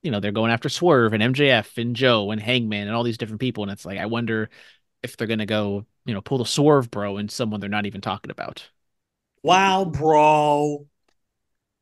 you 0.03 0.11
know 0.11 0.19
they're 0.19 0.31
going 0.31 0.51
after 0.51 0.69
Swerve 0.69 1.13
and 1.13 1.21
MJF 1.35 1.77
and 1.77 1.95
Joe 1.95 2.31
and 2.31 2.41
Hangman 2.41 2.87
and 2.87 2.95
all 2.95 3.03
these 3.03 3.17
different 3.17 3.41
people, 3.41 3.63
and 3.63 3.71
it's 3.71 3.85
like 3.85 3.99
I 3.99 4.05
wonder 4.07 4.49
if 5.03 5.17
they're 5.17 5.27
gonna 5.27 5.45
go, 5.45 5.85
you 6.05 6.13
know, 6.13 6.21
pull 6.21 6.37
the 6.39 6.45
Swerve 6.45 6.89
bro 6.91 7.17
and 7.17 7.29
someone 7.29 7.59
they're 7.59 7.69
not 7.69 7.85
even 7.85 8.01
talking 8.01 8.31
about. 8.31 8.69
Wow, 9.43 9.85
bro. 9.85 10.87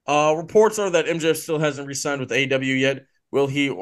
Uh, 0.08 0.34
reports 0.38 0.80
are 0.80 0.89
that 0.89 1.08
MJF 1.08 1.38
still 1.43 1.60
hasn't 1.60 1.88
re-signed 1.88 2.19
with 2.19 2.32
AEW 2.32 2.76
yet. 2.76 3.06
Will 3.32 3.48
he, 3.48 3.69
uh, 3.69 3.74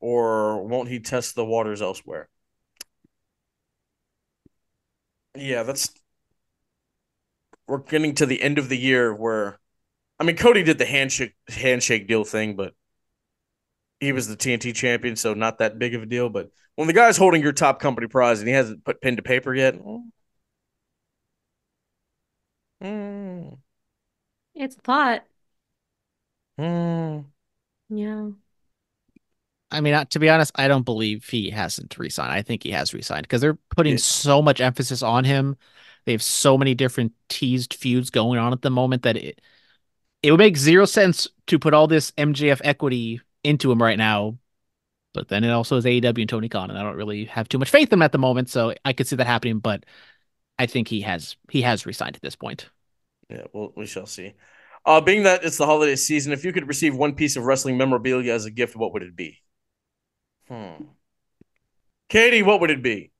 or 0.00 0.66
won't 0.66 0.88
he 0.88 0.98
test 1.00 1.34
the 1.34 1.44
waters 1.44 1.82
elsewhere? 1.82 2.28
Yeah, 5.34 5.62
that's. 5.62 5.90
We're 7.66 7.78
getting 7.78 8.14
to 8.16 8.26
the 8.26 8.42
end 8.42 8.58
of 8.58 8.68
the 8.68 8.76
year 8.76 9.14
where, 9.14 9.58
I 10.20 10.24
mean, 10.24 10.36
Cody 10.36 10.62
did 10.62 10.78
the 10.78 10.86
handshake 10.86 11.34
handshake 11.48 12.08
deal 12.08 12.24
thing, 12.24 12.56
but 12.56 12.74
he 14.00 14.12
was 14.12 14.28
the 14.28 14.36
TNT 14.36 14.72
champion, 14.72 15.16
so 15.16 15.34
not 15.34 15.58
that 15.58 15.78
big 15.78 15.94
of 15.94 16.02
a 16.02 16.06
deal. 16.06 16.28
But 16.30 16.50
when 16.76 16.86
the 16.86 16.94
guy's 16.94 17.16
holding 17.16 17.42
your 17.42 17.52
top 17.52 17.80
company 17.80 18.06
prize 18.06 18.38
and 18.40 18.48
he 18.48 18.54
hasn't 18.54 18.84
put 18.84 19.00
pen 19.02 19.16
to 19.16 19.22
paper 19.22 19.54
yet, 19.54 19.76
mm, 22.80 23.60
It's 24.54 24.76
a 24.76 24.80
thought. 24.80 25.26
mm, 26.58 27.24
Yeah. 27.90 28.30
I 29.70 29.80
mean, 29.80 29.94
uh, 29.94 30.04
to 30.06 30.18
be 30.18 30.28
honest, 30.28 30.50
I 30.56 30.66
don't 30.68 30.84
believe 30.84 31.24
he 31.28 31.50
hasn't 31.50 31.96
resigned. 31.98 32.32
I 32.32 32.42
think 32.42 32.62
he 32.64 32.70
has 32.72 32.92
resigned 32.92 33.22
because 33.22 33.40
they're 33.40 33.58
putting 33.76 33.92
Yeah. 33.92 33.98
so 33.98 34.42
much 34.42 34.60
emphasis 34.60 35.02
on 35.02 35.24
him. 35.24 35.56
They 36.06 36.12
have 36.12 36.22
so 36.22 36.58
many 36.58 36.74
different 36.74 37.12
teased 37.28 37.74
feuds 37.74 38.10
going 38.10 38.38
on 38.38 38.52
at 38.52 38.62
the 38.62 38.70
moment 38.70 39.02
that 39.04 39.16
it 39.16 39.40
it 40.22 40.32
would 40.32 40.38
make 40.40 40.56
zero 40.58 40.86
sense 40.86 41.28
to 41.48 41.58
put 41.58 41.74
all 41.74 41.86
this 41.88 42.12
MJF 42.18 42.60
equity 42.64 43.20
into 43.44 43.72
him 43.72 43.82
right 43.82 43.98
now. 43.98 44.38
But 45.14 45.28
then 45.28 45.44
it 45.44 45.50
also 45.50 45.76
is 45.76 45.86
AEW 45.86 46.22
and 46.22 46.28
Tony 46.30 46.48
Khan, 46.48 46.70
and 46.70 46.78
I 46.78 46.82
don't 46.82 46.96
really 46.96 47.26
have 47.26 47.48
too 47.48 47.58
much 47.58 47.70
faith 47.70 47.88
in 47.92 47.98
him 47.98 48.02
at 48.02 48.12
the 48.12 48.18
moment, 48.18 48.50
so 48.50 48.74
I 48.84 48.92
could 48.94 49.06
see 49.08 49.16
that 49.16 49.26
happening. 49.26 49.60
But 49.60 49.84
I 50.60 50.66
think 50.66 50.88
he 50.88 51.00
has 51.00 51.36
he 51.48 51.62
has 51.62 51.86
resigned 51.86 52.16
at 52.16 52.20
this 52.20 52.36
point. 52.36 52.68
Yeah, 53.30 53.44
well, 53.54 53.72
we 53.76 53.86
shall 53.86 54.04
see. 54.04 54.34
Uh, 54.84 55.00
being 55.00 55.22
that 55.22 55.42
it's 55.42 55.56
the 55.56 55.64
holiday 55.64 55.96
season, 55.96 56.34
if 56.34 56.44
you 56.44 56.52
could 56.52 56.68
receive 56.68 56.94
one 56.94 57.14
piece 57.14 57.36
of 57.36 57.44
wrestling 57.44 57.78
memorabilia 57.78 58.34
as 58.34 58.44
a 58.44 58.50
gift, 58.50 58.76
what 58.76 58.92
would 58.92 59.02
it 59.02 59.16
be? 59.16 59.38
Hmm. 60.48 60.84
Katie, 62.10 62.42
what 62.42 62.60
would 62.60 62.70
it 62.70 62.82
be? 62.82 63.10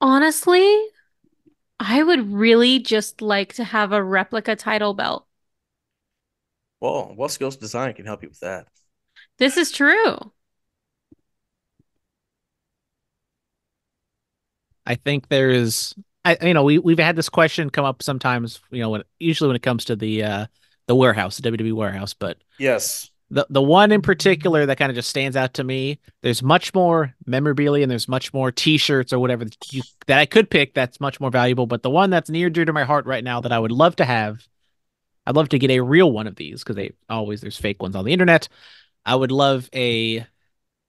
Honestly, 0.00 0.86
I 1.80 2.02
would 2.02 2.32
really 2.32 2.78
just 2.78 3.20
like 3.20 3.54
to 3.54 3.64
have 3.64 3.92
a 3.92 4.02
replica 4.02 4.56
title 4.56 4.94
belt. 4.94 5.26
Well, 6.80 7.14
West 7.14 7.38
Coast 7.38 7.60
Design 7.60 7.92
can 7.92 8.06
help 8.06 8.22
you 8.22 8.30
with 8.30 8.40
that. 8.40 8.68
This 9.38 9.56
is 9.56 9.70
true. 9.72 10.32
I 14.86 14.94
think 14.94 15.28
there's 15.28 15.94
I 16.24 16.36
you 16.42 16.54
know, 16.54 16.64
we 16.64 16.78
we've 16.78 16.98
had 16.98 17.16
this 17.16 17.28
question 17.28 17.70
come 17.70 17.84
up 17.84 18.02
sometimes, 18.02 18.60
you 18.70 18.80
know, 18.80 18.90
when 18.90 19.02
usually 19.18 19.48
when 19.48 19.56
it 19.56 19.62
comes 19.62 19.84
to 19.86 19.96
the 19.96 20.22
uh 20.22 20.46
the 20.86 20.94
warehouse, 20.94 21.36
the 21.36 21.50
WWE 21.50 21.72
warehouse, 21.72 22.14
but 22.14 22.38
Yes. 22.58 23.10
the 23.30 23.46
the 23.50 23.62
one 23.62 23.90
in 23.92 24.02
particular 24.02 24.66
that 24.66 24.78
kind 24.78 24.90
of 24.90 24.96
just 24.96 25.10
stands 25.10 25.36
out 25.36 25.54
to 25.54 25.64
me, 25.64 25.98
there's 26.22 26.42
much 26.42 26.72
more 26.74 27.14
memorabilia 27.26 27.82
and 27.82 27.90
there's 27.90 28.08
much 28.08 28.32
more 28.32 28.52
t-shirts 28.52 29.12
or 29.12 29.18
whatever 29.18 29.44
that, 29.44 29.72
you, 29.72 29.82
that 30.06 30.18
I 30.18 30.26
could 30.26 30.48
pick 30.48 30.74
that's 30.74 31.00
much 31.00 31.20
more 31.20 31.30
valuable, 31.30 31.66
but 31.66 31.82
the 31.82 31.90
one 31.90 32.10
that's 32.10 32.30
near 32.30 32.50
dear 32.50 32.64
to 32.64 32.72
my 32.72 32.84
heart 32.84 33.06
right 33.06 33.24
now 33.24 33.40
that 33.40 33.52
I 33.52 33.58
would 33.58 33.72
love 33.72 33.96
to 33.96 34.04
have, 34.04 34.46
I'd 35.26 35.34
love 35.36 35.48
to 35.50 35.58
get 35.58 35.70
a 35.72 35.80
real 35.80 36.12
one 36.12 36.28
of 36.28 36.36
these 36.36 36.62
because 36.62 36.76
they 36.76 36.92
always 37.08 37.40
there's 37.40 37.56
fake 37.58 37.82
ones 37.82 37.96
on 37.96 38.04
the 38.04 38.12
internet. 38.12 38.48
I 39.04 39.16
would 39.16 39.32
love 39.32 39.68
a 39.74 40.24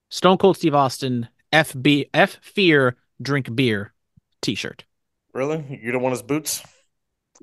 Stone 0.10 0.38
Cold 0.38 0.58
Steve 0.58 0.76
Austin 0.76 1.28
FB 1.52 2.10
F 2.14 2.38
Fear 2.42 2.96
Drink 3.22 3.54
Beer 3.56 3.94
t-shirt. 4.42 4.86
Really? 5.34 5.80
You 5.84 5.92
don't 5.92 6.02
want 6.02 6.14
his 6.14 6.22
boots? 6.24 6.64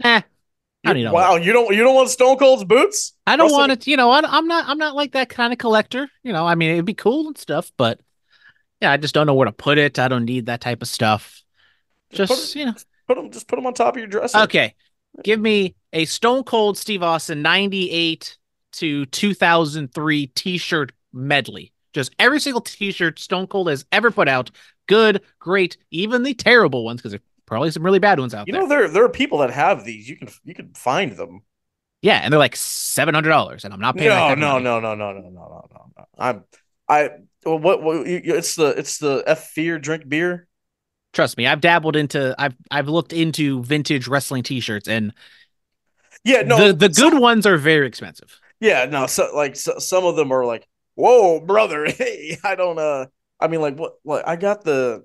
Eh, 0.02 0.20
I 0.86 0.92
don't 0.92 1.12
wow, 1.12 1.36
you 1.36 1.52
don't 1.52 1.74
you 1.74 1.82
don't 1.82 1.94
want 1.94 2.10
Stone 2.10 2.36
Cold's 2.38 2.64
boots? 2.64 3.12
I 3.26 3.36
don't 3.36 3.46
Wrestling- 3.46 3.58
want 3.60 3.72
it. 3.72 3.86
You 3.86 3.96
know, 3.96 4.10
I, 4.10 4.20
I'm 4.24 4.46
not. 4.46 4.68
I'm 4.68 4.78
not 4.78 4.94
like 4.94 5.12
that 5.12 5.28
kind 5.28 5.52
of 5.52 5.58
collector. 5.58 6.08
You 6.22 6.32
know, 6.32 6.46
I 6.46 6.54
mean, 6.56 6.70
it'd 6.70 6.84
be 6.84 6.94
cool 6.94 7.28
and 7.28 7.38
stuff, 7.38 7.70
but 7.76 8.00
yeah, 8.80 8.90
I 8.90 8.96
just 8.96 9.14
don't 9.14 9.26
know 9.26 9.34
where 9.34 9.46
to 9.46 9.52
put 9.52 9.78
it. 9.78 9.98
I 9.98 10.08
don't 10.08 10.24
need 10.24 10.46
that 10.46 10.60
type 10.60 10.82
of 10.82 10.88
stuff. 10.88 11.42
Just 12.10 12.32
Just 12.32 12.56
it- 12.56 12.58
you 12.60 12.66
know, 12.66 12.74
Put 13.06 13.16
them 13.16 13.30
just 13.30 13.46
put 13.48 13.56
them 13.56 13.66
on 13.66 13.74
top 13.74 13.94
of 13.94 13.98
your 13.98 14.06
dresser. 14.08 14.38
okay. 14.38 14.74
Give 15.22 15.38
me 15.38 15.76
a 15.92 16.06
Stone 16.06 16.42
Cold 16.44 16.76
Steve 16.76 17.02
Austin 17.02 17.40
'98 17.42 18.36
to 18.72 19.06
2003 19.06 20.26
T-shirt 20.28 20.92
medley. 21.12 21.72
Just 21.94 22.14
every 22.18 22.40
single 22.40 22.60
T-shirt 22.60 23.18
Stone 23.18 23.46
Cold 23.46 23.68
has 23.68 23.86
ever 23.92 24.10
put 24.10 24.28
out. 24.28 24.50
Good, 24.86 25.22
great, 25.38 25.76
even 25.90 26.24
the 26.24 26.34
terrible 26.34 26.84
ones, 26.84 27.00
because 27.00 27.12
there's 27.12 27.22
probably 27.46 27.70
some 27.70 27.84
really 27.84 28.00
bad 28.00 28.20
ones 28.20 28.34
out 28.34 28.46
You 28.46 28.52
there. 28.52 28.62
You 28.62 28.68
know 28.68 28.74
there 28.74 28.88
there 28.88 29.04
are 29.04 29.08
people 29.08 29.38
that 29.38 29.50
have 29.50 29.84
these. 29.84 30.08
You 30.08 30.16
can 30.16 30.28
you 30.44 30.54
can 30.54 30.74
find 30.74 31.12
them. 31.12 31.42
yeah, 32.02 32.20
and 32.22 32.32
they're 32.32 32.38
like 32.38 32.56
seven 32.56 33.14
hundred 33.14 33.30
dollars, 33.30 33.64
and 33.64 33.72
I'm 33.72 33.80
not 33.80 33.96
paying. 33.96 34.10
No, 34.10 34.34
no, 34.34 34.58
no, 34.58 34.80
no, 34.80 34.94
no, 34.94 35.12
no, 35.12 35.20
no, 35.20 35.30
no, 35.30 35.68
no, 35.70 35.86
no. 35.96 36.04
I'm 36.18 36.44
I 36.88 37.10
well, 37.46 37.58
what 37.58 37.82
what 37.82 38.06
you, 38.06 38.20
it's 38.24 38.56
the 38.56 38.66
it's 38.78 38.98
the 38.98 39.22
F 39.26 39.48
fear 39.50 39.78
drink 39.78 40.06
beer. 40.08 40.46
Trust 41.14 41.36
me, 41.38 41.46
I've 41.46 41.60
dabbled 41.60 41.96
into 41.96 42.34
I've 42.38 42.56
I've 42.70 42.88
looked 42.88 43.12
into 43.12 43.62
vintage 43.62 44.08
wrestling 44.08 44.42
t-shirts 44.42 44.88
and 44.88 45.12
Yeah, 46.24 46.42
no, 46.42 46.58
the 46.68 46.72
the 46.72 46.88
good 46.88 46.94
some- 47.12 47.20
ones 47.20 47.46
are 47.46 47.56
very 47.56 47.86
expensive. 47.86 48.40
Yeah, 48.60 48.86
no, 48.86 49.06
so 49.06 49.30
like 49.34 49.56
so, 49.56 49.78
some 49.78 50.04
of 50.04 50.16
them 50.16 50.32
are 50.32 50.44
like, 50.44 50.66
whoa, 50.94 51.40
brother, 51.40 51.86
hey, 51.90 52.38
I 52.44 52.54
don't 52.54 52.78
uh, 52.78 53.06
I 53.40 53.48
mean 53.48 53.60
like 53.60 53.76
what 53.76 53.94
like 54.04 54.26
I 54.26 54.36
got 54.36 54.64
the 54.64 55.04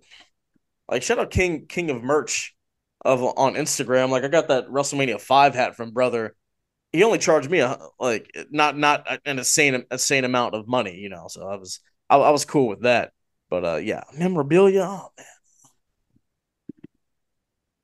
like 0.90 1.04
shout 1.04 1.20
out 1.20 1.32
King 1.32 1.66
King 1.68 1.90
of 1.90 2.04
Merch 2.04 2.56
of 3.04 3.22
on 3.24 3.54
Instagram. 3.56 4.10
Like 4.10 4.24
I 4.24 4.28
got 4.28 4.48
that 4.50 4.68
WrestleMania 4.68 5.22
five 5.22 5.56
hat 5.56 5.76
from 5.76 5.92
brother. 5.92 6.36
He 6.92 7.04
only 7.04 7.20
charged 7.20 7.50
me 7.50 7.60
a 7.60 7.78
like 8.00 8.36
not 8.50 8.78
not 8.78 9.06
an 9.26 9.40
insane 9.40 9.84
insane 9.92 10.26
amount 10.26 10.56
of 10.56 10.68
money, 10.68 10.96
you 10.96 11.10
know. 11.10 11.28
So 11.30 11.48
I 11.48 11.56
was 11.56 11.80
I, 12.10 12.18
I 12.18 12.30
was 12.32 12.46
cool 12.46 12.68
with 12.68 12.82
that. 12.82 13.12
But 13.50 13.66
uh, 13.66 13.76
yeah, 13.78 14.04
memorabilia. 14.18 14.84
Oh 14.84 15.10
man, 15.18 15.26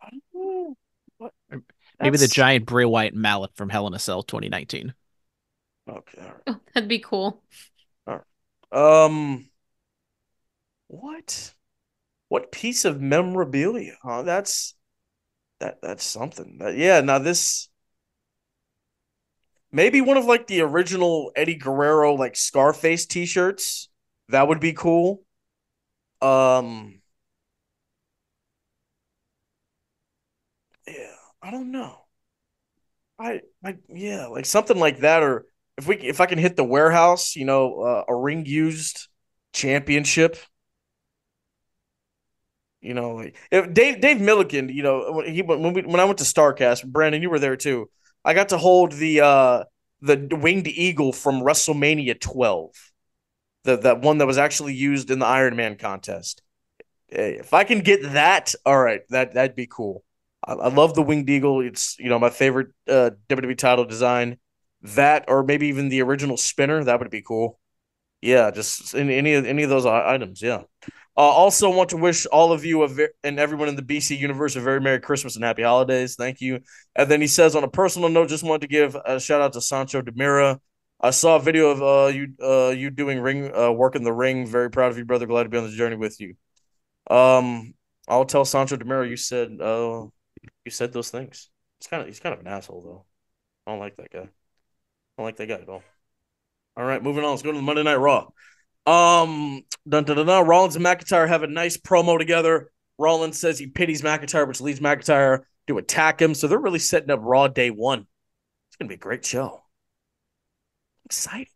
I 0.02 0.10
don't. 0.34 0.78
What? 1.18 1.34
Maybe 2.00 2.18
the 2.18 2.28
giant 2.28 2.66
Bray 2.66 2.86
Wyatt 2.86 3.14
mallet 3.14 3.56
from 3.56 3.70
Hell 3.70 3.88
in 3.88 3.94
a 3.94 4.00
Cell 4.00 4.22
2019. 4.22 4.94
Okay. 5.88 6.22
all 6.22 6.28
right. 6.28 6.36
Oh, 6.48 6.60
that'd 6.74 6.90
be 6.90 7.00
cool. 7.00 7.44
Um, 8.72 9.50
what? 10.88 11.54
What 12.30 12.52
piece 12.52 12.86
of 12.86 13.02
memorabilia? 13.02 13.98
Huh? 14.04 14.24
That's 14.24 14.76
that. 15.60 15.82
That's 15.82 16.04
something. 16.06 16.60
That, 16.60 16.78
yeah. 16.78 17.02
Now 17.02 17.20
this 17.20 17.70
maybe 19.72 20.02
one 20.02 20.18
of 20.18 20.26
like 20.26 20.48
the 20.48 20.62
original 20.62 21.32
Eddie 21.36 21.56
Guerrero 21.56 22.14
like 22.14 22.36
Scarface 22.36 23.06
T-shirts. 23.06 23.90
That 24.30 24.48
would 24.48 24.60
be 24.60 24.74
cool. 24.74 25.22
Um. 26.22 27.02
Yeah, 30.88 31.16
I 31.44 31.52
don't 31.52 31.72
know. 31.72 32.06
I 33.20 33.42
I 33.64 33.78
yeah, 33.90 34.28
like 34.28 34.46
something 34.46 34.78
like 34.78 35.00
that, 35.00 35.24
or 35.24 35.46
if 35.78 35.88
we 35.88 35.96
if 35.98 36.22
I 36.22 36.26
can 36.26 36.40
hit 36.40 36.56
the 36.56 36.64
warehouse, 36.64 37.36
you 37.36 37.46
know, 37.46 37.82
uh, 37.82 38.04
a 38.08 38.16
ring 38.16 38.46
used 38.46 39.08
championship. 39.54 40.38
You 42.82 42.94
know, 42.94 43.26
if 43.52 43.74
Dave 43.74 44.00
Dave 44.00 44.18
Millican, 44.18 44.74
you 44.74 44.84
know, 44.84 45.12
when 45.12 45.34
he 45.34 45.42
when 45.42 45.74
we 45.74 45.82
when 45.82 46.00
I 46.00 46.06
went 46.06 46.20
to 46.20 46.24
Starrcast, 46.24 46.86
Brandon, 46.86 47.22
you 47.22 47.30
were 47.30 47.40
there 47.40 47.58
too. 47.58 47.90
I 48.24 48.34
got 48.34 48.50
to 48.50 48.58
hold 48.58 48.92
the 48.94 49.22
uh 49.22 49.64
the 50.02 50.28
winged 50.32 50.68
eagle 50.68 51.12
from 51.12 51.42
WrestleMania 51.42 52.20
12. 52.20 52.72
The 53.64 53.78
that 53.78 54.02
one 54.02 54.20
that 54.20 54.28
was 54.28 54.38
actually 54.38 54.76
used 54.76 55.10
in 55.10 55.20
the 55.20 55.26
Iron 55.26 55.56
Man 55.56 55.78
contest. 55.78 56.44
Hey, 57.08 57.38
if 57.40 57.54
I 57.54 57.64
can 57.64 57.80
get 57.80 58.14
that, 58.14 58.54
all 58.66 58.80
right, 58.80 59.02
that 59.10 59.34
that'd 59.34 59.56
be 59.56 59.68
cool. 59.68 60.04
I, 60.46 60.54
I 60.54 60.68
love 60.70 60.94
the 60.94 61.02
winged 61.02 61.30
eagle. 61.30 61.62
It's 61.62 61.98
you 61.98 62.10
know 62.10 62.20
my 62.20 62.30
favorite 62.30 62.68
uh 62.88 63.12
WWE 63.30 63.58
title 63.58 63.86
design. 63.86 64.38
That 64.94 65.26
or 65.28 65.44
maybe 65.44 65.68
even 65.68 65.90
the 65.90 66.02
original 66.02 66.38
spinner, 66.38 66.84
that 66.84 67.00
would 67.00 67.10
be 67.10 67.22
cool. 67.22 67.60
Yeah, 68.22 68.52
just 68.52 68.96
any 68.96 69.16
any 69.16 69.34
of 69.34 69.46
any 69.46 69.64
of 69.64 69.70
those 69.70 69.86
items, 69.86 70.42
yeah. 70.42 70.64
Uh, 71.18 71.22
also, 71.22 71.70
want 71.70 71.90
to 71.92 71.98
wish 71.98 72.26
all 72.26 72.52
of 72.52 72.66
you 72.66 72.86
ver- 72.88 73.14
and 73.24 73.40
everyone 73.40 73.70
in 73.70 73.76
the 73.78 73.82
BC 73.82 74.18
universe 74.18 74.56
a 74.58 74.60
very 74.60 74.82
Merry 74.82 75.00
Christmas 75.00 75.36
and 75.36 75.46
Happy 75.46 75.64
Holidays. 75.64 76.16
Thank 76.16 76.42
you. 76.42 76.60
And 76.96 77.10
then 77.10 77.22
he 77.22 77.28
says, 77.28 77.56
on 77.56 77.64
a 77.64 77.70
personal 77.70 78.10
note, 78.10 78.28
just 78.28 78.44
wanted 78.44 78.62
to 78.62 78.68
give 78.68 78.98
a 79.06 79.20
shout 79.20 79.42
out 79.42 79.54
to 79.54 79.62
Sancho 79.62 80.02
Demira. 80.02 80.60
I 81.00 81.12
saw 81.12 81.38
a 81.38 81.40
video 81.40 81.70
of 81.70 81.82
uh, 81.82 82.08
you 82.14 82.34
uh, 82.42 82.70
you 82.70 82.90
doing 82.90 83.20
ring 83.20 83.56
uh, 83.56 83.72
work 83.72 83.96
in 83.96 84.04
the 84.04 84.14
ring. 84.14 84.46
Very 84.46 84.70
proud 84.70 84.92
of 84.92 84.98
you, 84.98 85.06
brother. 85.06 85.26
Glad 85.26 85.44
to 85.44 85.50
be 85.50 85.58
on 85.58 85.66
this 85.66 85.76
journey 85.76 85.96
with 85.96 86.20
you. 86.20 86.36
Um, 87.10 87.74
I'll 88.08 88.26
tell 88.26 88.46
Sancho 88.46 88.78
Demiro 88.78 89.08
you 89.10 89.18
said 89.18 89.60
uh 89.62 90.06
you 90.66 90.72
said 90.72 90.94
those 90.94 91.10
things. 91.10 91.50
He's 91.80 91.88
kind 91.88 92.02
of 92.02 92.08
he's 92.08 92.20
kind 92.20 92.34
of 92.34 92.40
an 92.42 92.48
asshole 92.48 92.82
though. 92.82 93.06
I 93.66 93.72
don't 93.72 93.80
like 93.80 93.96
that 93.98 94.12
guy. 94.12 94.30
I 95.18 95.24
like 95.24 95.38
that 95.38 95.48
guy 95.48 95.56
at 95.56 95.70
all. 95.70 95.84
All 96.78 96.86
right, 96.86 97.02
moving 97.02 97.24
on. 97.24 97.32
Let's 97.32 97.42
go 97.42 97.52
to 97.52 97.58
the 97.58 97.64
Monday 97.64 97.84
Night 97.84 97.96
Raw. 97.96 98.28
Um, 98.86 99.64
dun, 99.88 100.04
dun, 100.04 100.18
dun, 100.18 100.26
dun. 100.26 100.48
Rollins 100.48 100.76
and 100.76 100.86
McIntyre 100.86 101.28
have 101.28 101.44
a 101.44 101.48
nice 101.48 101.78
promo 101.78 102.18
together. 102.18 102.72
Rollins 102.98 103.40
says 103.40 103.58
he 103.58 103.68
pities 103.68 104.02
McIntyre, 104.02 104.48
which 104.48 104.62
leads 104.62 104.80
McIntyre 104.80 105.44
to 105.68 105.78
attack 105.78 106.22
him. 106.22 106.36
So 106.36 106.48
they're 106.48 106.60
really 106.60 106.80
setting 106.80 107.10
up 107.10 107.20
Raw 107.24 107.48
day 107.48 107.72
one. 107.72 108.06
It's 108.70 108.76
gonna 108.78 108.90
be 108.90 108.96
a 108.96 108.98
great 108.98 109.26
show. 109.26 109.64
Excited. 111.06 111.48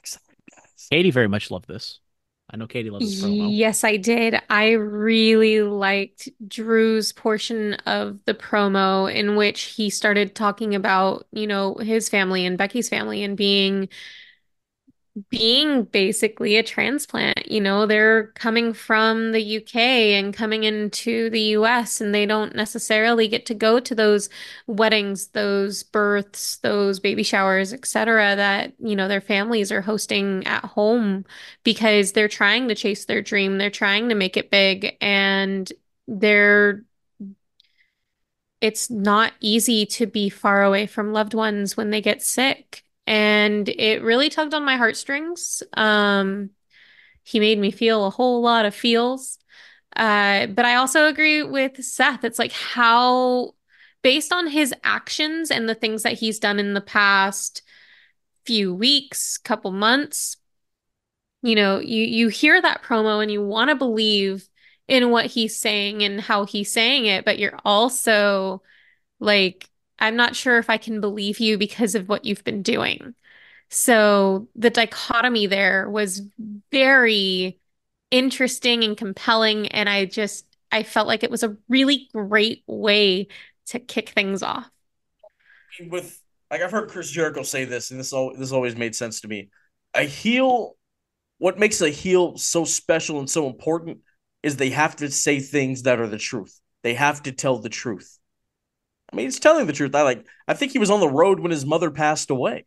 Excited, 0.00 0.36
guys. 0.50 0.88
Katie 0.90 1.10
very 1.10 1.28
much 1.28 1.50
loved 1.50 1.68
this. 1.68 2.00
I 2.52 2.58
know 2.58 2.66
Katie 2.66 2.90
loves 2.90 3.06
this 3.06 3.24
promo. 3.24 3.48
Yes, 3.50 3.82
I 3.82 3.96
did. 3.96 4.38
I 4.50 4.72
really 4.72 5.62
liked 5.62 6.28
Drew's 6.46 7.12
portion 7.12 7.74
of 7.86 8.18
the 8.26 8.34
promo 8.34 9.12
in 9.12 9.36
which 9.36 9.62
he 9.62 9.88
started 9.88 10.34
talking 10.34 10.74
about, 10.74 11.26
you 11.32 11.46
know, 11.46 11.76
his 11.76 12.10
family 12.10 12.44
and 12.44 12.58
Becky's 12.58 12.90
family 12.90 13.22
and 13.24 13.38
being 13.38 13.88
being 15.28 15.84
basically 15.84 16.56
a 16.56 16.62
transplant. 16.62 17.50
You 17.50 17.60
know, 17.60 17.86
they're 17.86 18.28
coming 18.28 18.72
from 18.72 19.32
the 19.32 19.42
UK 19.42 20.14
and 20.14 20.32
coming 20.32 20.64
into 20.64 21.28
the 21.30 21.40
US, 21.56 22.00
and 22.00 22.14
they 22.14 22.24
don't 22.24 22.54
necessarily 22.54 23.28
get 23.28 23.44
to 23.46 23.54
go 23.54 23.78
to 23.80 23.94
those 23.94 24.30
weddings, 24.66 25.28
those 25.28 25.82
births, 25.82 26.56
those 26.58 26.98
baby 26.98 27.22
showers, 27.22 27.72
etc. 27.74 28.34
that, 28.36 28.72
you 28.78 28.96
know, 28.96 29.08
their 29.08 29.20
families 29.20 29.70
are 29.70 29.82
hosting 29.82 30.46
at 30.46 30.64
home 30.64 31.24
because 31.64 32.12
they're 32.12 32.28
trying 32.28 32.68
to 32.68 32.74
chase 32.74 33.04
their 33.04 33.20
dream. 33.22 33.58
They're 33.58 33.70
trying 33.70 34.08
to 34.08 34.14
make 34.14 34.36
it 34.36 34.50
big 34.50 34.96
and 35.00 35.70
they're 36.08 36.84
it's 38.60 38.90
not 38.90 39.32
easy 39.40 39.84
to 39.84 40.06
be 40.06 40.28
far 40.28 40.62
away 40.62 40.86
from 40.86 41.12
loved 41.12 41.34
ones 41.34 41.76
when 41.76 41.90
they 41.90 42.00
get 42.00 42.22
sick 42.22 42.84
and 43.06 43.68
it 43.68 44.02
really 44.02 44.28
tugged 44.28 44.54
on 44.54 44.64
my 44.64 44.76
heartstrings. 44.76 45.62
Um, 45.74 46.50
he 47.24 47.40
made 47.40 47.58
me 47.58 47.70
feel 47.70 48.06
a 48.06 48.10
whole 48.10 48.42
lot 48.42 48.64
of 48.64 48.74
feels. 48.74 49.38
Uh, 49.94 50.46
but 50.46 50.64
I 50.64 50.76
also 50.76 51.06
agree 51.06 51.42
with 51.42 51.84
Seth. 51.84 52.24
It's 52.24 52.38
like 52.38 52.52
how, 52.52 53.54
based 54.02 54.32
on 54.32 54.46
his 54.46 54.74
actions 54.82 55.50
and 55.50 55.68
the 55.68 55.74
things 55.74 56.02
that 56.02 56.14
he's 56.14 56.38
done 56.38 56.58
in 56.58 56.74
the 56.74 56.80
past 56.80 57.62
few 58.46 58.74
weeks, 58.74 59.38
couple 59.38 59.70
months, 59.70 60.36
you 61.42 61.56
know, 61.56 61.80
you 61.80 62.04
you 62.04 62.28
hear 62.28 62.60
that 62.60 62.82
promo 62.82 63.20
and 63.20 63.30
you 63.30 63.44
want 63.44 63.68
to 63.70 63.74
believe 63.76 64.48
in 64.88 65.10
what 65.10 65.26
he's 65.26 65.56
saying 65.56 66.02
and 66.02 66.20
how 66.20 66.44
he's 66.44 66.72
saying 66.72 67.06
it, 67.06 67.24
but 67.24 67.38
you're 67.38 67.58
also 67.64 68.62
like 69.18 69.68
I'm 69.98 70.16
not 70.16 70.34
sure 70.36 70.58
if 70.58 70.68
I 70.68 70.76
can 70.76 71.00
believe 71.00 71.38
you 71.40 71.58
because 71.58 71.94
of 71.94 72.08
what 72.08 72.24
you've 72.24 72.44
been 72.44 72.62
doing. 72.62 73.14
So 73.70 74.48
the 74.54 74.70
dichotomy 74.70 75.46
there 75.46 75.88
was 75.88 76.22
very 76.70 77.58
interesting 78.10 78.84
and 78.84 78.96
compelling. 78.96 79.68
And 79.68 79.88
I 79.88 80.04
just, 80.04 80.46
I 80.70 80.82
felt 80.82 81.08
like 81.08 81.22
it 81.22 81.30
was 81.30 81.42
a 81.42 81.56
really 81.68 82.08
great 82.12 82.62
way 82.66 83.28
to 83.66 83.78
kick 83.78 84.10
things 84.10 84.42
off. 84.42 84.68
With 85.88 86.20
like 86.50 86.60
I've 86.60 86.70
heard 86.70 86.90
Chris 86.90 87.10
Jericho 87.10 87.42
say 87.42 87.64
this, 87.64 87.90
and 87.90 87.98
this 87.98 88.12
all 88.12 88.34
this 88.36 88.52
always 88.52 88.76
made 88.76 88.94
sense 88.94 89.22
to 89.22 89.28
me. 89.28 89.48
A 89.94 90.02
heel, 90.02 90.76
what 91.38 91.58
makes 91.58 91.80
a 91.80 91.88
heel 91.88 92.36
so 92.36 92.64
special 92.64 93.18
and 93.18 93.28
so 93.28 93.46
important 93.46 94.00
is 94.42 94.56
they 94.56 94.70
have 94.70 94.96
to 94.96 95.10
say 95.10 95.40
things 95.40 95.84
that 95.84 95.98
are 95.98 96.06
the 96.06 96.18
truth. 96.18 96.60
They 96.82 96.94
have 96.94 97.22
to 97.22 97.32
tell 97.32 97.58
the 97.58 97.70
truth. 97.70 98.18
I 99.12 99.16
mean, 99.16 99.26
he's 99.26 99.40
telling 99.40 99.66
the 99.66 99.72
truth. 99.72 99.94
I 99.94 100.02
like. 100.02 100.26
I 100.48 100.54
think 100.54 100.72
he 100.72 100.78
was 100.78 100.90
on 100.90 101.00
the 101.00 101.08
road 101.08 101.40
when 101.40 101.50
his 101.50 101.66
mother 101.66 101.90
passed 101.90 102.30
away. 102.30 102.66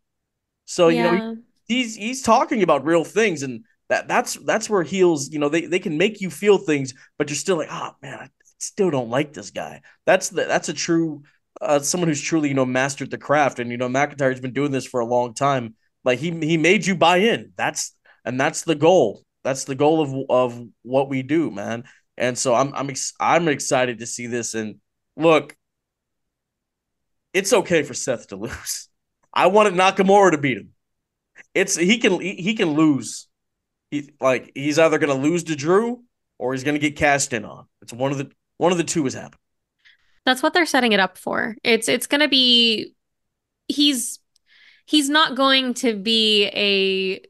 So 0.66 0.88
Yeah. 0.88 0.98
you 0.98 1.04
know, 1.04 1.36
he, 1.68 1.76
he's 1.76 1.96
he's 1.96 2.22
talking 2.22 2.64
about 2.64 2.86
real 2.86 3.04
things, 3.04 3.44
and 3.44 3.66
that 3.90 4.08
that's 4.08 4.36
that's 4.46 4.70
where 4.70 4.84
heels. 4.84 5.30
You 5.32 5.40
know, 5.40 5.50
they 5.50 5.66
they 5.66 5.80
can 5.80 5.98
make 5.98 6.22
you 6.22 6.30
feel 6.30 6.58
things, 6.58 6.94
but 7.18 7.30
you're 7.30 7.36
still 7.36 7.58
like, 7.58 7.70
oh 7.72 7.92
man, 8.02 8.20
I 8.20 8.30
still 8.60 8.92
don't 8.92 9.10
like 9.10 9.34
this 9.34 9.52
guy. 9.52 9.82
That's 10.06 10.30
the 10.30 10.46
that's 10.46 10.70
a 10.70 10.74
true 10.74 11.24
uh, 11.62 11.80
someone 11.80 12.08
who's 12.10 12.22
truly 12.22 12.50
you 12.50 12.56
know 12.56 12.66
mastered 12.66 13.12
the 13.12 13.18
craft, 13.18 13.60
and 13.60 13.72
you 13.72 13.78
know 13.78 13.90
McIntyre's 13.90 14.40
been 14.42 14.54
doing 14.54 14.72
this 14.72 14.86
for 14.86 15.00
a 15.00 15.06
long 15.06 15.34
time. 15.34 15.76
Like 16.04 16.20
he 16.20 16.32
he 16.32 16.58
made 16.58 16.86
you 16.86 16.96
buy 16.96 17.18
in. 17.18 17.54
That's 17.58 17.96
and 18.24 18.40
that's 18.40 18.64
the 18.64 18.76
goal. 18.76 19.24
That's 19.44 19.64
the 19.66 19.76
goal 19.76 20.02
of 20.02 20.14
of 20.30 20.68
what 20.84 21.10
we 21.10 21.24
do, 21.24 21.52
man. 21.52 21.86
And 22.18 22.38
so 22.38 22.56
I'm 22.56 22.74
I'm 22.74 22.90
ex- 22.90 23.14
I'm 23.20 23.48
excited 23.48 24.00
to 24.00 24.06
see 24.06 24.28
this. 24.28 24.54
And 24.54 24.76
look, 25.18 25.56
it's 27.36 27.54
okay 27.54 27.84
for 27.84 27.94
Seth 27.94 28.30
to 28.30 28.36
lose. 28.36 28.90
I 29.34 29.48
wanted 29.48 29.74
Nakamura 29.74 30.32
to 30.32 30.38
beat 30.38 30.58
him. 30.58 30.70
It's 31.54 31.76
he 31.76 31.98
can 31.98 32.20
he, 32.20 32.56
can 32.56 32.72
lose. 32.72 33.28
He 33.92 34.12
like 34.22 34.52
he's 34.56 34.80
either 34.80 34.98
gonna 34.98 35.14
lose 35.14 35.44
to 35.46 35.56
Drew 35.56 36.04
or 36.40 36.54
he's 36.54 36.64
gonna 36.64 36.80
get 36.80 36.96
cashed 36.96 37.34
in 37.34 37.46
on. 37.46 37.66
It's 37.82 37.94
one 37.94 38.12
of 38.12 38.18
the 38.18 38.32
one 38.58 38.72
of 38.72 38.78
the 38.78 38.84
two 38.84 39.06
is 39.06 39.14
happening. 39.14 39.40
That's 40.26 40.42
what 40.42 40.54
they're 40.54 40.66
setting 40.66 40.92
it 40.92 41.00
up 41.00 41.18
for. 41.18 41.56
It's 41.64 41.88
it's 41.88 42.08
going 42.08 42.22
to 42.22 42.28
be 42.28 42.94
he's 43.68 44.20
he's 44.86 45.10
not 45.10 45.36
going 45.36 45.76
to 45.76 45.96
be 45.96 46.46
a 46.46 47.22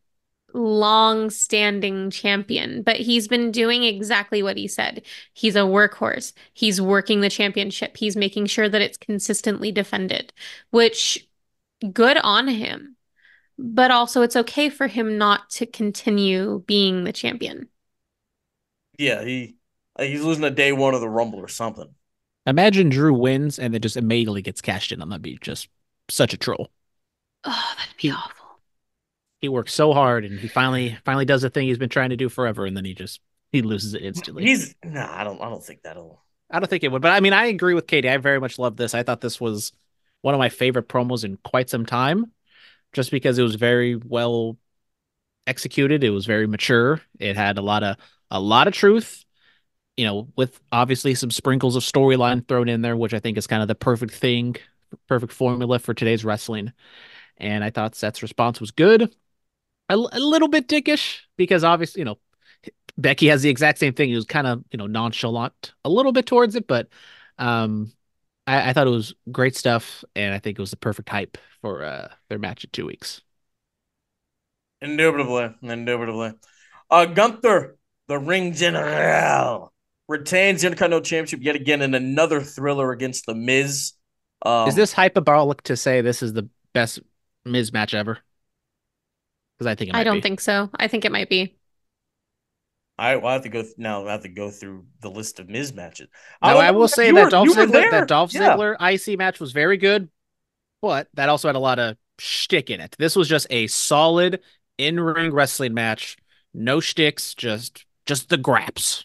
long-standing 0.55 2.09
champion, 2.11 2.81
but 2.83 2.97
he's 2.97 3.27
been 3.27 3.51
doing 3.51 3.83
exactly 3.83 4.41
what 4.43 4.57
he 4.57 4.67
said. 4.67 5.03
He's 5.33 5.55
a 5.55 5.59
workhorse. 5.61 6.33
He's 6.53 6.81
working 6.81 7.21
the 7.21 7.29
championship. 7.29 7.97
He's 7.97 8.15
making 8.15 8.47
sure 8.47 8.69
that 8.69 8.81
it's 8.81 8.97
consistently 8.97 9.71
defended, 9.71 10.33
which 10.71 11.27
good 11.93 12.17
on 12.17 12.47
him. 12.47 12.97
But 13.57 13.91
also 13.91 14.21
it's 14.21 14.35
okay 14.35 14.69
for 14.69 14.87
him 14.87 15.17
not 15.17 15.49
to 15.51 15.65
continue 15.65 16.63
being 16.67 17.03
the 17.05 17.13
champion. 17.13 17.69
Yeah, 18.97 19.23
he 19.23 19.55
he's 19.99 20.23
losing 20.23 20.43
a 20.43 20.49
day 20.51 20.71
one 20.71 20.93
of 20.93 21.01
the 21.01 21.09
Rumble 21.09 21.39
or 21.39 21.47
something. 21.47 21.93
Imagine 22.45 22.89
Drew 22.89 23.13
wins 23.13 23.57
and 23.59 23.73
then 23.73 23.81
just 23.81 23.97
immediately 23.97 24.41
gets 24.41 24.61
cashed 24.61 24.91
in 24.91 25.01
on 25.01 25.09
that 25.09 25.21
be 25.21 25.37
just 25.41 25.67
such 26.09 26.33
a 26.33 26.37
troll. 26.37 26.69
Oh, 27.45 27.73
that'd 27.77 27.95
be 27.97 28.09
He- 28.09 28.11
awful. 28.11 28.44
He 29.45 29.49
works 29.49 29.73
so 29.73 29.93
hard 29.93 30.25
and 30.25 30.39
he 30.39 30.47
finally 30.47 30.97
finally 31.05 31.25
does 31.25 31.43
the 31.43 31.51
thing 31.51 31.67
he's 31.67 31.77
been 31.77 31.87
trying 31.87 32.09
to 32.09 32.17
do 32.17 32.29
forever 32.29 32.65
and 32.65 32.75
then 32.75 32.83
he 32.83 32.95
just 32.95 33.21
he 33.51 33.61
loses 33.61 33.93
it 33.93 34.01
instantly. 34.01 34.43
He's 34.43 34.73
nah, 34.83 35.07
I 35.15 35.23
don't 35.23 35.39
I 35.39 35.49
don't 35.49 35.63
think 35.63 35.83
that'll 35.83 36.19
I 36.49 36.59
don't 36.59 36.67
think 36.67 36.83
it 36.83 36.91
would, 36.91 37.03
but 37.03 37.11
I 37.11 37.19
mean 37.19 37.31
I 37.31 37.45
agree 37.45 37.75
with 37.75 37.85
Katie. 37.85 38.09
I 38.09 38.17
very 38.17 38.39
much 38.39 38.57
love 38.57 38.75
this. 38.75 38.95
I 38.95 39.03
thought 39.03 39.21
this 39.21 39.39
was 39.39 39.71
one 40.23 40.33
of 40.33 40.39
my 40.39 40.49
favorite 40.49 40.89
promos 40.89 41.23
in 41.23 41.37
quite 41.43 41.69
some 41.69 41.85
time 41.85 42.31
just 42.91 43.11
because 43.11 43.37
it 43.37 43.43
was 43.43 43.53
very 43.53 43.95
well 43.95 44.57
executed. 45.45 46.03
It 46.03 46.09
was 46.09 46.25
very 46.25 46.47
mature. 46.47 47.01
It 47.19 47.35
had 47.35 47.59
a 47.59 47.61
lot 47.61 47.83
of 47.83 47.97
a 48.31 48.39
lot 48.39 48.67
of 48.67 48.73
truth, 48.73 49.25
you 49.95 50.05
know, 50.07 50.27
with 50.35 50.59
obviously 50.71 51.13
some 51.13 51.29
sprinkles 51.29 51.75
of 51.75 51.83
storyline 51.83 52.47
thrown 52.47 52.67
in 52.67 52.81
there, 52.81 52.97
which 52.97 53.13
I 53.13 53.19
think 53.19 53.37
is 53.37 53.45
kind 53.45 53.61
of 53.61 53.67
the 53.67 53.75
perfect 53.75 54.15
thing, 54.15 54.55
perfect 55.07 55.33
formula 55.33 55.77
for 55.77 55.93
today's 55.93 56.25
wrestling. 56.25 56.73
And 57.37 57.63
I 57.63 57.69
thought 57.69 57.95
Seth's 57.95 58.23
response 58.23 58.59
was 58.59 58.71
good. 58.71 59.13
A, 59.89 59.95
a 59.95 60.19
little 60.19 60.47
bit 60.47 60.67
dickish 60.67 61.21
because 61.37 61.63
obviously, 61.63 62.01
you 62.01 62.05
know, 62.05 62.17
Becky 62.97 63.27
has 63.27 63.41
the 63.41 63.49
exact 63.49 63.79
same 63.79 63.93
thing. 63.93 64.09
He 64.09 64.15
was 64.15 64.25
kind 64.25 64.47
of, 64.47 64.63
you 64.71 64.77
know, 64.77 64.87
nonchalant 64.87 65.73
a 65.85 65.89
little 65.89 66.11
bit 66.11 66.25
towards 66.25 66.55
it, 66.55 66.67
but 66.67 66.89
um 67.37 67.91
I, 68.47 68.69
I 68.69 68.73
thought 68.73 68.87
it 68.87 68.91
was 68.91 69.15
great 69.31 69.55
stuff, 69.55 70.03
and 70.15 70.33
I 70.33 70.39
think 70.39 70.57
it 70.59 70.61
was 70.61 70.71
the 70.71 70.77
perfect 70.77 71.09
hype 71.09 71.37
for 71.61 71.83
uh 71.83 72.09
their 72.29 72.39
match 72.39 72.63
in 72.63 72.69
two 72.71 72.85
weeks. 72.85 73.21
Indubitably, 74.81 75.55
indubitably. 75.61 76.33
Uh, 76.89 77.05
Gunther, 77.05 77.77
the 78.07 78.19
ring 78.19 78.53
general, 78.53 79.73
retains 80.07 80.61
the 80.61 80.67
Intercontinental 80.67 81.01
Championship 81.01 81.39
yet 81.41 81.55
again 81.55 81.81
in 81.81 81.95
another 81.95 82.41
thriller 82.41 82.91
against 82.91 83.25
the 83.25 83.33
Miz. 83.33 83.93
Um, 84.45 84.69
is 84.69 84.75
this 84.75 84.93
hyperbolic 84.93 85.61
to 85.63 85.75
say 85.75 86.01
this 86.01 86.21
is 86.21 86.33
the 86.33 86.47
best 86.73 86.99
Miz 87.45 87.73
match 87.73 87.93
ever? 87.93 88.19
Because 89.57 89.67
I 89.71 89.75
think 89.75 89.89
it 89.89 89.93
might 89.93 89.99
I 89.99 90.03
don't 90.03 90.17
be. 90.17 90.21
think 90.21 90.39
so. 90.41 90.69
I 90.77 90.87
think 90.87 91.05
it 91.05 91.11
might 91.11 91.29
be. 91.29 91.55
I 92.97 93.17
will 93.17 93.29
have 93.29 93.43
to 93.43 93.49
go 93.49 93.61
th- 93.61 93.73
now. 93.77 94.07
I 94.07 94.11
have 94.13 94.21
to 94.23 94.29
go 94.29 94.49
through 94.49 94.85
the 95.01 95.09
list 95.09 95.39
of 95.39 95.49
Miz 95.49 95.73
matches. 95.73 96.07
Now, 96.41 96.53
don't 96.53 96.63
I 96.63 96.71
will 96.71 96.87
say 96.87 97.11
that 97.11 97.23
were- 97.25 97.29
Dolph 97.29 97.49
Ziggler, 97.49 97.91
that 97.91 98.07
Dolph 98.07 98.33
Yeah. 98.33 98.55
Ziggler 98.55 98.75
IC 98.79 99.17
match 99.17 99.39
was 99.39 99.51
very 99.51 99.77
good, 99.77 100.09
but 100.81 101.09
that 101.13 101.27
also 101.27 101.47
had 101.49 101.55
a 101.55 101.59
lot 101.59 101.77
of 101.79 101.97
shtick 102.19 102.69
in 102.69 102.79
it. 102.79 102.95
This 102.97 103.15
was 103.15 103.27
just 103.27 103.47
a 103.49 103.67
solid 103.67 104.41
in-ring 104.77 105.31
wrestling 105.33 105.73
match 105.73 106.17
No 106.53 106.79
shticks, 106.79 107.35
just 107.35 107.85
just 108.05 108.29
the 108.29 108.37
graps. 108.37 109.03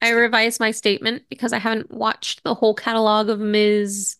I 0.00 0.10
revised 0.10 0.60
my 0.60 0.70
statement 0.70 1.24
because 1.28 1.52
I 1.52 1.58
haven't 1.58 1.90
watched 1.90 2.44
the 2.44 2.54
whole 2.54 2.74
catalog 2.74 3.28
of 3.30 3.40
Miz 3.40 4.16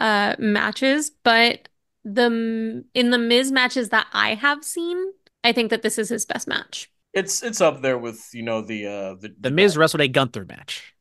uh 0.00 0.36
matches, 0.38 1.10
but 1.22 1.68
the 2.04 2.84
in 2.94 3.10
the 3.10 3.18
Miz 3.18 3.50
matches 3.52 3.90
that 3.90 4.06
I 4.12 4.34
have 4.34 4.64
seen, 4.64 5.12
I 5.42 5.52
think 5.52 5.70
that 5.70 5.82
this 5.82 5.98
is 5.98 6.08
his 6.08 6.24
best 6.26 6.46
match. 6.48 6.90
It's 7.12 7.42
it's 7.42 7.60
up 7.60 7.80
there 7.80 7.98
with 7.98 8.28
you 8.32 8.42
know 8.42 8.60
the 8.60 8.86
uh 8.86 9.14
the, 9.14 9.34
The 9.40 9.50
Miz 9.50 9.76
wrestled 9.76 10.00
a 10.00 10.08
Gunther 10.08 10.44
match, 10.44 10.94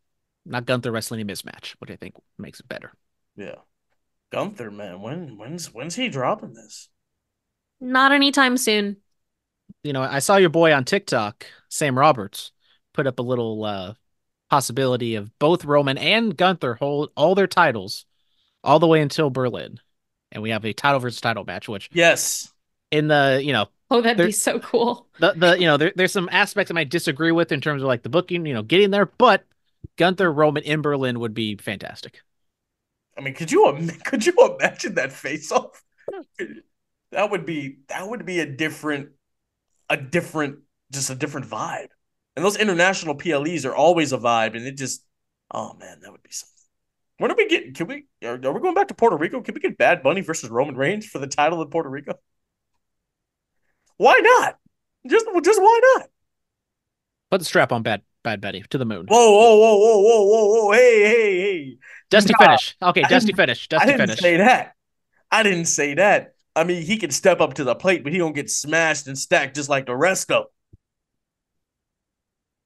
not 0.45 0.66
Gunther 0.66 0.91
wrestling 0.91 1.22
a 1.22 1.26
Miz 1.26 1.43
match, 1.43 1.76
which 1.80 1.89
I 1.91 1.95
think 1.95 2.16
makes 2.38 2.60
it 2.60 2.68
better. 2.68 2.93
yeah. 3.36 3.56
Gunther, 4.32 4.72
man, 4.72 5.01
when 5.01 5.38
when's 5.38 5.74
when's 5.74 5.95
he 5.95 6.10
dropping 6.10 6.54
this? 6.54 6.89
Not 7.80 8.12
anytime 8.12 8.58
soon. 8.58 8.97
You 9.84 9.93
know, 9.93 10.01
I 10.01 10.20
saw 10.20 10.38
your 10.38 10.49
boy 10.49 10.74
on 10.74 10.86
TikTok, 10.86 11.45
Sam 11.70 11.97
Roberts, 11.97 12.51
put 12.93 13.08
up 13.08 13.20
a 13.20 13.24
little 13.24 13.64
uh 13.66 13.93
possibility 14.49 15.16
of 15.16 15.38
both 15.39 15.66
Roman 15.66 15.97
and 15.97 16.38
Gunther 16.38 16.76
hold 16.76 17.12
all 17.18 17.36
their 17.36 17.47
titles 17.47 18.06
all 18.64 18.80
the 18.80 18.88
way 18.88 19.01
until 19.01 19.30
Berlin. 19.32 19.80
And 20.34 20.43
we 20.43 20.49
have 20.49 20.65
a 20.65 20.73
title 20.73 20.99
versus 20.99 21.21
title 21.21 21.45
match, 21.45 21.69
which 21.69 21.89
Yes. 21.93 22.51
in 22.91 23.07
the, 23.07 23.39
you 23.41 23.53
know, 23.53 23.67
Oh, 23.91 24.01
that'd 24.01 24.17
There- 24.17 24.25
be 24.25 24.31
so 24.31 24.59
cool. 24.59 25.07
the 25.19 25.34
the 25.34 25.59
you 25.59 25.67
know 25.67 25.77
there, 25.77 25.93
there's 25.95 26.11
some 26.11 26.27
aspects 26.31 26.71
I 26.71 26.73
might 26.73 26.89
disagree 26.89 27.31
with 27.31 27.51
in 27.51 27.61
terms 27.61 27.84
of 27.84 27.88
like 27.88 28.01
the 28.01 28.09
booking, 28.09 28.45
you 28.47 28.53
know, 28.55 28.63
getting 28.63 28.89
there, 28.89 29.05
but 29.05 29.45
Gunther 29.97 30.31
Roman 30.34 30.63
in 30.63 30.81
Berlin 30.81 31.19
would 31.19 31.36
be 31.36 31.55
fantastic. 31.57 32.21
I 33.15 33.21
mean, 33.21 33.36
could 33.36 33.51
you 33.51 33.77
could 34.05 34.25
you 34.25 34.34
imagine 34.59 34.95
that 34.95 35.13
face 35.13 35.51
off? 35.51 35.84
That 37.11 37.29
would 37.29 37.45
be 37.45 37.79
that 37.89 38.07
would 38.09 38.25
be 38.25 38.39
a 38.39 38.45
different 38.47 39.09
a 39.89 39.97
different 39.97 40.59
just 40.91 41.11
a 41.11 41.15
different 41.15 41.47
vibe. 41.47 41.89
And 42.36 42.43
those 42.43 42.57
international 42.57 43.13
PLEs 43.13 43.63
are 43.65 43.75
always 43.75 44.11
a 44.11 44.17
vibe 44.17 44.55
and 44.55 44.65
it 44.65 44.75
just 44.77 45.05
oh 45.51 45.75
man, 45.75 45.99
that 46.01 46.11
would 46.11 46.23
be 46.23 46.31
something. 46.31 46.53
When 47.18 47.32
are 47.32 47.36
we 47.36 47.47
getting 47.47 47.74
can 47.74 47.88
we 47.88 48.05
are, 48.24 48.34
are 48.34 48.53
we 48.53 48.59
going 48.59 48.74
back 48.74 48.88
to 48.88 48.93
Puerto 48.93 49.16
Rico? 49.16 49.41
Can 49.41 49.53
we 49.53 49.61
get 49.61 49.78
Bad 49.78 50.03
Bunny 50.03 50.22
versus 50.22 50.49
Roman 50.49 50.76
Reigns 50.76 51.05
for 51.05 51.20
the 51.20 51.28
title 51.28 51.61
in 51.61 51.70
Puerto 51.70 51.89
Rico? 51.89 52.14
Why 53.97 54.20
not? 54.22 54.57
Just 55.07 55.26
just 55.43 55.61
why 55.61 55.95
not? 55.97 56.09
Put 57.30 57.39
the 57.39 57.45
strap 57.45 57.72
on 57.72 57.84
Bad 57.84 58.01
Bad 58.24 58.41
Betty 58.41 58.64
to 58.70 58.78
the 58.78 58.86
moon. 58.86 59.05
Whoa, 59.07 59.32
whoa, 59.32 59.55
whoa, 59.57 59.78
whoa, 59.78 59.97
whoa, 60.01 60.24
whoa, 60.24 60.45
whoa, 60.45 60.72
hey, 60.72 61.03
hey, 61.03 61.41
hey. 61.41 61.78
Dusty 62.09 62.34
nah, 62.39 62.45
finish. 62.45 62.76
Okay, 62.82 63.03
I 63.03 63.07
Dusty 63.07 63.34
finish. 63.34 63.68
I 63.72 63.86
didn't 63.86 64.01
finish. 64.01 64.20
say 64.20 64.38
that. 64.38 64.74
I 65.32 65.43
didn't 65.43 65.66
say 65.66 65.95
that. 65.95 66.36
I 66.55 66.64
mean, 66.64 66.84
he 66.84 66.97
can 66.97 67.09
step 67.09 67.41
up 67.41 67.55
to 67.55 67.64
the 67.64 67.76
plate, 67.76 68.03
but 68.03 68.14
he 68.14 68.20
don't 68.20 68.36
get 68.36 68.49
smashed 68.49 69.07
and 69.07 69.18
stacked 69.18 69.55
just 69.55 69.70
like 69.70 69.86
the 69.88 69.95
rest 69.95 70.32
of. 70.32 70.45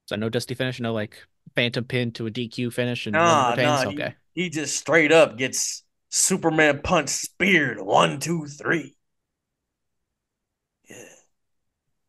So 0.05 0.15
no 0.15 0.29
Dusty 0.29 0.53
finish, 0.53 0.79
no 0.79 0.93
like 0.93 1.17
phantom 1.55 1.85
pin 1.85 2.11
to 2.13 2.27
a 2.27 2.31
DQ 2.31 2.71
finish 2.73 3.07
and 3.07 3.13
Nah, 3.13 3.55
nah. 3.55 3.83
Okay. 3.85 3.89
he 3.91 4.13
just 4.49 4.77
straight 4.77 5.11
up 5.11 5.37
gets 5.37 5.83
Superman 6.09 6.81
punch 6.83 7.09
speared. 7.09 7.81
One, 7.81 8.19
two, 8.19 8.45
three. 8.45 8.95
Yeah. 10.89 10.95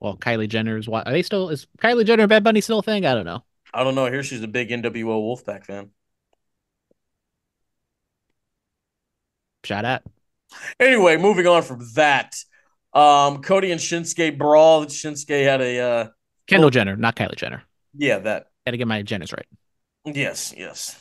Well, 0.00 0.16
Kylie 0.16 0.48
Jenner's 0.48 0.88
what 0.88 1.06
are 1.06 1.12
they 1.12 1.22
still 1.22 1.48
is 1.48 1.66
Kylie 1.78 2.04
Jenner 2.06 2.24
and 2.24 2.30
Bad 2.30 2.44
Bunny 2.44 2.60
still 2.60 2.80
a 2.80 2.82
thing? 2.82 3.06
I 3.06 3.14
don't 3.14 3.24
know. 3.24 3.42
I 3.72 3.84
don't 3.84 3.94
know. 3.94 4.06
Here 4.06 4.22
she's 4.22 4.42
a 4.42 4.48
big 4.48 4.68
NWO 4.70 5.04
Wolfpack 5.04 5.64
fan. 5.64 5.90
Shout 9.64 9.84
out. 9.84 10.02
Anyway, 10.80 11.16
moving 11.16 11.46
on 11.46 11.62
from 11.62 11.86
that. 11.94 12.34
Um, 12.94 13.42
Cody 13.42 13.70
and 13.70 13.80
Shinsuke 13.80 14.38
brawl. 14.38 14.86
Shinsuke 14.86 15.44
had 15.44 15.60
a 15.60 15.78
uh 15.78 16.08
Kendall 16.46 16.70
Jenner, 16.70 16.96
not 16.96 17.16
Kylie 17.16 17.36
Jenner. 17.36 17.64
yeah, 17.94 18.18
that 18.20 18.46
Gotta 18.64 18.76
get 18.76 18.86
my 18.88 19.02
Jenners 19.02 19.32
right. 19.36 19.46
yes, 20.04 20.54
yes. 20.56 21.00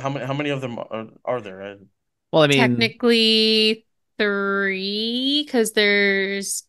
How 0.00 0.10
many 0.10 0.26
how 0.26 0.34
many 0.34 0.50
of 0.50 0.60
them 0.60 0.78
are, 0.78 1.08
are 1.24 1.40
there? 1.40 1.62
I- 1.62 1.76
Well, 2.32 2.42
I 2.42 2.46
mean 2.46 2.58
Technically 2.58 3.86
three, 4.18 5.42
because 5.44 5.72
there's 5.72 6.64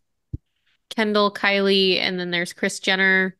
Kendall, 0.90 1.34
Kylie, 1.34 1.98
and 2.00 2.20
then 2.20 2.32
there's 2.32 2.54
Kris 2.54 2.80
Jenner, 2.80 3.38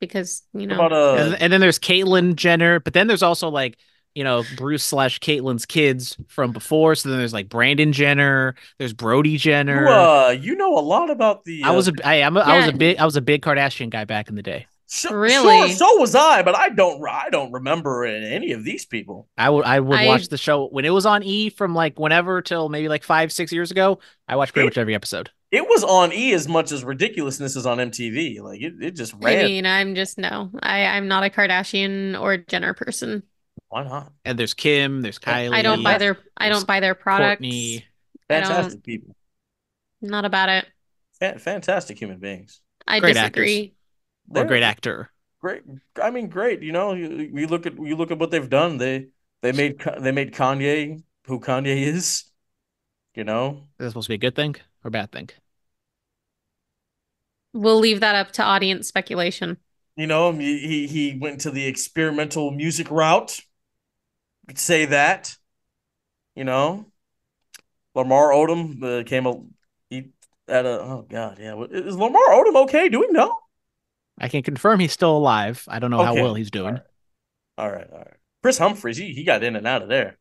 because 0.00 0.42
you 0.54 0.66
know 0.66 0.76
about 0.76 0.92
uh 0.92 1.16
and, 1.16 1.34
and 1.42 1.52
then 1.52 1.60
there's 1.60 1.78
Caitlyn 1.78 2.34
Jenner, 2.36 2.80
but 2.80 2.92
then 2.94 3.06
there's 3.06 3.22
also 3.22 3.48
like 3.48 3.76
you 4.14 4.24
know 4.24 4.42
Bruce 4.56 4.84
slash 4.84 5.18
Caitlyn's 5.20 5.66
kids 5.66 6.16
from 6.28 6.52
before. 6.52 6.94
So 6.94 7.08
then 7.08 7.18
there's 7.18 7.32
like 7.32 7.48
Brandon 7.48 7.92
Jenner, 7.92 8.54
there's 8.78 8.92
Brody 8.92 9.36
Jenner. 9.36 9.86
You, 9.86 9.88
uh, 9.92 10.36
you 10.40 10.54
know 10.56 10.78
a 10.78 10.80
lot 10.80 11.10
about 11.10 11.44
the. 11.44 11.62
I 11.64 11.72
was 11.72 11.88
uh, 11.88 11.92
a 11.98 12.06
I, 12.06 12.14
I'm 12.22 12.36
a, 12.36 12.40
I 12.40 12.56
was 12.56 12.66
a 12.68 12.72
big 12.72 12.98
I 12.98 13.04
was 13.04 13.16
a 13.16 13.22
big 13.22 13.42
Kardashian 13.42 13.90
guy 13.90 14.04
back 14.04 14.28
in 14.28 14.34
the 14.34 14.42
day. 14.42 14.66
Sh- 14.94 15.06
Really? 15.10 15.68
Sure, 15.68 15.76
so 15.76 15.96
was 15.96 16.14
I, 16.14 16.42
but 16.42 16.54
I 16.54 16.68
don't. 16.68 17.02
I 17.08 17.30
don't 17.30 17.50
remember 17.50 18.04
any 18.04 18.52
of 18.52 18.62
these 18.62 18.84
people. 18.84 19.26
I 19.38 19.48
would 19.48 19.64
I 19.64 19.80
would 19.80 19.98
I- 19.98 20.06
watch 20.06 20.28
the 20.28 20.36
show 20.36 20.66
when 20.68 20.84
it 20.84 20.90
was 20.90 21.06
on 21.06 21.22
E 21.22 21.48
from 21.48 21.74
like 21.74 21.98
whenever 21.98 22.42
till 22.42 22.68
maybe 22.68 22.88
like 22.90 23.02
five 23.02 23.32
six 23.32 23.52
years 23.52 23.70
ago. 23.70 24.00
I 24.28 24.36
watched 24.36 24.52
pretty 24.52 24.66
It- 24.66 24.70
much 24.72 24.78
every 24.78 24.94
episode. 24.94 25.30
It 25.50 25.66
was 25.66 25.82
on 25.82 26.12
E 26.12 26.32
as 26.34 26.46
much 26.46 26.72
as 26.72 26.84
ridiculousness 26.84 27.56
is 27.56 27.64
on 27.64 27.78
MTV. 27.78 28.42
Like 28.42 28.60
it, 28.60 28.74
it 28.82 28.90
just 28.90 29.14
ran. 29.18 29.44
I 29.44 29.48
mean, 29.48 29.64
I'm 29.66 29.94
just 29.94 30.18
no. 30.18 30.50
I 30.62 30.84
I'm 30.84 31.08
not 31.08 31.24
a 31.24 31.30
Kardashian 31.30 32.20
or 32.20 32.36
Jenner 32.36 32.74
person. 32.74 33.22
Why 33.68 33.84
not? 33.84 34.12
And 34.26 34.38
there's 34.38 34.52
Kim, 34.52 35.00
there's 35.00 35.18
Kylie. 35.18 35.54
I 35.54 35.62
don't 35.62 35.82
buy 35.82 35.96
their 35.96 36.18
I 36.36 36.50
don't 36.50 36.66
buy 36.66 36.80
their 36.80 36.94
products. 36.94 37.40
Kourtney. 37.40 37.82
I 38.28 38.40
don't- 38.40 38.48
Fantastic 38.48 38.82
people. 38.82 39.16
Not 40.02 40.26
about 40.26 40.50
it. 40.50 40.66
Fa- 41.18 41.38
fantastic 41.38 41.98
human 41.98 42.18
beings. 42.18 42.60
I 42.86 43.00
Great 43.00 43.14
disagree. 43.14 43.74
Or 44.28 44.34
They're 44.34 44.44
great 44.44 44.62
actor. 44.62 45.10
Great. 45.40 45.62
I 46.00 46.10
mean, 46.10 46.28
great. 46.28 46.62
You 46.62 46.72
know, 46.72 46.94
you, 46.94 47.30
you 47.34 47.46
look 47.46 47.66
at 47.66 47.74
you 47.74 47.96
look 47.96 48.10
at 48.10 48.18
what 48.18 48.30
they've 48.30 48.48
done. 48.48 48.78
They 48.78 49.08
they 49.42 49.52
made 49.52 49.82
they 50.00 50.12
made 50.12 50.32
Kanye 50.32 51.02
who 51.26 51.40
Kanye 51.40 51.86
is. 51.86 52.24
You 53.14 53.24
know, 53.24 53.68
Is 53.78 53.84
that 53.84 53.90
supposed 53.90 54.06
to 54.06 54.10
be 54.10 54.14
a 54.14 54.18
good 54.18 54.34
thing 54.34 54.56
or 54.84 54.90
bad 54.90 55.12
thing? 55.12 55.28
We'll 57.52 57.78
leave 57.78 58.00
that 58.00 58.14
up 58.14 58.32
to 58.32 58.42
audience 58.42 58.88
speculation. 58.88 59.58
You 59.96 60.06
know, 60.06 60.32
he 60.32 60.58
he, 60.58 60.86
he 60.86 61.18
went 61.18 61.42
to 61.42 61.50
the 61.50 61.66
experimental 61.66 62.50
music 62.50 62.90
route. 62.90 63.38
You 63.38 64.48
could 64.48 64.58
say 64.58 64.86
that. 64.86 65.36
You 66.34 66.44
know, 66.44 66.86
Lamar 67.94 68.30
Odom 68.30 68.82
uh, 68.82 69.04
came 69.04 69.26
a 69.26 69.42
he 69.90 70.10
at 70.48 70.64
a 70.64 70.80
oh 70.80 71.06
god 71.08 71.38
yeah 71.38 71.62
is 71.70 71.96
Lamar 71.96 72.28
Odom 72.30 72.56
okay? 72.64 72.88
Do 72.88 73.00
we 73.00 73.08
know? 73.08 73.36
I 74.18 74.28
can 74.28 74.42
confirm 74.42 74.80
he's 74.80 74.92
still 74.92 75.16
alive. 75.16 75.64
I 75.68 75.78
don't 75.78 75.90
know 75.90 76.02
how 76.02 76.14
well 76.14 76.34
he's 76.34 76.50
doing. 76.50 76.78
All 77.58 77.70
right, 77.70 77.88
all 77.90 77.98
right. 77.98 78.16
Kris 78.42 78.58
Humphries 78.58 78.96
he 78.96 79.12
he 79.12 79.24
got 79.24 79.42
in 79.42 79.56
and 79.56 79.66
out 79.66 79.82
of 79.82 79.88
there. 79.88 80.18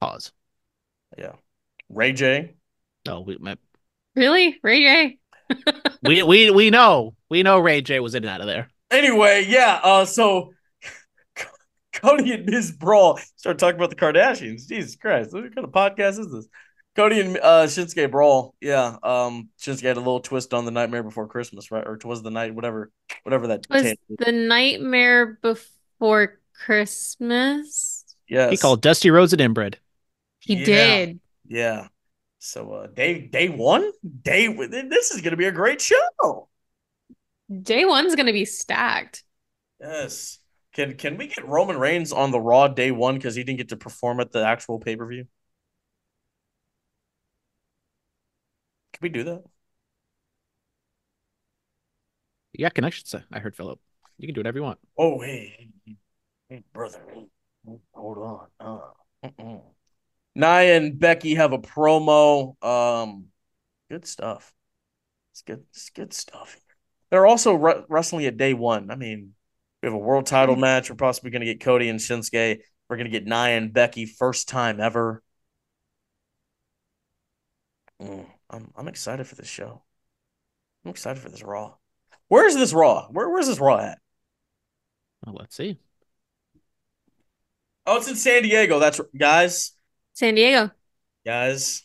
Pause. 0.00 0.32
Yeah, 1.18 1.32
Ray 1.88 2.12
J. 2.12 2.54
No, 3.06 3.20
we 3.20 3.36
my- 3.38 3.56
Really? 4.14 4.58
Ray 4.62 4.82
J? 4.82 5.18
we 6.02 6.22
we 6.22 6.50
we 6.50 6.70
know 6.70 7.14
we 7.30 7.42
know 7.42 7.58
Ray 7.58 7.82
J 7.82 8.00
was 8.00 8.14
in 8.14 8.24
and 8.24 8.30
out 8.30 8.40
of 8.40 8.46
there. 8.46 8.70
Anyway, 8.90 9.44
yeah. 9.48 9.80
Uh, 9.82 10.04
so 10.04 10.52
Cody 11.92 12.32
and 12.32 12.46
Ms. 12.46 12.72
Brawl 12.72 13.18
start 13.36 13.58
talking 13.58 13.76
about 13.76 13.90
the 13.90 13.96
Kardashians. 13.96 14.66
Jesus 14.66 14.96
Christ, 14.96 15.32
what 15.32 15.54
kind 15.54 15.66
of 15.66 15.72
podcast 15.72 16.18
is 16.18 16.30
this? 16.32 16.48
Cody 16.96 17.20
and 17.20 17.36
uh, 17.36 17.66
Shinsuke 17.66 18.10
Brawl. 18.10 18.54
Yeah. 18.60 18.96
Um, 19.02 19.50
Shinsuke 19.60 19.82
had 19.82 19.96
a 19.96 20.00
little 20.00 20.20
twist 20.20 20.54
on 20.54 20.64
the 20.64 20.70
Nightmare 20.70 21.02
Before 21.02 21.28
Christmas, 21.28 21.70
right? 21.70 21.86
Or 21.86 21.96
twas 21.96 22.22
the 22.22 22.30
night, 22.30 22.54
whatever, 22.54 22.90
whatever 23.22 23.48
that. 23.48 23.66
Was 23.70 23.82
tale 23.82 23.94
is. 24.08 24.16
the 24.18 24.32
nightmare 24.32 25.38
before 25.42 26.38
Christmas? 26.64 28.04
Yes. 28.28 28.50
He 28.50 28.56
called 28.56 28.82
Dusty 28.82 29.10
Rhodes 29.10 29.32
an 29.32 29.40
inbred. 29.40 29.78
He 30.40 30.54
Yeah. 30.56 30.64
did. 30.64 31.20
Yeah. 31.46 31.88
So 32.38 32.72
uh, 32.72 32.86
day 32.86 33.26
day 33.26 33.48
one, 33.48 33.90
day 34.22 34.46
this 34.48 35.10
is 35.10 35.20
gonna 35.20 35.36
be 35.36 35.46
a 35.46 35.52
great 35.52 35.80
show. 35.80 36.48
Day 37.62 37.84
one's 37.84 38.14
gonna 38.14 38.32
be 38.32 38.44
stacked. 38.44 39.22
Yes. 39.80 40.38
Can 40.74 40.96
can 40.96 41.16
we 41.16 41.28
get 41.28 41.46
Roman 41.46 41.78
Reigns 41.78 42.12
on 42.12 42.30
the 42.30 42.40
Raw 42.40 42.68
day 42.68 42.90
one 42.90 43.16
because 43.16 43.34
he 43.34 43.42
didn't 43.44 43.58
get 43.58 43.68
to 43.70 43.76
perform 43.76 44.20
at 44.20 44.30
the 44.32 44.46
actual 44.46 44.78
pay 44.78 44.96
per 44.96 45.06
view? 45.06 45.26
Can 48.96 49.02
we 49.02 49.08
do 49.10 49.24
that? 49.24 49.42
You 52.54 52.64
got 52.64 52.72
connections, 52.72 53.14
I 53.30 53.38
heard 53.38 53.54
Phillip. 53.54 53.78
You 54.16 54.26
can 54.26 54.34
do 54.34 54.40
whatever 54.40 54.56
you 54.56 54.64
want. 54.64 54.78
Oh 54.96 55.20
hey, 55.20 55.68
hey 56.48 56.62
brother, 56.72 57.02
hold 57.92 58.18
on. 58.18 58.46
Uh, 58.58 59.28
mm-mm. 59.28 59.62
And 60.34 60.98
Becky 60.98 61.34
have 61.34 61.52
a 61.52 61.58
promo. 61.58 62.62
Um, 62.64 63.26
good 63.90 64.06
stuff. 64.06 64.54
It's 65.32 65.42
good. 65.42 65.64
It's 65.72 65.90
good 65.90 66.14
stuff. 66.14 66.56
They're 67.10 67.26
also 67.26 67.52
re- 67.52 67.84
wrestling 67.90 68.24
at 68.24 68.38
day 68.38 68.54
one. 68.54 68.90
I 68.90 68.96
mean, 68.96 69.34
we 69.82 69.88
have 69.88 69.94
a 69.94 69.98
world 69.98 70.24
title 70.24 70.56
match. 70.56 70.88
We're 70.88 70.96
possibly 70.96 71.30
going 71.30 71.40
to 71.40 71.46
get 71.46 71.60
Cody 71.60 71.90
and 71.90 72.00
Shinsuke. 72.00 72.60
We're 72.88 72.96
going 72.96 73.10
to 73.10 73.18
get 73.18 73.26
Nia 73.26 73.58
and 73.58 73.74
Becky 73.74 74.06
first 74.06 74.48
time 74.48 74.80
ever. 74.80 75.22
Mm, 78.00 78.26
I'm 78.50 78.72
I'm 78.76 78.88
excited 78.88 79.26
for 79.26 79.34
this 79.34 79.48
show. 79.48 79.82
I'm 80.84 80.90
excited 80.90 81.20
for 81.20 81.28
this 81.28 81.42
Raw. 81.42 81.74
Where's 82.28 82.54
this 82.54 82.72
Raw? 82.72 83.08
Where, 83.08 83.28
where's 83.28 83.46
this 83.48 83.58
Raw 83.58 83.78
at? 83.78 83.98
Well, 85.24 85.36
let's 85.38 85.56
see. 85.56 85.78
Oh, 87.86 87.96
it's 87.98 88.08
in 88.08 88.16
San 88.16 88.42
Diego. 88.42 88.78
That's 88.78 89.00
guys, 89.16 89.72
San 90.12 90.34
Diego. 90.34 90.70
guys. 91.24 91.82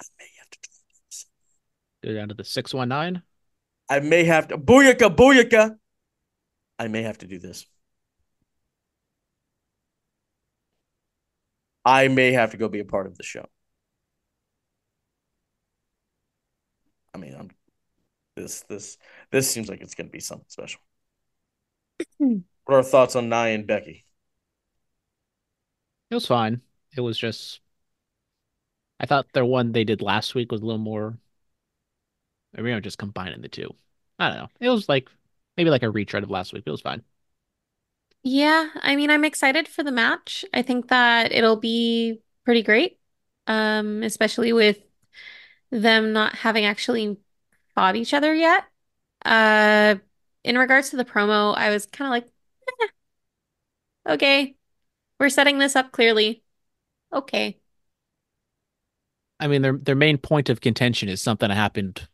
I 0.00 0.04
may 0.18 0.26
have 0.38 0.50
to. 0.50 0.58
Go 2.04 2.14
down 2.14 2.28
to 2.28 2.34
the 2.34 2.44
six 2.44 2.72
one 2.72 2.88
nine. 2.88 3.22
I 3.88 4.00
may 4.00 4.24
have 4.24 4.48
to. 4.48 4.58
Booyaka, 4.58 5.14
booyaka. 5.14 5.76
I 6.78 6.88
may 6.88 7.02
have 7.02 7.18
to 7.18 7.26
do 7.26 7.38
this. 7.38 7.66
I 11.84 12.08
may 12.08 12.32
have 12.32 12.50
to 12.50 12.56
go 12.56 12.68
be 12.68 12.80
a 12.80 12.84
part 12.84 13.06
of 13.06 13.16
the 13.16 13.24
show. 13.24 13.46
I 17.14 17.18
mean, 17.18 17.34
I'm 17.38 17.50
this 18.36 18.62
this 18.62 18.98
this 19.32 19.50
seems 19.50 19.68
like 19.68 19.80
it's 19.82 19.94
going 19.94 20.08
to 20.08 20.12
be 20.12 20.20
something 20.20 20.46
special. 20.48 20.80
what 22.18 22.74
are 22.74 22.74
our 22.76 22.82
thoughts 22.84 23.16
on 23.16 23.28
Nia 23.28 23.54
and 23.54 23.66
Becky? 23.66 24.04
It 26.10 26.14
was 26.14 26.26
fine. 26.26 26.60
It 26.94 27.00
was 27.00 27.18
just. 27.18 27.60
I 29.00 29.06
thought 29.06 29.32
their 29.32 29.44
one 29.44 29.72
they 29.72 29.82
did 29.82 30.00
last 30.02 30.36
week 30.36 30.52
was 30.52 30.60
a 30.60 30.64
little 30.64 30.78
more. 30.78 31.18
Maybe 32.52 32.72
I'm 32.72 32.82
just 32.82 32.98
combining 32.98 33.40
the 33.42 33.48
two. 33.48 33.74
I 34.18 34.28
don't 34.28 34.38
know. 34.38 34.48
It 34.60 34.68
was 34.70 34.88
like 34.88 35.08
maybe 35.56 35.70
like 35.70 35.82
a 35.82 35.90
retread 35.90 36.22
of 36.22 36.30
last 36.30 36.52
week. 36.52 36.64
It 36.66 36.70
was 36.70 36.80
fine. 36.80 37.04
Yeah, 38.22 38.70
I 38.82 38.96
mean, 38.96 39.10
I'm 39.10 39.24
excited 39.24 39.68
for 39.68 39.82
the 39.82 39.92
match. 39.92 40.44
I 40.52 40.62
think 40.62 40.88
that 40.88 41.32
it'll 41.32 41.56
be 41.56 42.20
pretty 42.44 42.62
great. 42.62 42.98
Um, 43.46 44.02
especially 44.02 44.52
with 44.52 44.78
them 45.70 46.12
not 46.12 46.34
having 46.34 46.64
actually 46.64 47.16
fought 47.74 47.96
each 47.96 48.14
other 48.14 48.34
yet. 48.34 48.64
Uh, 49.24 49.96
in 50.44 50.56
regards 50.58 50.90
to 50.90 50.96
the 50.96 51.04
promo, 51.04 51.56
I 51.56 51.70
was 51.70 51.86
kind 51.86 52.06
of 52.08 52.10
like, 52.12 52.26
eh, 54.06 54.12
okay, 54.14 54.56
we're 55.18 55.28
setting 55.28 55.58
this 55.58 55.76
up 55.76 55.92
clearly. 55.92 56.42
Okay. 57.12 57.58
I 59.40 59.46
mean, 59.46 59.62
their 59.62 59.72
their 59.76 59.94
main 59.94 60.18
point 60.18 60.48
of 60.48 60.60
contention 60.60 61.08
is 61.08 61.22
something 61.22 61.48
that 61.48 61.54
happened 61.54 62.08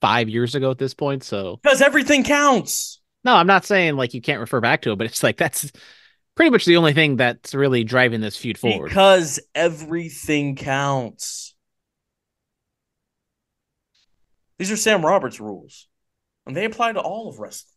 five 0.00 0.28
years 0.28 0.54
ago 0.54 0.70
at 0.70 0.78
this 0.78 0.94
point. 0.94 1.24
So 1.24 1.60
Because 1.62 1.82
everything 1.82 2.24
counts. 2.24 3.00
no, 3.24 3.34
I'm 3.34 3.46
not 3.46 3.64
saying 3.64 3.96
like 3.96 4.14
you 4.14 4.20
can't 4.20 4.40
refer 4.40 4.60
back 4.60 4.82
to 4.82 4.92
it, 4.92 4.96
but 4.96 5.06
it's 5.06 5.22
like 5.22 5.36
that's 5.36 5.70
pretty 6.36 6.50
much 6.50 6.64
the 6.64 6.76
only 6.76 6.92
thing 6.92 7.16
that's 7.16 7.54
really 7.54 7.84
driving 7.84 8.20
this 8.20 8.36
feud 8.36 8.58
forward. 8.58 8.88
Because 8.88 9.40
everything 9.54 10.56
counts. 10.56 11.51
These 14.62 14.70
are 14.70 14.76
Sam 14.76 15.04
Roberts 15.04 15.40
rules, 15.40 15.88
and 16.46 16.56
they 16.56 16.64
apply 16.64 16.92
to 16.92 17.00
all 17.00 17.28
of 17.28 17.40
wrestling. 17.40 17.74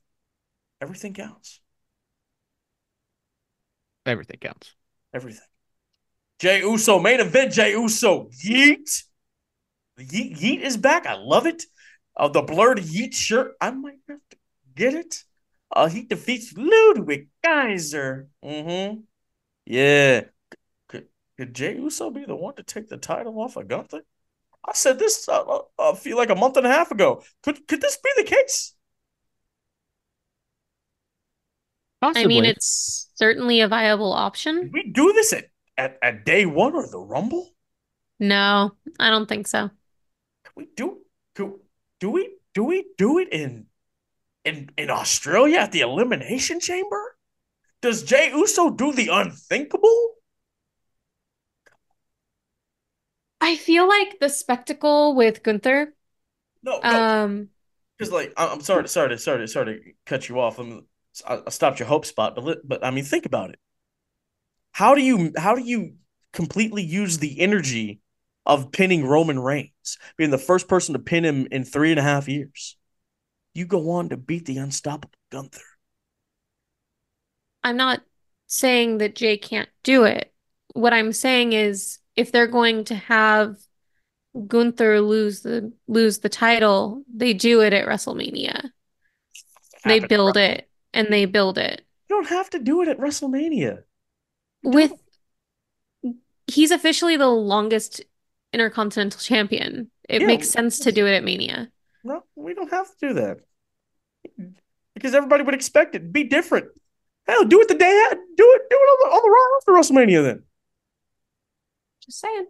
Everything 0.79 1.15
counts. 1.15 1.59
Everything 4.05 4.37
counts. 4.39 4.75
Everything. 5.11 5.47
Jey 6.37 6.59
Uso, 6.59 6.99
main 6.99 7.21
event, 7.21 7.53
Jey 7.53 7.71
Uso. 7.71 8.29
Yeet. 8.45 9.03
Yeet, 9.99 10.37
Yeet 10.37 10.61
is 10.61 10.77
back. 10.77 11.07
I 11.07 11.15
love 11.15 11.47
it. 11.47 11.63
Uh, 12.15 12.27
the 12.27 12.43
blurred 12.43 12.77
Yeet 12.77 13.15
shirt. 13.15 13.53
I 13.59 13.71
might 13.71 13.97
have 14.07 14.19
to 14.29 14.37
get 14.75 14.93
it. 14.93 15.23
Uh, 15.75 15.87
he 15.87 16.03
defeats 16.03 16.53
Ludwig 16.55 17.29
Kaiser. 17.43 18.27
Mm-hmm. 18.43 18.99
Yeah. 19.65 20.25
Could, 20.87 21.07
could 21.35 21.55
Jey 21.55 21.77
Uso 21.77 22.11
be 22.11 22.25
the 22.25 22.35
one 22.35 22.53
to 22.57 22.63
take 22.63 22.89
the 22.89 22.97
title 22.97 23.41
off 23.41 23.55
of 23.55 23.67
Gunther? 23.67 24.03
I 24.67 24.73
said 24.73 24.99
this 24.99 25.27
uh, 25.29 25.41
uh, 25.41 25.61
I 25.79 25.95
feel 25.95 26.17
like 26.17 26.29
a 26.29 26.35
month 26.35 26.57
and 26.57 26.65
a 26.65 26.71
half 26.71 26.91
ago. 26.91 27.23
Could 27.43 27.67
could 27.67 27.81
this 27.81 27.97
be 27.97 28.09
the 28.17 28.23
case? 28.23 28.73
I 32.01 32.25
mean, 32.25 32.45
it's 32.45 33.09
certainly 33.15 33.61
a 33.61 33.67
viable 33.67 34.13
option. 34.13 34.63
Did 34.63 34.73
we 34.73 34.91
do 34.91 35.13
this 35.13 35.33
at, 35.33 35.45
at, 35.77 35.97
at 36.03 36.25
day 36.25 36.45
one 36.45 36.75
or 36.75 36.87
the 36.87 36.99
Rumble? 36.99 37.49
No, 38.19 38.71
I 38.99 39.09
don't 39.09 39.27
think 39.27 39.47
so. 39.47 39.69
Can 40.43 40.53
we 40.55 40.67
do 40.75 40.99
could, 41.33 41.53
do 41.99 42.11
we 42.11 42.35
do 42.53 42.63
we 42.63 42.85
do 42.97 43.17
it 43.19 43.29
in 43.31 43.65
in 44.43 44.69
in 44.77 44.89
Australia 44.89 45.59
at 45.59 45.71
the 45.71 45.81
Elimination 45.81 46.59
Chamber? 46.59 47.17
Does 47.81 48.03
Jey 48.03 48.31
Uso 48.31 48.69
do 48.69 48.93
the 48.93 49.09
unthinkable? 49.11 50.15
I 53.45 53.57
feel 53.57 53.87
like 53.87 54.19
the 54.19 54.27
spectacle 54.27 55.13
with 55.13 55.43
Gunther, 55.43 55.93
No, 56.63 56.79
no, 56.83 56.89
um, 56.89 57.49
because 57.95 58.11
like 58.11 58.33
I'm 58.37 58.61
sorry, 58.61 58.87
sorry, 58.89 59.09
to, 59.09 59.17
sorry, 59.19 59.47
sorry 59.47 59.65
to 59.65 59.91
cut 60.07 60.27
you 60.27 60.39
off. 60.39 60.57
I'm, 60.57 60.87
I 61.27 61.41
I 61.45 61.49
stopped 61.51 61.77
your 61.79 61.87
hope 61.87 62.07
spot, 62.07 62.35
but 62.35 62.67
but 62.67 62.83
I 62.83 62.89
mean, 62.89 63.03
think 63.03 63.27
about 63.27 63.51
it. 63.51 63.59
How 64.71 64.95
do 64.95 65.01
you 65.01 65.31
how 65.37 65.53
do 65.53 65.61
you 65.61 65.93
completely 66.33 66.81
use 66.81 67.19
the 67.19 67.39
energy 67.39 68.01
of 68.47 68.71
pinning 68.71 69.05
Roman 69.05 69.37
Reigns, 69.37 69.99
being 70.17 70.31
the 70.31 70.39
first 70.39 70.67
person 70.67 70.93
to 70.93 70.99
pin 70.99 71.23
him 71.23 71.47
in 71.51 71.63
three 71.63 71.91
and 71.91 71.99
a 71.99 72.03
half 72.03 72.27
years? 72.27 72.77
You 73.53 73.67
go 73.67 73.91
on 73.91 74.09
to 74.09 74.17
beat 74.17 74.45
the 74.47 74.57
unstoppable 74.57 75.13
Gunther. 75.31 75.61
I'm 77.63 77.77
not 77.77 78.01
saying 78.47 78.97
that 78.99 79.15
Jey 79.15 79.37
can't 79.37 79.69
do 79.83 80.03
it. 80.03 80.33
What 80.73 80.93
I'm 80.93 81.13
saying 81.13 81.53
is 81.53 81.99
if 82.15 82.31
they're 82.31 82.47
going 82.47 82.85
to 82.85 82.95
have 82.95 83.57
Gunther 84.47 85.01
lose 85.01 85.41
the 85.41 85.71
lose 85.87 86.19
the 86.19 86.29
title, 86.29 87.03
they 87.13 87.33
do 87.33 87.61
it 87.61 87.73
at 87.73 87.87
WrestleMania. 87.87 88.69
They 89.85 89.99
build 89.99 90.35
it 90.35 90.69
and 90.93 91.07
they 91.11 91.25
build 91.25 91.57
it. 91.57 91.81
You 92.09 92.15
don't 92.17 92.27
have 92.27 92.49
to 92.51 92.59
do 92.59 92.81
it 92.81 92.87
at 92.87 92.97
WrestleMania. 92.97 93.83
With 94.63 94.91
he's 96.47 96.71
officially 96.71 97.17
the 97.17 97.27
longest 97.27 98.01
Intercontinental 98.53 99.19
Champion. 99.19 99.91
It 100.07 100.21
Yeah. 100.21 100.27
makes 100.27 100.49
sense 100.49 100.79
to 100.79 100.91
do 100.91 101.05
it 101.05 101.13
at 101.13 101.23
Mania. 101.23 101.71
No, 102.03 102.23
we 102.35 102.53
don't 102.53 102.71
have 102.71 102.87
to 102.87 103.07
do 103.07 103.13
that 103.15 103.39
because 104.93 105.13
everybody 105.15 105.43
would 105.43 105.55
expect 105.55 105.95
it. 105.95 106.11
Be 106.11 106.23
different. 106.23 106.67
Hell, 107.27 107.43
do 107.45 107.59
it 107.61 107.67
the 107.67 107.73
day. 107.75 108.07
Do 108.11 108.15
it. 108.15 108.61
Do 108.69 108.75
it 108.75 108.89
on 108.91 109.09
the 109.09 109.15
on 109.15 109.21
the 109.23 109.29
Raw 109.29 109.57
after 109.57 109.71
WrestleMania. 109.93 110.23
Then 110.23 110.43
Just 112.05 112.19
saying. 112.19 112.47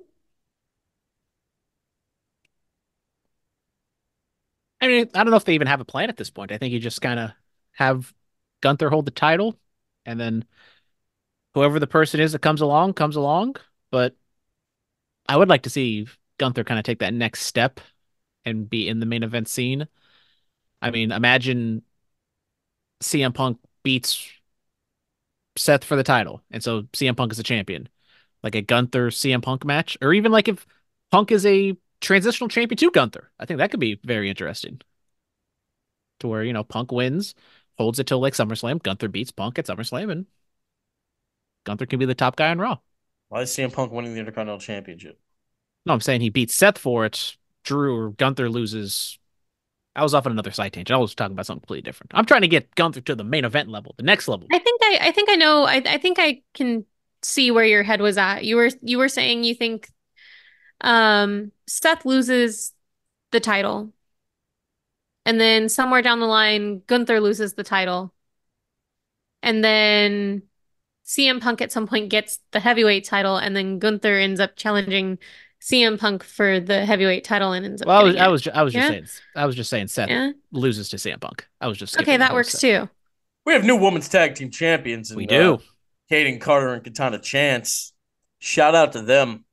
I 4.81 4.87
mean, 4.87 5.09
I 5.13 5.23
don't 5.23 5.31
know 5.31 5.37
if 5.37 5.45
they 5.45 5.55
even 5.55 5.67
have 5.67 5.81
a 5.81 5.85
plan 5.85 6.09
at 6.09 6.17
this 6.17 6.29
point. 6.29 6.51
I 6.51 6.57
think 6.57 6.73
you 6.73 6.79
just 6.79 7.01
kind 7.01 7.19
of 7.19 7.31
have 7.73 8.13
Gunther 8.61 8.89
hold 8.89 9.05
the 9.05 9.11
title, 9.11 9.57
and 10.05 10.19
then 10.19 10.45
whoever 11.53 11.79
the 11.79 11.87
person 11.87 12.19
is 12.19 12.31
that 12.33 12.39
comes 12.41 12.61
along 12.61 12.93
comes 12.93 13.15
along. 13.15 13.55
But 13.91 14.15
I 15.27 15.37
would 15.37 15.49
like 15.49 15.63
to 15.63 15.69
see 15.69 16.07
Gunther 16.37 16.63
kind 16.63 16.79
of 16.79 16.85
take 16.85 16.99
that 16.99 17.13
next 17.13 17.41
step 17.41 17.79
and 18.45 18.69
be 18.69 18.87
in 18.87 18.99
the 18.99 19.05
main 19.05 19.23
event 19.23 19.47
scene. 19.47 19.87
I 20.81 20.91
mean, 20.91 21.11
imagine 21.11 21.83
CM 23.01 23.33
Punk 23.33 23.59
beats 23.83 24.29
Seth 25.57 25.83
for 25.83 25.95
the 25.95 26.03
title, 26.03 26.41
and 26.51 26.63
so 26.63 26.83
CM 26.93 27.15
Punk 27.15 27.31
is 27.31 27.39
a 27.39 27.43
champion, 27.43 27.87
like 28.45 28.55
a 28.55 28.61
Gunther 28.61 29.09
CM 29.09 29.41
Punk 29.41 29.65
match, 29.65 29.97
or 30.01 30.13
even 30.13 30.31
like 30.31 30.47
if 30.47 30.67
Punk 31.11 31.31
is 31.31 31.47
a 31.47 31.75
transitional 31.99 32.47
champion 32.47 32.77
to 32.77 32.91
Gunther. 32.91 33.31
I 33.39 33.45
think 33.45 33.57
that 33.57 33.71
could 33.71 33.79
be 33.79 33.99
very 34.03 34.29
interesting. 34.29 34.79
To 36.19 36.27
where, 36.27 36.43
you 36.43 36.53
know, 36.53 36.63
Punk 36.63 36.91
wins, 36.91 37.33
holds 37.79 37.97
it 37.99 38.05
till 38.05 38.19
like 38.19 38.33
SummerSlam, 38.33 38.83
Gunther 38.83 39.07
beats 39.07 39.31
Punk 39.31 39.57
at 39.57 39.65
SummerSlam, 39.65 40.11
and 40.11 40.25
Gunther 41.65 41.87
can 41.87 41.97
be 41.97 42.05
the 42.05 42.13
top 42.13 42.35
guy 42.35 42.51
on 42.51 42.59
Raw. 42.59 42.77
why 43.29 43.41
is 43.41 43.49
CM 43.49 43.73
Punk 43.73 43.91
winning 43.91 44.13
the 44.13 44.19
Intercontinental 44.19 44.59
Championship? 44.59 45.19
No, 45.87 45.93
I'm 45.93 46.01
saying 46.01 46.21
he 46.21 46.29
beats 46.29 46.53
Seth 46.53 46.77
for 46.77 47.03
it. 47.03 47.37
Drew 47.63 47.97
or 47.97 48.09
Gunther 48.11 48.47
loses. 48.47 49.17
I 49.95 50.03
was 50.03 50.13
off 50.13 50.27
on 50.27 50.31
another 50.31 50.51
side 50.51 50.73
tangent. 50.73 50.95
I 50.95 50.99
was 50.99 51.15
talking 51.15 51.33
about 51.33 51.47
something 51.47 51.61
completely 51.61 51.81
different. 51.81 52.11
I'm 52.13 52.25
trying 52.25 52.41
to 52.41 52.47
get 52.47 52.75
Gunther 52.75 53.01
to 53.01 53.15
the 53.15 53.23
main 53.23 53.43
event 53.43 53.69
level, 53.69 53.95
the 53.97 54.03
next 54.03 54.27
level. 54.27 54.47
I 54.51 54.59
think 54.59 54.81
I 54.83 54.99
I 55.01 55.11
think 55.11 55.31
I 55.31 55.35
know 55.35 55.63
I 55.63 55.81
I 55.83 55.97
think 55.97 56.19
I 56.19 56.43
can 56.53 56.85
see 57.25 57.49
where 57.49 57.65
your 57.65 57.83
head 57.83 58.01
was 58.01 58.17
at. 58.17 58.45
You 58.45 58.55
were 58.55 58.69
you 58.81 58.97
were 58.97 59.09
saying 59.09 59.43
you 59.43 59.55
think 59.55 59.89
um 60.81 61.51
Seth 61.67 62.05
loses 62.05 62.73
the 63.31 63.39
title. 63.39 63.91
And 65.25 65.41
then 65.41 65.69
somewhere 65.69 66.03
down 66.03 66.19
the 66.19 66.27
line 66.27 66.83
Gunther 66.85 67.19
loses 67.19 67.55
the 67.55 67.63
title. 67.63 68.13
And 69.41 69.63
then 69.63 70.43
CM 71.05 71.41
Punk 71.41 71.61
at 71.61 71.71
some 71.71 71.87
point 71.87 72.09
gets 72.09 72.39
the 72.51 72.59
heavyweight 72.59 73.05
title 73.05 73.37
and 73.37 73.55
then 73.55 73.79
Gunther 73.79 74.15
ends 74.15 74.39
up 74.39 74.55
challenging 74.55 75.17
CM 75.61 75.99
Punk 75.99 76.23
for 76.23 76.59
the 76.59 76.85
heavyweight 76.85 77.23
title 77.23 77.53
and 77.53 77.65
ends 77.65 77.81
up 77.81 77.87
Well, 77.87 78.01
I 78.01 78.03
was, 78.03 78.13
getting 78.13 78.25
I 78.27 78.29
was, 78.29 78.41
ju- 78.43 78.51
I 78.53 78.63
was 78.63 78.73
just 78.73 78.85
Yeah? 78.85 78.91
saying, 78.91 79.07
I 79.35 79.45
was 79.47 79.55
just 79.55 79.69
saying, 79.71 79.87
Seth 79.87 80.09
Yeah. 80.09 80.31
loses 80.51 80.89
to 80.89 80.97
CM 80.97 81.19
Punk. 81.19 81.47
I 81.59 81.67
was 81.67 81.77
just 81.77 81.99
Okay, 81.99 82.17
that 82.17 82.33
works 82.33 82.51
Seth. 82.51 82.61
too. 82.61 82.89
We 83.45 83.53
have 83.53 83.63
new 83.63 83.75
women's 83.75 84.09
tag 84.09 84.35
team 84.35 84.51
champions. 84.51 85.11
And, 85.11 85.17
We 85.17 85.25
do. 85.25 85.55
Uh, 85.55 85.57
Kayden 86.11 86.39
Carter 86.41 86.73
and 86.73 86.83
Katana 86.83 87.19
Chance. 87.19 87.93
Shout 88.39 88.75
out 88.75 88.93
to 88.93 89.01
them. 89.01 89.45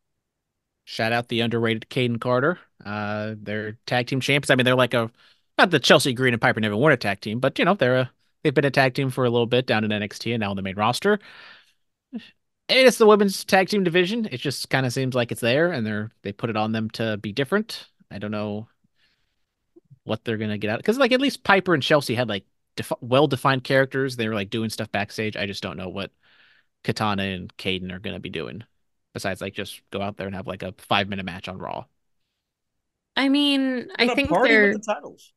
Shout 0.84 1.12
out 1.12 1.28
the 1.28 1.40
underrated 1.40 1.88
Kayden 1.90 2.20
Carter. 2.20 2.58
Uh, 2.84 3.34
they're 3.38 3.78
tag 3.86 4.06
team 4.08 4.20
champions. 4.20 4.50
I 4.50 4.56
mean, 4.56 4.64
they're 4.64 4.74
like 4.74 4.94
a 4.94 5.10
Not 5.58 5.70
the 5.70 5.80
Chelsea 5.80 6.12
Green 6.12 6.34
and 6.34 6.40
Piper 6.42 6.60
never 6.60 6.76
weren't 6.76 6.94
a 6.94 6.96
tag 6.96 7.20
team, 7.20 7.40
but 7.40 7.58
you 7.58 7.64
know 7.64 7.74
they're 7.74 7.98
a 7.98 8.12
they've 8.42 8.54
been 8.54 8.64
a 8.64 8.70
tag 8.70 8.94
team 8.94 9.10
for 9.10 9.24
a 9.24 9.30
little 9.30 9.46
bit 9.46 9.66
down 9.66 9.84
in 9.84 9.92
NXT 9.92 10.32
and 10.34 10.40
now 10.40 10.50
on 10.50 10.56
the 10.56 10.62
main 10.62 10.76
roster. 10.76 11.20
And 12.68 12.86
it's 12.86 12.98
the 12.98 13.06
women's 13.06 13.44
tag 13.44 13.68
team 13.68 13.84
division. 13.84 14.26
It 14.30 14.38
just 14.38 14.70
kind 14.70 14.86
of 14.86 14.92
seems 14.92 15.14
like 15.14 15.30
it's 15.32 15.40
there, 15.40 15.72
and 15.72 15.86
they're 15.86 16.10
they 16.22 16.32
put 16.32 16.50
it 16.50 16.56
on 16.56 16.72
them 16.72 16.90
to 16.90 17.16
be 17.18 17.32
different. 17.32 17.88
I 18.10 18.18
don't 18.18 18.30
know 18.30 18.68
what 20.04 20.24
they're 20.24 20.36
gonna 20.36 20.58
get 20.58 20.70
out 20.70 20.78
because 20.78 20.98
like 20.98 21.12
at 21.12 21.20
least 21.20 21.44
Piper 21.44 21.74
and 21.74 21.82
Chelsea 21.82 22.14
had 22.14 22.28
like 22.28 22.44
def- 22.76 22.92
well 23.00 23.26
defined 23.26 23.64
characters. 23.64 24.16
They 24.16 24.28
were 24.28 24.34
like 24.34 24.50
doing 24.50 24.70
stuff 24.70 24.90
backstage. 24.92 25.36
I 25.36 25.46
just 25.46 25.62
don't 25.62 25.76
know 25.76 25.88
what 25.88 26.10
Katana 26.84 27.22
and 27.24 27.56
Kayden 27.56 27.92
are 27.92 27.98
gonna 27.98 28.20
be 28.20 28.30
doing 28.30 28.64
besides 29.14 29.40
like 29.40 29.54
just 29.54 29.80
go 29.90 30.00
out 30.02 30.16
there 30.16 30.26
and 30.26 30.34
have 30.36 30.46
like 30.46 30.62
a 30.62 30.74
five 30.78 31.08
minute 31.08 31.24
match 31.26 31.48
on 31.48 31.58
Raw. 31.58 31.84
I 33.16 33.28
mean, 33.28 33.88
I 33.98 34.14
think 34.14 34.30
party 34.30 34.48
they're 34.50 34.68
with 34.72 34.84
the 34.84 34.92
titles. 34.94 35.32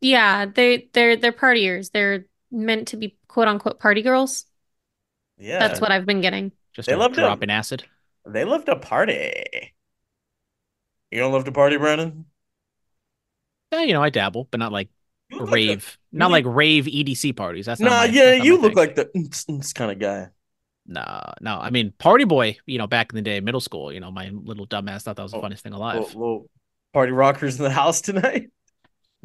yeah, 0.00 0.46
they 0.46 0.88
they're 0.92 1.16
they're 1.16 1.32
partiers. 1.32 1.90
They're 1.92 2.26
meant 2.50 2.88
to 2.88 2.96
be 2.96 3.16
quote 3.28 3.48
unquote 3.48 3.78
party 3.80 4.02
girls. 4.02 4.44
Yeah, 5.38 5.60
That's 5.60 5.80
what 5.80 5.92
I've 5.92 6.04
been 6.06 6.20
getting. 6.20 6.50
Just 6.72 6.88
They 6.88 6.94
a 6.94 6.98
love 6.98 7.12
to- 7.12 7.20
drop 7.20 7.42
in 7.44 7.50
acid. 7.50 7.84
they 8.26 8.44
love 8.44 8.64
to 8.64 8.74
party. 8.76 9.72
You 11.12 11.20
don't 11.20 11.32
love 11.32 11.44
to 11.44 11.52
party, 11.52 11.76
Brandon? 11.76 12.26
Eh, 13.72 13.84
you 13.84 13.92
know, 13.92 14.02
I 14.02 14.10
dabble, 14.10 14.48
but 14.50 14.58
not 14.58 14.72
like 14.72 14.88
You 15.30 15.38
look 15.38 15.50
like 15.50 15.60
a- 15.60 15.66
rave, 15.68 15.98
not 16.10 16.30
like 16.32 16.44
rave 16.46 16.86
EDC 16.86 17.36
parties. 17.36 17.66
That's 17.66 17.80
not 17.80 17.90
Nah, 17.90 17.96
my- 17.98 18.04
yeah, 18.06 18.24
that's 18.24 18.38
not 18.38 18.44
you 18.46 18.56
my 18.56 18.62
look 18.62 18.74
thing. 18.74 18.76
like 18.76 18.94
the 18.96 19.72
kind 19.74 19.92
of 19.92 19.98
guy. 20.00 20.28
No, 20.88 21.32
no. 21.42 21.58
I 21.58 21.68
mean, 21.70 21.92
Party 21.98 22.24
Boy, 22.24 22.56
you 22.66 22.78
know, 22.78 22.86
back 22.86 23.12
in 23.12 23.16
the 23.16 23.22
day, 23.22 23.40
middle 23.40 23.60
school, 23.60 23.92
you 23.92 24.00
know, 24.00 24.10
my 24.10 24.30
little 24.30 24.66
dumbass 24.66 25.02
thought 25.02 25.16
that 25.16 25.22
was 25.22 25.32
the 25.32 25.38
Oh, 25.38 25.42
funniest 25.42 25.62
thing 25.62 25.74
alive. 25.74 26.14
little 26.14 26.48
party 26.94 27.12
rockers 27.12 27.58
in 27.58 27.64
the 27.64 27.70
house 27.82 28.00
tonight. 28.00 28.50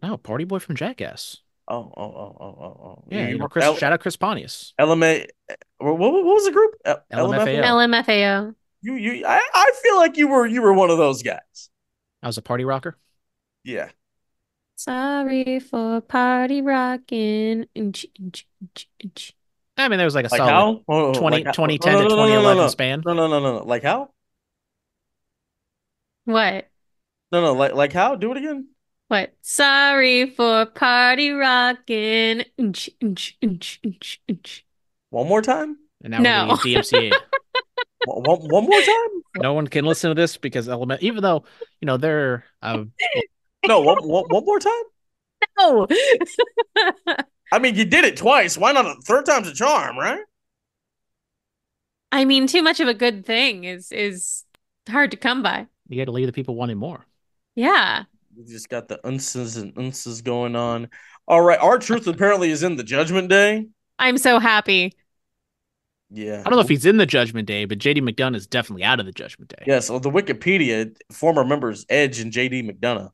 No, 0.01 0.17
Party 0.17 0.43
Boy 0.43 0.59
from 0.59 0.75
Jackass. 0.75 1.37
Oh, 1.65 1.93
oh, 1.95 2.03
oh, 2.03 2.37
oh, 2.41 2.45
oh, 2.45 2.83
oh. 2.85 3.03
Yeah, 3.09 3.29
you 3.29 3.37
know, 3.37 3.47
Chris, 3.47 3.63
L- 3.63 3.77
shout 3.77 3.93
out 3.93 4.01
Chris 4.01 4.17
Pontius. 4.17 4.73
LMA. 4.77 5.25
What, 5.77 5.97
what, 5.97 6.11
what 6.11 6.23
was 6.25 6.43
the 6.45 6.51
group? 6.51 6.75
L- 6.83 7.03
LMFAO. 7.13 7.63
LMFAO. 7.63 8.55
You, 8.81 8.95
you. 8.95 9.25
I, 9.25 9.41
I 9.53 9.71
feel 9.81 9.95
like 9.95 10.17
you 10.17 10.27
were, 10.27 10.45
you 10.45 10.61
were 10.61 10.73
one 10.73 10.89
of 10.89 10.97
those 10.97 11.23
guys. 11.23 11.69
I 12.21 12.27
was 12.27 12.37
a 12.37 12.41
party 12.41 12.65
rocker. 12.65 12.97
Yeah. 13.63 13.89
Sorry 14.75 15.59
for 15.59 16.01
party 16.01 16.61
rocking. 16.61 17.67
Inch, 17.75 18.05
inch, 18.19 18.45
inch, 18.61 18.89
inch. 18.99 19.35
I 19.77 19.87
mean, 19.89 19.97
there 19.97 20.05
was 20.05 20.15
like 20.15 20.25
a 20.25 20.29
Like 20.29 20.37
solid 20.37 20.51
how? 20.51 20.81
Oh, 20.87 21.05
oh, 21.07 21.13
20, 21.13 21.43
like 21.43 21.53
2010 21.53 21.93
No, 21.93 22.03
to 22.03 22.09
no, 22.09 22.15
no, 22.15 22.15
no, 22.15 22.25
no, 22.25 22.27
2011 22.27 22.63
no. 22.63 22.67
span. 22.69 23.01
No, 23.05 23.13
no, 23.13 23.27
no, 23.27 23.39
no, 23.39 23.59
no. 23.59 23.65
Like 23.65 23.83
how? 23.83 24.09
What? 26.25 26.69
No, 27.31 27.41
no. 27.41 27.53
Like, 27.53 27.73
like 27.73 27.93
how? 27.93 28.15
Do 28.15 28.31
it 28.31 28.37
again. 28.37 28.67
What? 29.07 29.33
Sorry 29.41 30.29
for 30.29 30.65
party 30.67 31.31
rocking. 31.31 32.43
Inch, 32.57 32.89
inch, 33.01 33.37
inch, 33.41 33.79
inch, 33.83 34.21
inch. 34.27 34.65
One 35.09 35.27
more 35.27 35.41
time. 35.41 35.77
And 36.03 36.11
now 36.11 36.19
No. 36.19 36.47
we're 36.49 36.57
getting 36.57 36.81
DMCA. 36.81 37.11
one 38.05 38.65
more 38.65 38.81
time. 38.81 39.23
no 39.41 39.53
one 39.53 39.67
can 39.67 39.85
listen 39.85 40.09
to 40.09 40.15
this 40.15 40.37
because 40.37 40.69
element, 40.69 41.01
even 41.03 41.21
though 41.23 41.45
you 41.81 41.85
know 41.85 41.97
they're 41.97 42.45
uh, 42.61 42.83
No, 43.67 43.81
one, 43.81 43.97
one, 44.07 44.25
one 44.27 44.45
more 44.45 44.59
time. 44.59 44.83
No. 45.57 45.87
I 47.53 47.59
mean, 47.59 47.75
you 47.75 47.85
did 47.85 48.03
it 48.03 48.17
twice. 48.17 48.57
Why 48.57 48.71
not 48.71 48.87
a 48.87 48.95
third 49.03 49.27
time's 49.27 49.47
a 49.47 49.53
charm, 49.53 49.95
right? 49.95 50.21
I 52.11 52.25
mean, 52.25 52.47
too 52.47 52.63
much 52.63 52.79
of 52.79 52.87
a 52.87 52.95
good 52.95 53.27
thing 53.27 53.63
is 53.63 53.91
is 53.91 54.43
hard 54.89 55.11
to 55.11 55.17
come 55.17 55.43
by. 55.43 55.67
you 55.87 55.97
got 56.01 56.05
to 56.05 56.11
leave 56.11 56.25
the 56.25 56.33
people 56.33 56.55
wanting 56.55 56.77
more. 56.77 57.05
Yeah. 57.53 58.05
We 58.35 58.43
just 58.45 58.69
got 58.69 58.87
the 58.87 58.97
unces 59.05 59.61
and 59.61 59.71
unces 59.75 60.23
going 60.23 60.55
on. 60.55 60.89
All 61.27 61.41
right, 61.41 61.59
R-Truth 61.59 62.07
apparently 62.07 62.49
is 62.49 62.63
in 62.63 62.75
the 62.75 62.83
Judgment 62.83 63.29
Day. 63.29 63.67
I'm 63.99 64.17
so 64.17 64.39
happy. 64.39 64.93
Yeah, 66.09 66.39
I 66.39 66.49
don't 66.49 66.55
know 66.55 66.61
if 66.61 66.69
he's 66.69 66.87
in 66.87 66.97
the 66.97 67.05
Judgment 67.05 67.47
Day, 67.47 67.65
but 67.65 67.77
JD 67.77 67.99
McDonagh 68.01 68.35
is 68.35 68.47
definitely 68.47 68.83
out 68.83 68.99
of 68.99 69.05
the 69.05 69.11
Judgment 69.11 69.49
Day. 69.49 69.63
Yes, 69.67 69.91
well, 69.91 69.99
the 69.99 70.09
Wikipedia 70.09 70.95
former 71.11 71.45
members 71.45 71.85
Edge 71.87 72.19
and 72.19 72.31
JD 72.31 72.67
McDonagh. 72.67 73.11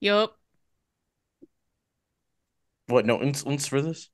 Yup. 0.00 0.36
What? 2.92 3.06
No 3.06 3.18
uns 3.18 3.66
for 3.66 3.80
this? 3.80 4.10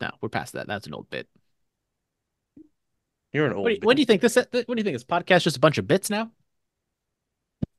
No, 0.00 0.10
we're 0.20 0.28
past 0.28 0.54
that. 0.54 0.66
That's 0.66 0.86
an 0.86 0.94
old 0.94 1.10
bit. 1.10 1.28
You're 3.32 3.46
an 3.46 3.52
old. 3.52 3.64
What 3.64 3.68
do, 3.68 3.74
you, 3.74 3.80
what 3.82 3.96
do 3.96 4.02
you 4.02 4.06
think? 4.06 4.22
This 4.22 4.36
what 4.36 4.50
do 4.52 4.74
you 4.76 4.82
think? 4.82 4.94
This 4.94 5.04
podcast 5.04 5.42
just 5.42 5.56
a 5.56 5.60
bunch 5.60 5.78
of 5.78 5.86
bits 5.86 6.08
now? 6.08 6.30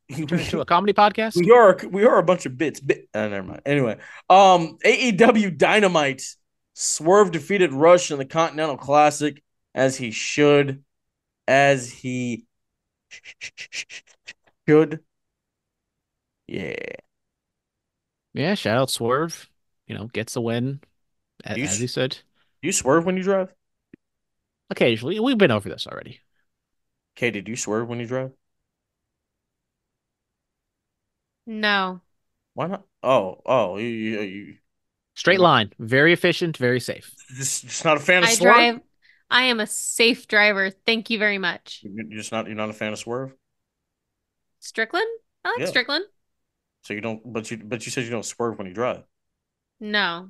into 0.10 0.62
a 0.62 0.66
comedy 0.66 0.93
podcast? 0.93 1.36
we 1.36 1.49
are 1.51 1.78
we 1.89 2.06
are 2.06 2.20
a 2.20 2.24
bunch 2.24 2.45
of 2.45 2.58
bits. 2.58 2.80
Bit. 2.80 3.10
Uh, 3.14 3.28
never 3.28 3.47
mind. 3.47 3.62
Anyway, 3.66 3.97
um, 4.30 4.78
AEW 4.86 5.58
Dynamite 5.58 6.24
Swerve 6.74 7.32
defeated 7.32 7.74
Rush 7.74 8.12
in 8.12 8.20
the 8.20 8.26
Continental 8.26 8.78
Classic 8.78 9.41
as 9.74 9.97
he 9.97 10.12
should, 10.12 10.84
as 11.47 11.89
he 11.89 12.45
should. 14.68 14.99
Yeah. 16.47 16.76
Yeah, 18.34 18.53
shout 18.56 18.78
out 18.78 18.89
Swerve. 18.89 19.49
You 19.88 19.95
know, 19.95 20.07
gets 20.07 20.36
a 20.36 20.41
win, 20.41 20.81
a- 21.45 21.51
You 21.55 21.63
as 21.63 21.79
s- 21.79 21.79
he 21.79 21.88
said. 21.88 22.19
Do 22.61 22.67
you 22.67 22.71
swerve 22.73 23.05
when 23.05 23.17
you 23.17 23.23
drive? 23.23 23.53
Occasionally, 24.69 25.19
we've 25.19 25.38
been 25.39 25.49
over 25.51 25.69
this 25.69 25.88
already. 25.88 26.21
Katie, 27.15 27.41
do 27.41 27.51
you 27.51 27.57
swerve 27.57 27.89
when 27.89 27.99
you 27.99 28.07
drive? 28.07 28.31
No. 31.47 32.01
Why 32.53 32.67
not? 32.67 32.88
Oh, 33.03 33.41
oh, 33.45 33.77
you, 33.77 33.86
you, 33.88 34.21
you 34.21 34.57
Straight 35.15 35.39
line, 35.39 35.73
very 35.79 36.13
efficient, 36.13 36.57
very 36.57 36.79
safe. 36.79 37.15
just, 37.36 37.63
just 37.63 37.86
not 37.86 37.97
a 37.97 37.99
fan 37.99 38.23
of 38.23 38.29
I 38.29 38.36
swerve. 38.36 38.53
drive. 38.53 38.81
I 39.29 39.43
am 39.45 39.59
a 39.59 39.67
safe 39.67 40.27
driver. 40.27 40.69
Thank 40.69 41.09
you 41.09 41.17
very 41.17 41.38
much. 41.38 41.83
You're 41.83 42.17
just 42.17 42.31
not. 42.33 42.47
You're 42.47 42.55
not 42.55 42.69
a 42.69 42.73
fan 42.73 42.91
of 42.93 42.99
swerve. 42.99 43.33
Strickland? 44.59 45.07
I 45.45 45.51
like 45.53 45.61
Yeah. 45.61 45.67
Strickland. 45.67 46.05
So 46.83 46.93
you 46.93 47.01
don't. 47.01 47.21
But 47.33 47.51
you. 47.51 47.57
But 47.57 47.86
you 47.86 47.91
said 47.91 48.05
you 48.05 48.09
don't 48.11 48.25
swerve 48.25 48.57
when 48.57 48.67
you 48.67 48.73
drive. 48.73 49.03
No. 49.80 50.30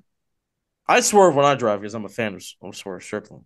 I 0.87 0.99
swerve 1.01 1.35
when 1.35 1.45
I 1.45 1.55
drive 1.55 1.81
because 1.81 1.93
I'm 1.93 2.05
a 2.05 2.09
fan 2.09 2.35
of, 2.35 2.43
of 2.61 2.75
Swerve 2.75 3.03
Strickland. 3.03 3.45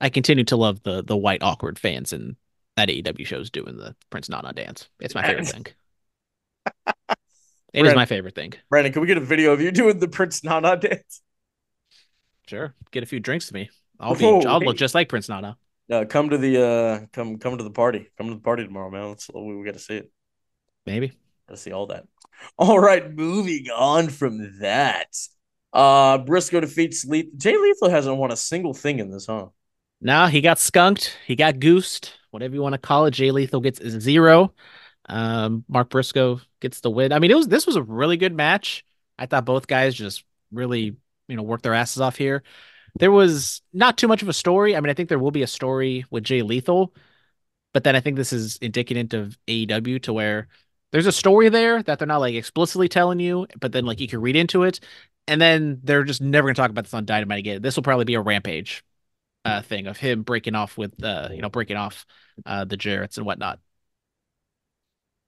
I 0.00 0.08
continue 0.08 0.44
to 0.44 0.56
love 0.56 0.82
the 0.82 1.02
the 1.02 1.16
white 1.16 1.42
awkward 1.42 1.78
fans 1.78 2.12
and 2.12 2.36
that 2.76 2.88
AEW 2.88 3.26
shows 3.26 3.50
doing 3.50 3.76
the 3.76 3.96
Prince 4.10 4.28
Nana 4.28 4.52
dance. 4.52 4.88
It's 5.00 5.14
my 5.14 5.22
favorite 5.24 5.48
thing. 5.48 5.66
It 7.74 7.80
is 7.80 7.82
Brandon- 7.82 7.96
my 7.96 8.06
favorite 8.06 8.34
thing. 8.34 8.54
Brandon, 8.70 8.92
can 8.92 9.02
we 9.02 9.08
get 9.08 9.18
a 9.18 9.20
video 9.20 9.52
of 9.52 9.60
you 9.60 9.70
doing 9.70 9.98
the 9.98 10.08
Prince 10.08 10.42
Nana 10.44 10.76
dance? 10.80 11.20
Sure, 12.46 12.74
get 12.92 13.02
a 13.02 13.06
few 13.06 13.20
drinks 13.20 13.48
to 13.48 13.54
me. 13.54 13.68
I'll 14.00 14.14
be. 14.14 14.24
Oh, 14.24 14.40
I'll 14.42 14.60
hey. 14.60 14.66
look 14.66 14.76
just 14.76 14.94
like 14.94 15.08
Prince 15.08 15.28
Nana. 15.28 15.56
Uh, 15.90 16.04
come 16.04 16.30
to 16.30 16.38
the 16.38 16.62
uh, 16.64 17.06
come 17.12 17.38
come 17.38 17.58
to 17.58 17.64
the 17.64 17.70
party. 17.70 18.08
Come 18.16 18.28
to 18.28 18.34
the 18.34 18.40
party 18.40 18.64
tomorrow, 18.64 18.90
man. 18.90 19.08
Let's 19.08 19.28
we, 19.34 19.56
we 19.56 19.64
got 19.64 19.74
to 19.74 19.80
see 19.80 19.96
it. 19.96 20.10
Maybe. 20.86 21.08
Got 21.48 21.54
to 21.54 21.56
see 21.56 21.72
all 21.72 21.86
that. 21.88 22.04
All 22.58 22.78
right, 22.78 23.14
moving 23.14 23.66
on 23.74 24.08
from 24.08 24.58
that. 24.60 25.16
Uh, 25.72 26.18
Briscoe 26.18 26.60
defeats. 26.60 27.04
Jay 27.04 27.56
Lethal 27.56 27.90
hasn't 27.90 28.16
won 28.16 28.32
a 28.32 28.36
single 28.36 28.74
thing 28.74 28.98
in 28.98 29.10
this, 29.10 29.26
huh? 29.26 29.46
No, 30.00 30.26
he 30.26 30.40
got 30.40 30.58
skunked. 30.58 31.16
He 31.26 31.36
got 31.36 31.58
goosed. 31.58 32.14
Whatever 32.30 32.54
you 32.54 32.62
want 32.62 32.74
to 32.74 32.78
call 32.78 33.06
it. 33.06 33.12
Jay 33.12 33.30
Lethal 33.30 33.60
gets 33.60 33.82
zero. 33.86 34.52
Um, 35.08 35.64
Mark 35.68 35.90
Briscoe 35.90 36.40
gets 36.60 36.80
the 36.80 36.90
win. 36.90 37.12
I 37.12 37.18
mean, 37.18 37.30
it 37.30 37.36
was 37.36 37.48
this 37.48 37.66
was 37.66 37.76
a 37.76 37.82
really 37.82 38.16
good 38.16 38.34
match. 38.34 38.84
I 39.18 39.26
thought 39.26 39.44
both 39.44 39.66
guys 39.66 39.94
just 39.94 40.24
really, 40.52 40.96
you 41.26 41.36
know, 41.36 41.42
worked 41.42 41.62
their 41.62 41.74
asses 41.74 42.00
off 42.00 42.16
here. 42.16 42.42
There 42.98 43.10
was 43.10 43.62
not 43.72 43.96
too 43.96 44.08
much 44.08 44.22
of 44.22 44.28
a 44.28 44.32
story. 44.32 44.76
I 44.76 44.80
mean, 44.80 44.90
I 44.90 44.94
think 44.94 45.08
there 45.08 45.18
will 45.18 45.30
be 45.30 45.42
a 45.42 45.46
story 45.46 46.04
with 46.10 46.24
Jay 46.24 46.42
Lethal, 46.42 46.94
but 47.72 47.84
then 47.84 47.96
I 47.96 48.00
think 48.00 48.16
this 48.16 48.32
is 48.32 48.58
indicative 48.58 49.28
of 49.28 49.38
AEW 49.46 50.02
to 50.02 50.12
where 50.12 50.48
there's 50.92 51.06
a 51.06 51.12
story 51.12 51.48
there 51.48 51.82
that 51.82 51.98
they're 51.98 52.06
not 52.08 52.18
like 52.20 52.34
explicitly 52.34 52.88
telling 52.88 53.20
you, 53.20 53.46
but 53.60 53.72
then 53.72 53.84
like 53.86 54.00
you 54.00 54.08
can 54.08 54.20
read 54.20 54.36
into 54.36 54.62
it, 54.64 54.80
and 55.26 55.40
then 55.40 55.80
they're 55.84 56.04
just 56.04 56.20
never 56.22 56.48
gonna 56.48 56.54
talk 56.54 56.70
about 56.70 56.84
this 56.84 56.94
on 56.94 57.04
Dynamite 57.04 57.38
again. 57.40 57.62
This 57.62 57.76
will 57.76 57.82
probably 57.82 58.04
be 58.06 58.14
a 58.14 58.20
rampage 58.20 58.84
uh 59.44 59.62
thing 59.62 59.86
of 59.88 59.96
him 59.98 60.22
breaking 60.24 60.54
off 60.56 60.78
with 60.78 61.02
uh 61.04 61.28
you 61.32 61.42
know 61.42 61.50
breaking 61.50 61.76
off 61.78 62.06
uh 62.46 62.64
the 62.66 62.76
Jarretts 62.78 63.18
and 63.18 63.26
whatnot. 63.26 63.60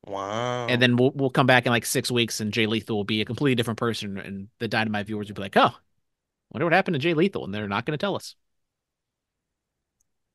Wow. 0.07 0.69
And 0.69 0.81
then 0.81 0.97
we'll 0.97 1.11
we'll 1.13 1.31
come 1.31 1.47
back 1.47 1.67
in 1.67 1.73
like 1.73 1.85
six 1.87 2.11
weeks 2.11 2.41
and 2.41 2.53
Jay 2.53 2.67
Lethal 2.67 2.97
will 2.97 3.05
be 3.05 3.21
a 3.21 3.25
completely 3.25 3.55
different 3.57 3.79
person 3.79 4.19
and 4.19 4.49
the 4.59 4.69
Dynamite 4.69 5.07
viewers 5.07 5.29
will 5.29 5.35
be 5.35 5.43
like, 5.43 5.57
oh, 5.57 5.75
wonder 6.53 6.67
what 6.67 6.75
happened 6.75 6.95
to 6.97 7.01
Jay 7.01 7.15
Lethal, 7.15 7.45
and 7.45 7.55
they're 7.55 7.69
not 7.69 7.87
gonna 7.87 7.99
tell 7.99 8.17
us. 8.17 8.37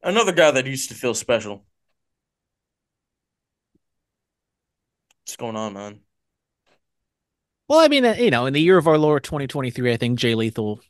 another 0.04 0.32
guy 0.32 0.52
that 0.52 0.66
used 0.66 0.88
to 0.90 0.96
feel 0.96 1.14
special. 1.14 1.66
What's 5.26 5.38
going 5.38 5.56
on, 5.56 5.74
man? 5.74 6.02
Well, 7.68 7.80
I 7.80 7.88
mean, 7.88 8.06
uh, 8.06 8.14
you 8.14 8.30
know, 8.30 8.46
in 8.46 8.54
the 8.54 8.62
year 8.62 8.78
of 8.78 8.88
our 8.88 8.98
Lord 8.98 9.24
2023, 9.24 9.92
I 9.92 9.98
think 9.98 10.20
Jay 10.20 10.36
Lethal, 10.36 10.82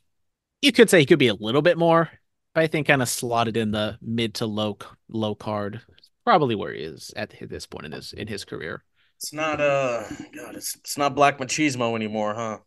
you 0.62 0.72
could 0.72 0.90
say 0.90 1.00
he 1.00 1.06
could 1.06 1.18
be 1.18 1.28
a 1.28 1.34
little 1.34 1.62
bit 1.62 1.78
more, 1.78 2.10
but 2.54 2.64
I 2.64 2.66
think 2.66 2.86
kind 2.86 3.02
of 3.02 3.08
slotted 3.08 3.56
in 3.56 3.72
the 3.72 3.98
mid 4.02 4.34
to 4.36 4.46
low 4.46 4.78
low 5.08 5.34
card, 5.34 5.82
probably 6.24 6.54
where 6.54 6.72
he 6.74 6.80
is 6.82 7.12
at 7.16 7.34
this 7.40 7.66
point 7.66 7.86
in 7.86 7.92
his 7.92 8.12
in 8.12 8.28
his 8.28 8.44
career. 8.44 8.84
It's 9.18 9.32
not 9.32 9.60
uh 9.60 10.04
God, 10.34 10.56
it's 10.56 10.74
it's 10.76 10.98
not 10.98 11.14
Black 11.14 11.38
Machismo 11.38 11.94
anymore, 11.96 12.34
huh? 12.34 12.58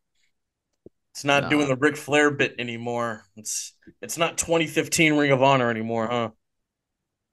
It's 1.14 1.24
not 1.26 1.44
No. 1.44 1.50
doing 1.50 1.68
the 1.68 1.76
Ric 1.76 1.98
Flair 1.98 2.32
bit 2.32 2.56
anymore. 2.60 3.26
It's 3.36 3.74
it's 4.02 4.18
not 4.18 4.38
2015 4.38 5.14
Ring 5.14 5.32
of 5.32 5.42
Honor 5.42 5.70
anymore, 5.70 6.08
huh? 6.08 6.30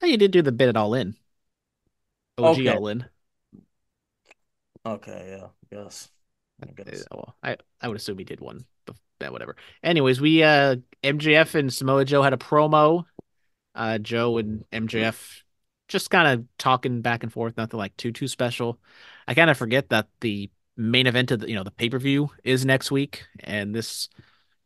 Oh, 0.03 0.07
you 0.07 0.17
did 0.17 0.31
do 0.31 0.41
the 0.43 0.53
bit 0.53 0.69
at 0.71 0.77
All 0.77 0.95
In. 0.95 1.17
OG 2.39 2.69
Okay. 2.69 2.69
All 2.69 2.89
In. 2.89 3.09
Okay, 4.87 5.37
yeah, 5.39 5.49
yes. 5.71 6.09
I 6.63 6.67
guess. 6.67 7.05
well, 7.11 7.37
I 7.43 7.57
I 7.81 7.89
would 7.89 7.97
assume 7.97 8.19
he 8.19 8.25
did 8.25 8.41
one. 8.41 8.65
But 9.19 9.33
whatever. 9.33 9.57
Anyways, 9.83 10.21
we 10.21 10.43
uh 10.43 10.77
MJF 11.03 11.55
and 11.55 11.73
Samoa 11.73 12.05
Joe 12.05 12.23
had 12.23 12.33
a 12.33 12.39
promo. 12.39 13.05
Uh, 13.75 13.99
Joe 13.99 14.39
and 14.39 14.65
MJF 14.73 15.43
just 15.89 16.11
kind 16.11 16.29
of 16.29 16.47
talking 16.59 17.03
back 17.03 17.23
and 17.23 17.33
forth. 17.33 17.57
Nothing 17.57 17.79
like 17.79 17.97
too 17.97 18.13
too 18.13 18.29
special. 18.29 18.79
I 19.27 19.35
kind 19.35 19.51
of 19.51 19.57
forget 19.57 19.89
that 19.91 20.09
the 20.21 20.51
main 20.77 21.07
event 21.07 21.31
of 21.31 21.41
the 21.41 21.49
you 21.49 21.55
know 21.55 21.65
the 21.65 21.71
pay 21.71 21.89
per 21.89 21.99
view 21.99 22.31
is 22.45 22.65
next 22.65 22.91
week, 22.91 23.25
and 23.41 23.75
this 23.75 24.09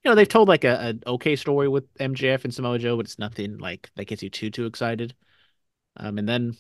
you 0.05 0.11
know 0.11 0.15
they've 0.15 0.29
told 0.29 0.49
like 0.49 0.65
a 0.65 0.79
an 0.81 1.03
okay 1.07 1.37
story 1.37 1.69
with 1.69 1.85
MJF 1.99 2.45
and 2.45 2.55
Samoa 2.55 2.79
Joe, 2.79 2.97
but 2.97 3.07
it's 3.07 3.19
nothing 3.19 3.59
like 3.59 3.91
that 3.97 4.07
gets 4.07 4.23
you 4.23 4.31
too 4.31 4.51
too 4.51 4.67
excited. 4.67 5.15
Um, 5.97 6.19
and 6.19 6.29
then 6.29 6.57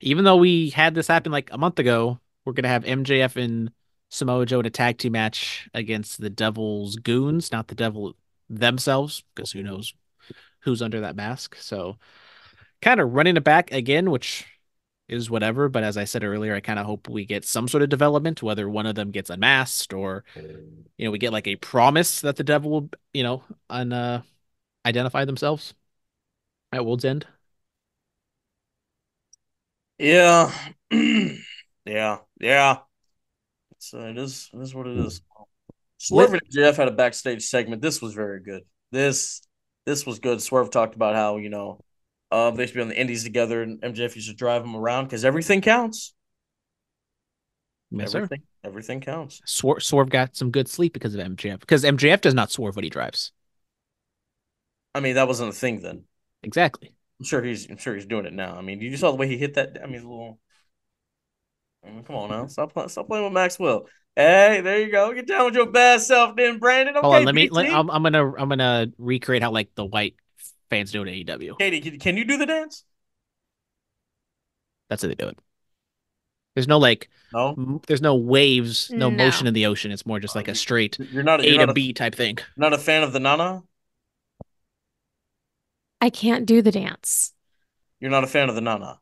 even 0.00 0.24
though 0.24 0.36
we 0.36 0.70
had 0.70 0.94
this 0.94 1.06
happen 1.06 1.32
like 1.32 1.50
a 1.52 1.58
month 1.58 1.78
ago, 1.78 2.20
we're 2.44 2.52
gonna 2.52 2.68
have 2.68 2.84
MJF 2.84 3.36
and 3.36 3.70
Samoa 4.08 4.46
Joe 4.46 4.60
in 4.60 4.66
a 4.66 4.70
tag 4.70 4.98
team 4.98 5.12
match 5.12 5.68
against 5.74 6.20
the 6.20 6.30
Devil's 6.30 6.96
Goons, 6.96 7.52
not 7.52 7.68
the 7.68 7.74
Devil 7.74 8.14
themselves, 8.48 9.22
because 9.34 9.52
who 9.52 9.62
knows 9.62 9.94
who's 10.60 10.82
under 10.82 11.00
that 11.00 11.16
mask. 11.16 11.56
So 11.56 11.96
kind 12.82 13.00
of 13.00 13.12
running 13.12 13.36
it 13.36 13.44
back 13.44 13.72
again, 13.72 14.10
which 14.10 14.46
is 15.08 15.30
whatever. 15.30 15.68
But 15.68 15.84
as 15.84 15.96
I 15.96 16.04
said 16.04 16.24
earlier, 16.24 16.54
I 16.54 16.60
kind 16.60 16.78
of 16.78 16.86
hope 16.86 17.08
we 17.08 17.24
get 17.24 17.44
some 17.44 17.68
sort 17.68 17.82
of 17.82 17.88
development, 17.88 18.42
whether 18.42 18.68
one 18.68 18.86
of 18.86 18.94
them 18.94 19.10
gets 19.10 19.30
unmasked 19.30 19.92
or 19.92 20.24
you 20.98 21.04
know 21.04 21.10
we 21.10 21.18
get 21.18 21.32
like 21.32 21.46
a 21.48 21.56
promise 21.56 22.20
that 22.22 22.36
the 22.36 22.44
Devil 22.44 22.70
will 22.70 22.90
you 23.12 23.22
know 23.22 23.42
un 23.68 23.92
uh, 23.92 24.22
identify 24.86 25.24
themselves 25.24 25.74
at 26.72 26.84
World's 26.84 27.04
End. 27.04 27.26
Yeah. 29.98 30.52
yeah. 31.90 32.18
Yeah. 32.40 32.78
It's, 33.72 33.92
uh, 33.92 33.98
it 34.06 34.18
is 34.18 34.50
it 34.52 34.60
is 34.60 34.74
what 34.74 34.86
it 34.86 34.96
is. 34.98 35.22
Swerve 35.98 36.32
and 36.32 36.42
Jeff 36.50 36.76
had 36.76 36.88
a 36.88 36.92
backstage 36.92 37.42
segment. 37.42 37.82
This 37.82 38.00
was 38.00 38.14
very 38.14 38.40
good. 38.40 38.62
This 38.90 39.42
this 39.86 40.06
was 40.06 40.18
good. 40.18 40.40
Swerve 40.40 40.70
talked 40.70 40.94
about 40.94 41.14
how, 41.14 41.36
you 41.36 41.48
know, 41.48 41.80
uh, 42.30 42.50
they 42.52 42.62
used 42.62 42.74
to 42.74 42.78
be 42.78 42.82
on 42.82 42.88
the 42.88 43.00
indies 43.00 43.24
together 43.24 43.62
and 43.62 43.80
MJF 43.80 44.14
used 44.14 44.28
to 44.28 44.34
drive 44.34 44.62
them 44.62 44.76
around 44.76 45.04
because 45.04 45.24
everything 45.24 45.60
counts. 45.60 46.14
Yes, 47.90 48.12
sir. 48.12 48.18
everything 48.18 48.42
everything 48.62 49.00
counts. 49.00 49.40
Swerve, 49.44 49.82
Swerve 49.82 50.10
got 50.10 50.36
some 50.36 50.50
good 50.50 50.68
sleep 50.68 50.92
because 50.92 51.14
of 51.14 51.20
MJF. 51.20 51.60
Because 51.60 51.82
MJF 51.82 52.20
does 52.20 52.34
not 52.34 52.52
swerve 52.52 52.76
when 52.76 52.84
he 52.84 52.90
drives. 52.90 53.32
I 54.94 55.00
mean, 55.00 55.16
that 55.16 55.26
wasn't 55.26 55.50
a 55.50 55.52
thing 55.52 55.80
then. 55.80 56.04
Exactly. 56.42 56.92
I'm 57.18 57.26
sure 57.26 57.42
he's 57.42 57.68
I'm 57.68 57.76
sure 57.76 57.94
he's 57.94 58.06
doing 58.06 58.26
it 58.26 58.32
now. 58.32 58.56
I 58.56 58.62
mean, 58.62 58.80
you 58.80 58.96
saw 58.96 59.10
the 59.10 59.16
way 59.16 59.28
he 59.28 59.36
hit 59.36 59.54
that. 59.54 59.78
I 59.82 59.86
mean, 59.86 59.96
a 60.00 60.08
little. 60.08 60.38
I 61.84 61.90
mean, 61.90 62.04
come 62.04 62.16
on 62.16 62.30
now, 62.30 62.46
stop 62.46 62.72
playing, 62.72 62.88
stop 62.90 63.06
playing 63.06 63.24
with 63.24 63.32
Maxwell. 63.32 63.86
Hey, 64.16 64.60
there 64.62 64.80
you 64.80 64.90
go. 64.90 65.12
Get 65.14 65.26
down 65.26 65.46
with 65.46 65.54
your 65.54 65.70
bad 65.70 66.00
self, 66.02 66.36
then, 66.36 66.58
Brandon. 66.58 66.96
Okay, 66.96 67.06
Hold 67.06 67.16
on, 67.16 67.24
let 67.24 67.34
me. 67.34 67.48
Let, 67.48 67.72
I'm, 67.72 67.90
I'm 67.90 68.02
gonna. 68.02 68.34
I'm 68.34 68.48
gonna 68.48 68.88
recreate 68.98 69.42
how 69.42 69.50
like 69.50 69.74
the 69.74 69.84
white 69.84 70.14
fans 70.68 70.92
do 70.92 71.02
it 71.02 71.08
at 71.08 71.14
AEW. 71.14 71.58
Katie, 71.58 71.80
can, 71.80 71.98
can 71.98 72.16
you 72.16 72.24
do 72.24 72.36
the 72.36 72.46
dance? 72.46 72.84
That's 74.88 75.02
how 75.02 75.08
they 75.08 75.14
do 75.14 75.28
it. 75.28 75.38
There's 76.54 76.68
no 76.68 76.78
like. 76.78 77.08
No, 77.32 77.50
m- 77.56 77.80
There's 77.86 78.02
no 78.02 78.16
waves, 78.16 78.90
no, 78.90 79.08
No. 79.08 79.24
motion 79.24 79.46
in 79.46 79.54
the 79.54 79.66
ocean. 79.66 79.92
It's 79.92 80.04
more 80.04 80.18
just 80.18 80.34
like 80.34 80.48
a 80.48 80.52
uh, 80.52 80.54
straight 80.54 80.98
you're 80.98 81.22
not. 81.22 81.40
A 81.40 81.48
You're 81.48 81.58
to 81.58 81.66
not 81.66 81.70
a, 81.70 81.74
B 81.74 81.92
type 81.92 82.14
thing. 82.14 82.38
not 82.56 82.72
a 82.72 82.78
fan 82.78 83.02
of 83.04 83.12
the 83.12 83.20
Nana. 83.20 83.62
I 86.00 86.10
can't 86.10 86.46
do 86.46 86.60
the 86.62 86.72
dance. 86.72 87.32
You're 88.00 88.10
not 88.10 88.24
a 88.24 88.26
fan 88.26 88.48
of 88.48 88.54
the 88.54 88.60
Nana. 88.60 88.98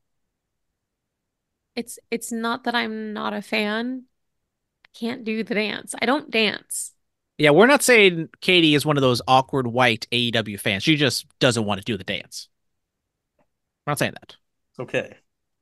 It's 1.78 1.96
it's 2.10 2.32
not 2.32 2.64
that 2.64 2.74
I'm 2.74 3.12
not 3.12 3.32
a 3.34 3.40
fan. 3.40 4.02
I 4.84 4.98
can't 4.98 5.22
do 5.22 5.44
the 5.44 5.54
dance. 5.54 5.94
I 6.02 6.06
don't 6.06 6.28
dance. 6.28 6.92
Yeah, 7.38 7.50
we're 7.50 7.68
not 7.68 7.84
saying 7.84 8.30
Katie 8.40 8.74
is 8.74 8.84
one 8.84 8.96
of 8.96 9.00
those 9.00 9.22
awkward 9.28 9.68
white 9.68 10.08
AEW 10.10 10.58
fans. 10.58 10.82
She 10.82 10.96
just 10.96 11.24
doesn't 11.38 11.64
want 11.64 11.78
to 11.78 11.84
do 11.84 11.96
the 11.96 12.02
dance. 12.02 12.48
We're 13.86 13.92
not 13.92 14.00
saying 14.00 14.14
that. 14.14 14.34
It's 14.72 14.80
okay. 14.80 15.14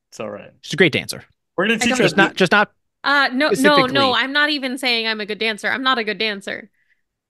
It's 0.09 0.19
all 0.19 0.31
right. 0.31 0.53
She's 0.62 0.73
a 0.73 0.77
great 0.77 0.93
dancer. 0.93 1.23
We're 1.55 1.67
gonna 1.67 1.79
teach 1.81 1.91
don't- 1.91 1.99
her. 1.99 2.05
Just 2.05 2.17
not. 2.17 2.35
Just 2.35 2.53
not. 2.53 2.73
Uh 3.05 3.29
no 3.35 3.51
no 3.51 3.85
no, 3.85 4.14
I'm 4.14 4.33
not 4.33 4.49
even 4.49 4.79
saying 4.79 5.07
I'm 5.07 5.21
a 5.21 5.27
good 5.27 5.39
dancer. 5.39 5.69
I'm 5.69 5.83
not 5.83 5.99
a 5.99 6.05
good 6.05 6.19
dancer. 6.19 6.71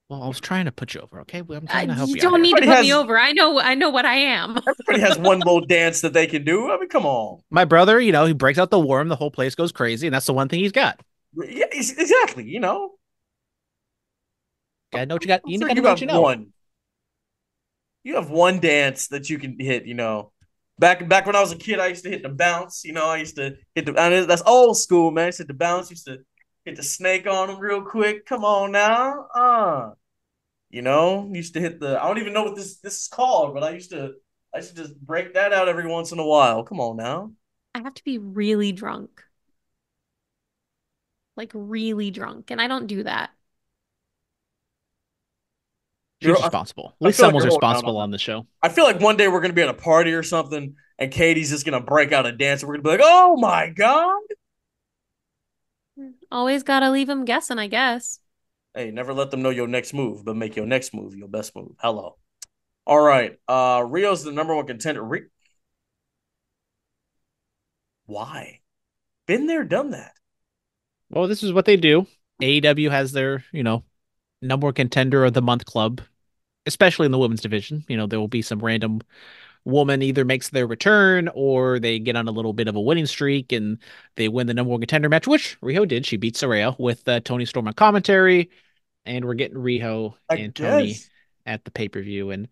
Well, 0.09 0.23
I 0.23 0.27
was 0.27 0.39
trying 0.39 0.65
to 0.65 0.71
put 0.71 0.93
you 0.93 1.01
over. 1.01 1.19
Okay, 1.21 1.41
Well, 1.41 1.57
I'm 1.59 1.67
Uh, 1.67 1.71
trying 1.71 1.87
to 1.89 1.93
help 1.93 2.07
you 2.09 2.15
you. 2.15 2.21
don't 2.21 2.35
out 2.35 2.41
need 2.41 2.49
here. 2.49 2.61
to 2.61 2.63
Everybody 2.63 2.77
put 2.77 2.79
me 2.79 2.93
over. 2.93 3.17
I 3.19 3.31
know 3.33 3.59
I 3.59 3.75
know 3.75 3.89
what 3.89 4.05
I 4.05 4.15
am. 4.15 4.57
Everybody 4.67 4.99
has 5.01 5.17
one 5.17 5.39
little 5.39 5.65
dance 5.65 6.01
that 6.01 6.13
they 6.13 6.27
can 6.27 6.45
do. 6.45 6.71
I 6.71 6.77
mean, 6.79 6.87
come 6.87 7.05
on. 7.05 7.41
My 7.49 7.65
brother, 7.65 7.99
you 7.99 8.11
know, 8.13 8.25
he 8.25 8.33
breaks 8.33 8.57
out 8.57 8.71
the 8.71 8.79
worm, 8.79 9.09
the 9.09 9.15
whole 9.17 9.31
place 9.31 9.53
goes 9.55 9.71
crazy, 9.73 10.07
and 10.07 10.13
that's 10.13 10.25
the 10.25 10.33
one 10.33 10.47
thing 10.47 10.59
he's 10.59 10.71
got. 10.71 10.99
Yeah, 11.35 11.65
exactly. 11.71 12.45
You 12.45 12.59
know, 12.59 12.93
Gotta 14.91 15.05
know 15.05 15.15
what 15.15 15.23
you 15.23 15.27
got. 15.27 15.41
I'm 15.45 15.51
You 15.51 15.59
sure 15.59 15.67
gotta 15.67 15.75
you 15.75 15.81
know 15.81 15.89
have 15.89 16.01
you 16.01 16.07
know. 16.07 16.21
one. 16.21 16.53
You 18.03 18.15
have 18.15 18.29
one 18.29 18.59
dance 18.59 19.07
that 19.09 19.29
you 19.29 19.37
can 19.37 19.59
hit. 19.59 19.85
You 19.85 19.93
know, 19.93 20.31
back 20.79 21.07
back 21.09 21.25
when 21.25 21.35
I 21.35 21.41
was 21.41 21.51
a 21.51 21.57
kid, 21.57 21.79
I 21.79 21.87
used 21.87 22.03
to 22.05 22.09
hit 22.09 22.23
the 22.23 22.29
bounce. 22.29 22.83
You 22.85 22.93
know, 22.93 23.07
I 23.07 23.17
used 23.17 23.35
to 23.35 23.55
hit 23.75 23.85
the. 23.85 23.99
I 23.99 24.09
mean, 24.09 24.27
that's 24.27 24.43
old 24.45 24.77
school, 24.77 25.11
man. 25.11 25.23
I 25.23 25.27
used 25.27 25.37
to 25.37 25.43
hit 25.43 25.47
the 25.49 25.53
bounce. 25.53 25.89
Used 25.89 26.05
to 26.05 26.19
hit 26.67 26.75
the 26.75 26.83
snake 26.83 27.25
on 27.27 27.47
them 27.47 27.59
real 27.59 27.81
quick. 27.81 28.25
Come 28.25 28.43
on 28.43 28.71
now, 28.71 29.27
uh. 29.33 29.91
You 30.69 30.81
know, 30.81 31.29
used 31.33 31.53
to 31.53 31.61
hit 31.61 31.79
the. 31.79 32.01
I 32.01 32.07
don't 32.07 32.17
even 32.17 32.33
know 32.33 32.43
what 32.43 32.55
this 32.55 32.77
this 32.79 33.01
is 33.03 33.07
called, 33.07 33.53
but 33.53 33.63
I 33.63 33.71
used 33.71 33.91
to. 33.91 34.13
I 34.53 34.57
used 34.57 34.75
to 34.75 34.81
just 34.83 34.99
break 34.99 35.33
that 35.35 35.53
out 35.53 35.69
every 35.69 35.87
once 35.87 36.11
in 36.11 36.19
a 36.19 36.25
while. 36.25 36.63
Come 36.63 36.79
on 36.81 36.97
now. 36.97 37.31
I 37.73 37.79
have 37.79 37.93
to 37.93 38.03
be 38.03 38.17
really 38.17 38.71
drunk. 38.73 39.23
Like 41.37 41.51
really 41.53 42.11
drunk, 42.11 42.51
and 42.51 42.61
I 42.61 42.67
don't 42.67 42.87
do 42.87 43.03
that. 43.03 43.29
She's 46.21 46.27
You're- 46.29 46.41
responsible. 46.41 46.95
At 46.99 47.05
least 47.05 47.19
feel 47.19 47.27
like 47.27 47.29
someone's 47.29 47.43
you're 47.45 47.51
holding 47.51 47.65
out 47.65 47.69
responsible 47.69 47.97
on 47.97 48.03
on 48.03 48.11
the 48.11 48.17
show. 48.17 48.47
I 48.61 48.69
feel 48.69 48.85
like 48.85 48.99
one 48.99 49.17
day 49.17 49.27
we're 49.27 49.39
gonna 49.41 49.53
be 49.53 49.61
at 49.61 49.69
a 49.69 49.73
party 49.73 50.13
or 50.13 50.23
something, 50.23 50.75
and 50.99 51.11
Katie's 51.11 51.51
just 51.51 51.63
gonna 51.63 51.79
break 51.79 52.11
out 52.11 52.25
a 52.25 52.31
dance, 52.31 52.61
and 52.61 52.67
we're 52.67 52.77
gonna 52.77 52.97
be 52.97 53.03
like, 53.03 53.09
"Oh 53.09 53.37
my 53.37 53.69
god!" 53.69 54.19
Always 56.31 56.63
gotta 56.63 56.89
leave 56.91 57.07
them 57.07 57.25
guessing, 57.25 57.59
I 57.59 57.67
guess. 57.67 58.19
Hey, 58.73 58.91
never 58.91 59.13
let 59.13 59.31
them 59.31 59.41
know 59.41 59.49
your 59.49 59.67
next 59.67 59.93
move, 59.93 60.23
but 60.23 60.35
make 60.35 60.55
your 60.55 60.65
next 60.65 60.93
move 60.93 61.15
your 61.15 61.27
best 61.27 61.55
move. 61.55 61.75
Hello. 61.79 62.17
All 62.85 62.99
right. 62.99 63.37
Uh 63.47 63.81
Riho's 63.81 64.23
the 64.23 64.31
number 64.31 64.55
one 64.55 64.67
contender. 64.67 65.03
Re- 65.03 65.27
Why? 68.05 68.61
Been 69.25 69.47
there, 69.47 69.63
done 69.63 69.91
that. 69.91 70.13
Well, 71.09 71.27
this 71.27 71.43
is 71.43 71.53
what 71.53 71.65
they 71.65 71.77
do. 71.77 72.07
AEW 72.41 72.89
has 72.91 73.11
their, 73.11 73.43
you 73.51 73.63
know, 73.63 73.83
number 74.41 74.67
one 74.67 74.73
contender 74.73 75.25
of 75.25 75.33
the 75.33 75.41
month 75.41 75.65
club, 75.65 76.01
especially 76.65 77.05
in 77.05 77.11
the 77.11 77.19
women's 77.19 77.41
division. 77.41 77.83
You 77.87 77.97
know, 77.97 78.07
there 78.07 78.19
will 78.19 78.27
be 78.27 78.41
some 78.41 78.59
random 78.59 79.01
woman 79.67 80.01
either 80.01 80.23
makes 80.23 80.49
their 80.49 80.65
return 80.65 81.29
or 81.33 81.77
they 81.77 81.99
get 81.99 82.15
on 82.15 82.27
a 82.27 82.31
little 82.31 82.53
bit 82.53 82.67
of 82.67 82.75
a 82.75 82.81
winning 82.81 83.05
streak 83.05 83.51
and 83.51 83.77
they 84.15 84.29
win 84.29 84.47
the 84.47 84.53
number 84.53 84.71
one 84.71 84.79
contender 84.79 85.09
match, 85.09 85.27
which 85.27 85.59
Riho 85.61 85.87
did. 85.87 86.05
She 86.05 86.17
beat 86.17 86.35
Saraya 86.35 86.77
with 86.79 87.07
uh, 87.07 87.19
Toni 87.19 87.45
Storm 87.45 87.67
on 87.67 87.73
commentary, 87.73 88.49
and 89.05 89.25
we're 89.25 89.33
getting 89.33 89.57
Riho 89.57 90.15
I 90.29 90.35
and 90.37 90.55
Toni 90.55 90.95
at 91.45 91.65
the 91.65 91.71
pay 91.71 91.89
per 91.89 92.01
view. 92.01 92.31
And 92.31 92.47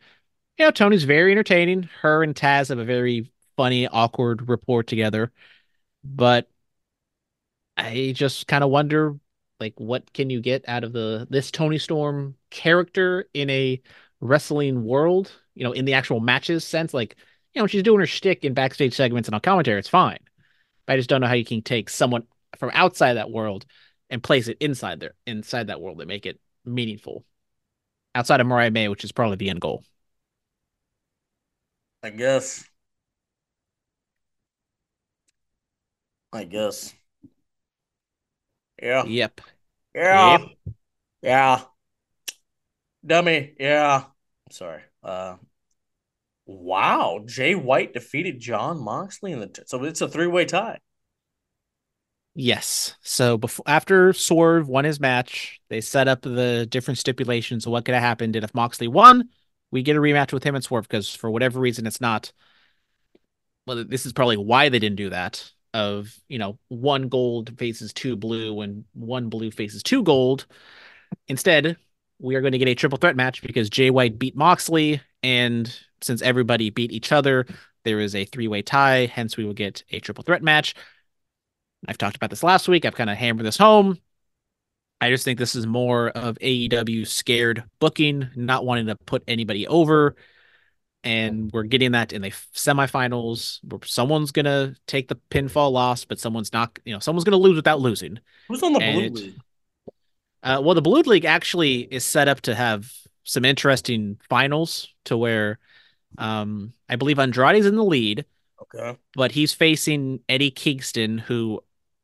you 0.58 0.66
know, 0.66 0.72
Toni's 0.72 1.06
very 1.06 1.32
entertaining. 1.32 1.90
Her 2.02 2.22
and 2.22 2.36
Taz 2.36 2.70
have 2.70 2.80
a 2.80 2.86
very 2.86 3.32
funny, 3.56 3.88
awkward 3.88 4.50
rapport 4.50 4.84
together. 4.84 5.32
But 6.04 6.50
I 7.78 8.14
just 8.16 8.48
kind 8.48 8.64
of 8.64 8.70
wonder, 8.70 9.18
like, 9.60 9.74
what 9.78 10.12
can 10.14 10.30
you 10.30 10.42
get 10.42 10.68
out 10.68 10.84
of 10.84 10.94
the 10.94 11.28
this 11.30 11.50
Toni 11.50 11.78
Storm 11.78 12.36
character 12.50 13.30
in 13.34 13.50
a 13.50 13.82
wrestling 14.20 14.84
world? 14.84 15.32
You 15.54 15.64
know, 15.64 15.72
in 15.72 15.86
the 15.86 15.94
actual 15.94 16.20
matches 16.20 16.66
sense, 16.66 16.94
like, 16.94 17.16
you 17.54 17.62
know, 17.62 17.68
she's 17.68 17.84
doing 17.84 18.00
her 18.00 18.06
shtick 18.06 18.44
in 18.44 18.54
backstage 18.54 18.94
segments 18.94 19.28
and 19.28 19.36
on 19.36 19.42
commentary. 19.42 19.80
It's 19.80 19.90
fine. 19.90 20.20
But 20.86 20.94
I 20.94 20.98
just 20.98 21.10
don't 21.10 21.22
know 21.22 21.28
how 21.28 21.34
you 21.34 21.46
can 21.46 21.62
take 21.62 21.90
someone 21.90 22.24
from 22.58 22.72
outside 22.74 23.16
that 23.16 23.32
world 23.32 23.66
and 24.10 24.22
place 24.22 24.48
it 24.48 24.58
inside 24.60 25.00
there, 25.00 25.14
inside 25.26 25.68
that 25.68 25.82
world, 25.82 26.00
and 26.02 26.08
make 26.08 26.26
it 26.26 26.40
meaningful. 26.66 27.26
Outside 28.14 28.40
of 28.40 28.48
Mariah 28.48 28.72
May, 28.72 28.88
which 28.88 29.04
is 29.04 29.12
probably 29.12 29.38
the 29.38 29.50
end 29.50 29.62
goal. 29.62 29.84
I 32.04 32.12
guess. 32.12 32.64
I 36.32 36.44
guess. 36.44 36.94
Yeah. 38.82 39.06
Yep. 39.06 39.42
Yeah. 39.96 40.32
Yep. 40.32 40.42
Yeah. 41.22 41.62
Dummy. 43.06 43.54
Yeah. 43.60 44.06
Sorry. 44.52 44.82
Uh 45.04 45.36
wow. 46.46 47.24
Jay 47.26 47.56
White 47.56 47.94
defeated 47.94 48.40
Jon 48.40 48.80
Moxley 48.80 49.32
in 49.32 49.40
the 49.40 49.48
t- 49.48 49.64
so 49.66 49.84
it's 49.84 50.02
a 50.02 50.08
three-way 50.08 50.46
tie. 50.46 50.80
Yes. 52.36 52.96
So 53.02 53.38
before 53.38 53.64
after 53.66 54.12
Swerve 54.12 54.68
won 54.68 54.84
his 54.84 55.00
match, 55.00 55.62
they 55.70 55.80
set 55.82 56.08
up 56.10 56.22
the 56.22 56.68
different 56.70 56.98
stipulations 56.98 57.66
of 57.66 57.72
what 57.72 57.86
could 57.86 57.94
have 57.94 58.04
happened. 58.04 58.36
And 58.36 58.44
if 58.44 58.54
Moxley 58.54 58.90
won, 58.90 59.30
we 59.72 59.84
get 59.84 59.96
a 59.96 60.00
rematch 60.00 60.34
with 60.34 60.44
him 60.44 60.56
and 60.56 60.64
Swerve 60.64 60.88
because 60.88 61.14
for 61.16 61.32
whatever 61.32 61.60
reason 61.60 61.88
it's 61.88 62.02
not. 62.02 62.34
Well, 63.66 63.84
this 63.86 64.06
is 64.06 64.14
probably 64.14 64.38
why 64.38 64.70
they 64.70 64.80
didn't 64.80 64.98
do 64.98 65.10
that. 65.10 65.52
Of 65.74 66.18
you 66.30 66.38
know, 66.38 66.60
one 66.68 67.10
gold 67.10 67.58
faces 67.58 67.94
two 67.94 68.16
blue 68.16 68.62
and 68.62 68.86
one 68.94 69.30
blue 69.30 69.52
faces 69.52 69.84
two 69.84 70.04
gold. 70.04 70.46
Instead, 71.28 71.78
we 72.20 72.36
are 72.36 72.42
going 72.42 72.54
to 72.54 72.58
get 72.58 72.68
a 72.68 72.76
triple 72.76 72.98
threat 72.98 73.16
match 73.16 73.42
because 73.42 73.70
Jay 73.70 73.90
White 73.90 74.18
beat 74.18 74.36
Moxley, 74.36 75.02
and 75.24 75.74
since 76.02 76.22
everybody 76.22 76.70
beat 76.70 76.92
each 76.92 77.12
other, 77.12 77.46
there 77.84 78.00
is 78.00 78.16
a 78.16 78.26
three 78.26 78.48
way 78.48 78.62
tie. 78.62 79.06
Hence, 79.08 79.38
we 79.38 79.46
will 79.46 79.54
get 79.54 79.84
a 79.92 80.00
triple 80.00 80.24
threat 80.24 80.42
match. 80.44 80.76
I've 81.88 81.98
talked 81.98 82.16
about 82.16 82.30
this 82.30 82.44
last 82.44 82.68
week. 82.68 82.86
I've 82.86 82.96
kind 82.96 83.10
of 83.10 83.18
hammered 83.18 83.46
this 83.46 83.58
home. 83.58 83.98
I 85.02 85.10
just 85.10 85.26
think 85.26 85.38
this 85.38 85.56
is 85.56 85.68
more 85.68 86.10
of 86.10 86.38
AEW 86.40 87.06
scared 87.06 87.64
booking, 87.80 88.30
not 88.36 88.66
wanting 88.66 88.88
to 88.88 88.96
put 88.96 89.24
anybody 89.28 89.68
over. 89.68 90.16
And 91.04 91.52
we're 91.52 91.64
getting 91.64 91.92
that 91.92 92.14
in 92.14 92.24
the 92.24 92.32
semifinals 92.56 93.60
where 93.64 93.82
someone's 93.86 94.32
going 94.32 94.46
to 94.46 94.76
take 94.88 95.08
the 95.08 95.20
pinfall 95.30 95.72
loss, 95.72 96.06
but 96.06 96.20
someone's 96.20 96.52
not, 96.52 96.80
you 96.86 96.94
know, 96.94 97.00
someone's 97.00 97.24
going 97.26 97.38
to 97.40 97.44
lose 97.44 97.56
without 97.58 97.80
losing. 97.80 98.20
Who's 98.48 98.64
on 98.64 98.74
the 98.74 98.82
And 98.82 98.96
blue 98.96 99.06
it- 99.06 99.14
league? 99.14 99.36
Uh, 100.46 100.62
well, 100.64 100.76
the 100.76 100.82
Blue 100.82 101.02
League 101.02 101.26
actually 101.26 101.80
is 101.92 102.06
set 102.06 102.28
up 102.28 102.42
to 102.42 102.54
have 102.54 102.92
some 103.24 103.44
interesting 103.44 104.20
finals 104.30 104.94
to 105.06 105.18
where 105.18 105.58
um, 106.20 106.72
I 106.88 106.96
believe 106.98 107.18
Andrade's 107.18 107.66
in 107.66 107.76
the 107.76 107.84
lead, 107.84 108.26
Okay. 108.62 108.96
but 109.16 109.32
he's 109.32 109.54
facing 109.54 110.20
Eddie 110.30 110.52
Kingston, 110.52 111.18
who 111.18 111.64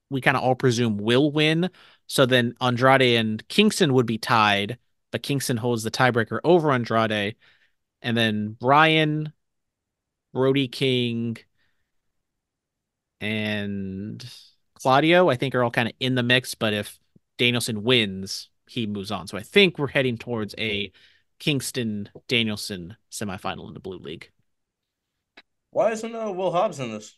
we 0.10 0.22
kind 0.22 0.36
of 0.36 0.44
all 0.44 0.56
presume 0.56 0.98
will 0.98 1.32
win. 1.32 1.70
So 2.08 2.26
then 2.26 2.56
Andrade 2.60 3.16
and 3.18 3.48
Kingston 3.48 3.94
would 3.94 4.08
be 4.08 4.18
tied, 4.18 4.80
but 5.12 5.22
Kingston 5.24 5.58
holds 5.58 5.84
the 5.84 5.92
tiebreaker 5.92 6.40
over 6.44 6.72
Andrade. 6.72 7.36
And 8.02 8.18
then 8.18 8.58
Bryan, 8.60 9.32
Brody 10.34 10.68
King, 10.68 11.38
and 13.20 14.26
Claudio, 14.76 15.30
I 15.30 15.36
think, 15.36 15.54
are 15.56 15.64
all 15.64 15.72
kind 15.72 15.90
of 15.90 15.94
in 16.00 16.16
the 16.16 16.24
mix. 16.24 16.56
But 16.56 16.74
if 16.74 17.00
Danielson 17.42 17.82
wins, 17.82 18.50
he 18.68 18.86
moves 18.86 19.10
on. 19.10 19.26
So 19.26 19.36
I 19.36 19.42
think 19.42 19.80
we're 19.80 19.88
heading 19.88 20.16
towards 20.16 20.54
a 20.60 20.92
Kingston 21.40 22.08
Danielson 22.28 22.96
semifinal 23.12 23.68
in 23.68 23.74
the 23.74 23.80
Blue 23.80 23.98
League. 23.98 24.30
Why 25.72 25.90
isn't 25.90 26.14
uh, 26.14 26.32
Will 26.32 26.52
Hobbs 26.52 26.80
in 26.80 26.92
this? 26.92 27.18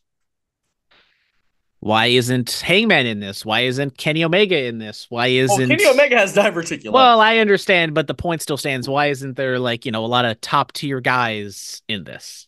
Why 1.82 2.06
isn't 2.06 2.50
Hangman 2.66 3.06
in 3.06 3.20
this? 3.20 3.46
Why 3.46 3.62
isn't 3.62 3.98
Kenny 3.98 4.24
Omega 4.24 4.64
in 4.64 4.78
this? 4.78 5.08
Why 5.10 5.28
Oh, 5.28 5.44
isn't 5.44 5.68
Kenny 5.68 5.86
Omega 5.86 6.18
has 6.18 6.34
diverticulitis. 6.34 6.94
Well, 6.94 7.20
I 7.20 7.40
understand, 7.40 7.94
but 7.94 8.08
the 8.08 8.14
point 8.14 8.42
still 8.42 8.56
stands. 8.56 8.88
Why 8.88 9.08
isn't 9.08 9.36
there 9.36 9.60
like, 9.60 9.86
you 9.86 9.92
know, 9.92 10.06
a 10.06 10.08
lot 10.08 10.24
of 10.24 10.40
top 10.40 10.72
tier 10.72 11.02
guys 11.02 11.82
in 11.90 12.06
this? 12.06 12.48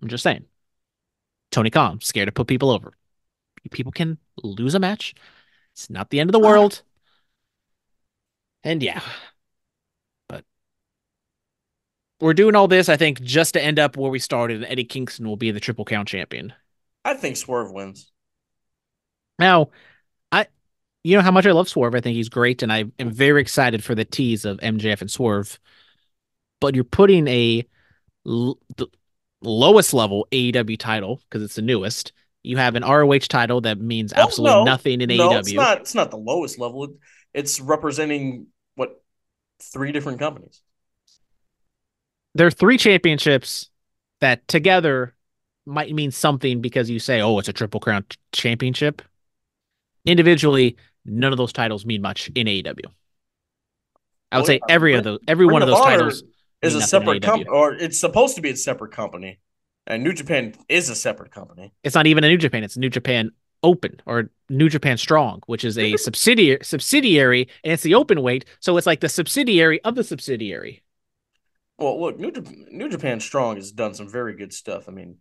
I'm 0.00 0.08
just 0.08 0.22
saying. 0.22 0.46
Tony 1.50 1.68
Khan, 1.68 2.00
scared 2.00 2.28
to 2.28 2.32
put 2.32 2.46
people 2.46 2.70
over. 2.70 2.94
People 3.70 3.92
can 3.92 4.16
lose 4.42 4.74
a 4.74 4.78
match. 4.78 5.14
It's 5.72 5.90
not 5.90 6.10
the 6.10 6.20
end 6.20 6.30
of 6.30 6.32
the 6.32 6.38
world. 6.38 6.82
And 8.64 8.82
yeah. 8.82 9.00
But 10.28 10.44
we're 12.20 12.34
doing 12.34 12.54
all 12.54 12.68
this, 12.68 12.88
I 12.88 12.96
think, 12.96 13.20
just 13.22 13.54
to 13.54 13.62
end 13.62 13.78
up 13.78 13.96
where 13.96 14.10
we 14.10 14.18
started. 14.18 14.56
And 14.56 14.66
Eddie 14.66 14.84
Kingston 14.84 15.26
will 15.26 15.36
be 15.36 15.50
the 15.50 15.60
triple 15.60 15.84
crown 15.84 16.06
champion. 16.06 16.52
I 17.04 17.14
think 17.14 17.36
Swerve 17.36 17.72
wins. 17.72 18.10
Now, 19.38 19.70
I 20.32 20.46
you 21.04 21.16
know 21.16 21.22
how 21.22 21.30
much 21.30 21.46
I 21.46 21.52
love 21.52 21.68
Swerve. 21.68 21.94
I 21.94 22.00
think 22.00 22.16
he's 22.16 22.28
great, 22.28 22.62
and 22.62 22.72
I 22.72 22.86
am 22.98 23.12
very 23.12 23.40
excited 23.40 23.84
for 23.84 23.94
the 23.94 24.04
tease 24.04 24.44
of 24.44 24.58
MJF 24.58 25.00
and 25.00 25.10
Swerve. 25.10 25.58
But 26.60 26.74
you're 26.74 26.84
putting 26.84 27.28
a 27.28 27.64
l- 28.26 28.58
the 28.76 28.88
lowest 29.40 29.94
level 29.94 30.26
AEW 30.32 30.78
title 30.78 31.22
because 31.28 31.42
it's 31.42 31.54
the 31.54 31.62
newest. 31.62 32.12
You 32.42 32.56
have 32.56 32.76
an 32.76 32.84
ROH 32.84 33.18
title 33.28 33.60
that 33.62 33.78
means 33.80 34.12
Well, 34.14 34.26
absolutely 34.26 34.56
no. 34.58 34.64
nothing 34.64 35.00
in 35.00 35.08
no, 35.08 35.30
AEW. 35.30 35.38
it's 35.40 35.52
not. 35.52 35.78
It's 35.80 35.94
not 35.94 36.10
the 36.10 36.16
lowest 36.16 36.58
level. 36.58 36.84
It, 36.84 36.90
it's 37.34 37.60
representing 37.60 38.46
what 38.74 39.02
three 39.60 39.92
different 39.92 40.18
companies. 40.18 40.60
There 42.34 42.46
are 42.46 42.50
three 42.52 42.78
championships 42.78 43.70
that 44.20 44.46
together 44.48 45.14
might 45.66 45.92
mean 45.94 46.10
something 46.10 46.60
because 46.60 46.88
you 46.88 46.98
say, 46.98 47.20
"Oh, 47.20 47.38
it's 47.38 47.48
a 47.48 47.52
triple 47.52 47.80
crown 47.80 48.04
ch- 48.08 48.18
championship." 48.32 49.02
Individually, 50.06 50.76
none 51.04 51.32
of 51.32 51.38
those 51.38 51.52
titles 51.52 51.84
mean 51.84 52.00
much 52.00 52.30
in 52.34 52.46
AEW. 52.46 52.84
I 54.30 54.36
would 54.36 54.40
Well, 54.40 54.46
say 54.46 54.60
every 54.68 54.94
of 54.94 55.04
those, 55.04 55.18
every 55.26 55.46
Ring 55.46 55.54
one 55.54 55.62
of 55.62 55.68
of 55.68 55.74
those 55.74 55.84
titles 55.84 56.22
is 56.62 56.74
a 56.74 56.80
separate 56.82 57.22
company, 57.22 57.48
or 57.48 57.74
it's 57.74 57.98
supposed 58.00 58.36
to 58.36 58.42
be 58.42 58.50
a 58.50 58.56
separate 58.56 58.92
company. 58.92 59.38
And 59.88 60.04
New 60.04 60.12
Japan 60.12 60.54
is 60.68 60.88
a 60.88 60.94
separate 60.94 61.32
company. 61.32 61.72
it's 61.82 61.94
not 61.94 62.06
even 62.06 62.24
a 62.24 62.28
New 62.28 62.36
Japan. 62.36 62.62
It's 62.64 62.76
New 62.76 62.90
Japan 62.90 63.30
Open 63.62 64.00
or 64.06 64.30
New 64.48 64.68
Japan 64.68 64.96
Strong, 64.98 65.42
which 65.46 65.64
is 65.64 65.78
a 65.78 65.96
subsidiary 65.96 66.58
subsidiary, 66.62 67.48
and 67.64 67.72
it's 67.72 67.82
the 67.82 67.94
open 67.94 68.22
weight. 68.22 68.44
So 68.60 68.76
it's 68.76 68.86
like 68.86 69.00
the 69.00 69.08
subsidiary 69.08 69.80
of 69.82 69.94
the 69.94 70.04
subsidiary. 70.04 70.82
Well, 71.78 72.00
look, 72.00 72.18
New 72.18 72.32
Japan, 72.32 72.66
New 72.70 72.88
Japan 72.88 73.20
Strong 73.20 73.56
has 73.56 73.72
done 73.72 73.94
some 73.94 74.08
very 74.08 74.34
good 74.34 74.52
stuff. 74.52 74.88
I 74.88 74.92
mean, 74.92 75.18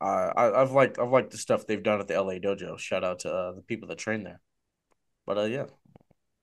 I, 0.00 0.32
I've 0.36 0.72
liked 0.72 0.98
I've 0.98 1.10
liked 1.10 1.30
the 1.30 1.38
stuff 1.38 1.66
they've 1.66 1.82
done 1.82 2.00
at 2.00 2.08
the 2.08 2.14
LA 2.14 2.38
Dojo. 2.38 2.78
Shout 2.78 3.04
out 3.04 3.20
to 3.20 3.32
uh, 3.32 3.52
the 3.52 3.62
people 3.62 3.88
that 3.88 3.98
train 3.98 4.22
there. 4.24 4.40
But 5.26 5.38
uh, 5.38 5.44
yeah, 5.44 5.66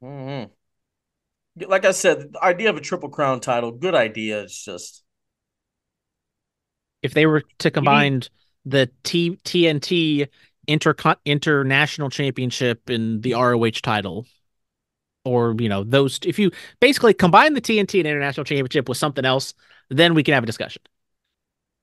hmm 0.01 0.51
like 1.67 1.85
I 1.85 1.91
said, 1.91 2.33
the 2.33 2.43
idea 2.43 2.69
of 2.69 2.77
a 2.77 2.81
triple 2.81 3.09
crown 3.09 3.39
title, 3.39 3.71
good 3.71 3.95
idea. 3.95 4.41
It's 4.43 4.63
just 4.63 5.03
If 7.07 7.13
they 7.13 7.25
were 7.25 7.43
to 7.59 7.71
combine 7.71 8.21
the 8.65 8.91
T 9.03 9.37
TNT 9.45 10.27
Intercon- 10.67 11.17
International 11.25 12.09
Championship 12.09 12.89
and 12.89 13.23
the 13.23 13.33
ROH 13.33 13.81
title, 13.81 14.25
or 15.25 15.55
you 15.59 15.69
know 15.69 15.83
those, 15.83 16.19
if 16.23 16.39
you 16.39 16.51
basically 16.79 17.13
combine 17.13 17.53
the 17.53 17.61
TNT 17.61 17.99
and 17.99 18.07
International 18.07 18.43
Championship 18.43 18.89
with 18.89 18.97
something 18.97 19.25
else, 19.25 19.53
then 19.89 20.13
we 20.13 20.23
can 20.23 20.33
have 20.33 20.43
a 20.43 20.47
discussion. 20.47 20.81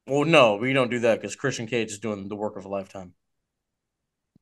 well, 0.06 0.24
no, 0.24 0.56
we 0.56 0.72
don't 0.72 0.90
do 0.90 1.00
that 1.00 1.20
because 1.20 1.36
Christian 1.36 1.66
Cage 1.66 1.90
is 1.92 1.98
doing 1.98 2.28
the 2.28 2.36
work 2.36 2.56
of 2.56 2.64
a 2.64 2.68
lifetime. 2.68 3.14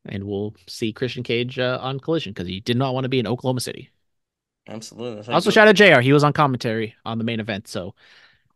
And 0.04 0.24
we'll 0.24 0.54
see 0.68 0.92
Christian 0.92 1.22
Cage 1.22 1.58
uh, 1.58 1.78
on 1.80 2.00
Collision 2.00 2.32
because 2.32 2.48
he 2.48 2.60
did 2.60 2.76
not 2.76 2.94
want 2.94 3.04
to 3.04 3.08
be 3.08 3.18
in 3.20 3.26
Oklahoma 3.26 3.60
City. 3.60 3.90
Absolutely. 4.68 5.16
That's 5.16 5.26
how 5.28 5.32
you 5.34 5.36
Also, 5.36 5.50
shout 5.50 5.68
out 5.68 5.74
JR. 5.76 6.00
He 6.00 6.12
was 6.12 6.24
on 6.24 6.32
commentary 6.32 6.94
on 7.04 7.18
the 7.18 7.24
main 7.24 7.40
event, 7.40 7.68
so 7.68 7.94
That's 7.94 7.94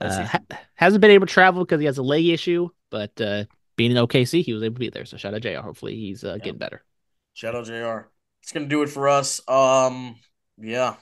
uh, 0.01 0.25
ha- 0.25 0.59
hasn't 0.75 1.01
been 1.01 1.11
able 1.11 1.27
to 1.27 1.33
travel 1.33 1.65
because 1.65 1.81
he 1.81 1.87
has 1.87 1.99
a 1.99 2.03
leg 2.03 2.27
issue. 2.27 2.69
But 2.91 3.21
uh, 3.21 3.45
being 3.77 3.91
in 3.91 3.97
OKC, 3.97 4.43
he 4.43 4.53
was 4.53 4.63
able 4.63 4.77
to 4.77 4.81
be 4.81 4.91
there. 4.91 5.05
So 5.05 5.17
shout 5.17 5.35
out 5.35 5.43
JR. 5.43 5.59
Hopefully, 5.61 5.95
he's 5.97 6.25
uh, 6.25 6.37
getting 6.37 6.59
better. 6.59 6.85
Shout 7.35 7.55
out 7.55 7.67
JR. 7.67 8.09
It's 8.43 8.53
gonna 8.53 8.67
do 8.67 8.83
it 8.83 8.89
for 8.89 9.09
us. 9.09 9.47
Um, 9.49 10.17
yeah. 10.59 10.97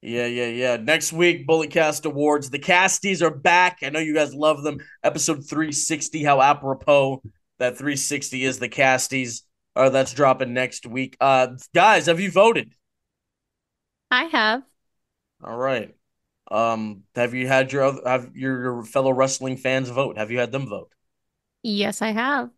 Yeah, 0.00 0.26
yeah, 0.26 0.48
yeah. 0.48 0.76
Next 0.78 1.12
week, 1.12 1.46
Bulletcast 1.46 2.04
Awards. 2.06 2.50
The 2.50 2.58
Casties 2.58 3.22
are 3.22 3.30
back. 3.30 3.78
I 3.82 3.90
know 3.90 4.00
you 4.00 4.14
guys 4.14 4.34
love 4.34 4.64
them. 4.64 4.78
Episode 5.04 5.48
360, 5.48 6.24
how 6.24 6.40
apropos 6.40 7.22
that 7.60 7.78
360 7.78 8.44
is 8.44 8.58
the 8.58 8.68
Casties. 8.68 9.42
Uh, 9.76 9.90
that's 9.90 10.12
dropping 10.12 10.52
next 10.52 10.86
week. 10.86 11.16
Uh 11.20 11.48
guys, 11.74 12.06
have 12.06 12.20
you 12.20 12.30
voted? 12.30 12.74
I 14.10 14.24
have. 14.24 14.62
All 15.42 15.56
right. 15.56 15.94
Um, 16.52 17.04
have 17.14 17.32
you 17.34 17.48
had 17.48 17.72
your 17.72 17.84
other 17.84 18.02
have 18.04 18.36
your, 18.36 18.62
your 18.62 18.84
fellow 18.84 19.10
wrestling 19.10 19.56
fans 19.56 19.88
vote? 19.88 20.18
Have 20.18 20.30
you 20.30 20.38
had 20.38 20.52
them 20.52 20.68
vote? 20.68 20.92
Yes, 21.62 22.02
I 22.02 22.10
have. 22.10 22.50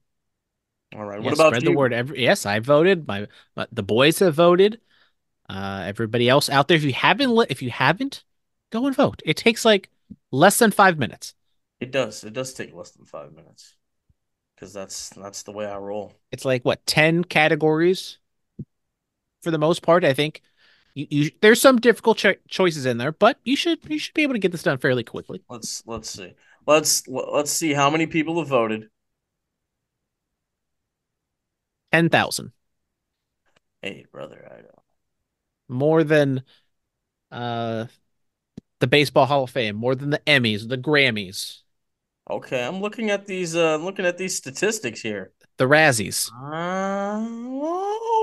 All 0.95 1.05
right. 1.05 1.21
Yeah, 1.21 1.25
what 1.25 1.35
about 1.35 1.49
spread 1.51 1.63
you? 1.63 1.71
the 1.71 1.77
word? 1.77 1.93
Every, 1.93 2.23
yes, 2.23 2.45
I 2.45 2.59
voted. 2.59 3.07
My, 3.07 3.27
my 3.57 3.67
the 3.73 3.83
boys 3.83 4.19
have 4.19 4.35
voted. 4.35 4.81
Uh, 5.49 5.83
everybody 5.87 6.29
else 6.29 6.49
out 6.49 6.69
there, 6.69 6.77
if 6.77 6.85
you 6.85 6.93
haven't, 6.93 7.35
li- 7.35 7.47
if 7.51 7.63
you 7.63 7.71
haven't, 7.71 8.25
go 8.71 8.87
and 8.87 8.97
vote. 8.97 9.23
It 9.25 9.37
takes 9.37 9.65
like 9.65 9.91
less 10.33 10.59
than 10.59 10.71
five 10.71 10.99
minutes. 10.99 11.35
It 11.81 11.93
does. 11.93 12.25
It 12.25 12.33
does 12.33 12.55
take 12.55 12.75
less 12.75 12.93
than 12.93 13.05
five 13.05 13.33
minutes. 13.33 13.75
Because 14.55 14.73
that's 14.73 15.11
that's 15.11 15.43
the 15.43 15.53
way 15.53 15.67
I 15.67 15.77
roll. 15.77 16.15
It's 16.33 16.45
like 16.45 16.65
what 16.65 16.85
ten 16.87 17.25
categories 17.25 18.19
for 19.43 19.51
the 19.51 19.59
most 19.59 19.83
part. 19.83 20.05
I 20.05 20.15
think 20.15 20.43
you, 20.95 21.07
you 21.11 21.31
there's 21.41 21.61
some 21.61 21.81
difficult 21.81 22.19
cho- 22.19 22.35
choices 22.49 22.87
in 22.87 22.99
there, 22.99 23.13
but 23.13 23.39
you 23.45 23.57
should 23.57 23.79
you 23.89 23.99
should 23.99 24.15
be 24.15 24.23
able 24.23 24.35
to 24.35 24.39
get 24.41 24.53
this 24.53 24.63
done 24.63 24.79
fairly 24.79 25.05
quickly. 25.05 25.43
Let's 25.49 25.83
let's 25.87 26.11
see. 26.11 26.35
Let's 26.67 27.07
let's 27.09 27.51
see 27.51 27.73
how 27.73 27.91
many 27.91 28.07
people 28.07 28.39
have 28.39 28.49
voted. 28.49 28.89
Ten 31.93 32.11
thousand 32.11 32.53
Hey, 33.83 34.07
brother, 34.11 34.49
I 34.51 34.63
know. 34.63 34.83
more 35.69 36.05
than 36.05 36.43
uh 37.33 37.87
the 38.81 38.87
Baseball 38.87 39.27
Hall 39.27 39.45
of 39.45 39.51
Fame, 39.51 39.77
more 39.77 39.95
than 39.95 40.11
the 40.11 40.21
Emmys, 40.27 40.69
the 40.69 40.79
Grammys. 40.79 41.63
Okay, 42.31 42.63
I'm 42.65 42.81
looking 42.81 43.11
at 43.11 43.27
these. 43.27 43.55
Uh, 43.57 43.75
I'm 43.75 43.85
looking 43.85 44.07
at 44.07 44.17
these 44.19 44.37
statistics 44.37 45.01
here. 45.01 45.33
The 45.57 45.65
Razzies. 45.67 46.31
Uh, 46.33 47.21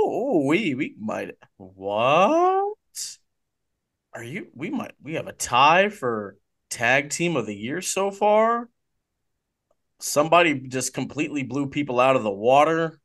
oh, 0.08 0.46
we 0.46 0.76
we 0.76 0.96
might 1.00 1.32
what? 1.58 2.76
Are 4.14 4.24
you? 4.24 4.48
We 4.54 4.70
might 4.70 4.94
we 5.02 5.14
have 5.14 5.28
a 5.28 5.34
tie 5.34 5.90
for 5.90 6.38
tag 6.70 7.10
team 7.10 7.36
of 7.36 7.46
the 7.46 7.56
year 7.56 7.82
so 7.82 8.12
far. 8.12 8.70
Somebody 10.00 10.68
just 10.68 10.94
completely 10.94 11.44
blew 11.44 11.68
people 11.68 12.00
out 12.00 12.16
of 12.16 12.24
the 12.24 12.32
water. 12.32 13.00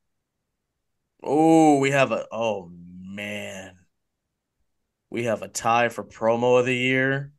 Oh, 1.22 1.78
we 1.78 1.90
have 1.90 2.12
a 2.12 2.26
oh 2.32 2.70
man. 2.72 3.74
We 5.10 5.24
have 5.24 5.42
a 5.42 5.48
tie 5.48 5.88
for 5.88 6.04
promo 6.04 6.58
of 6.58 6.66
the 6.66 6.76
year. 6.76 7.32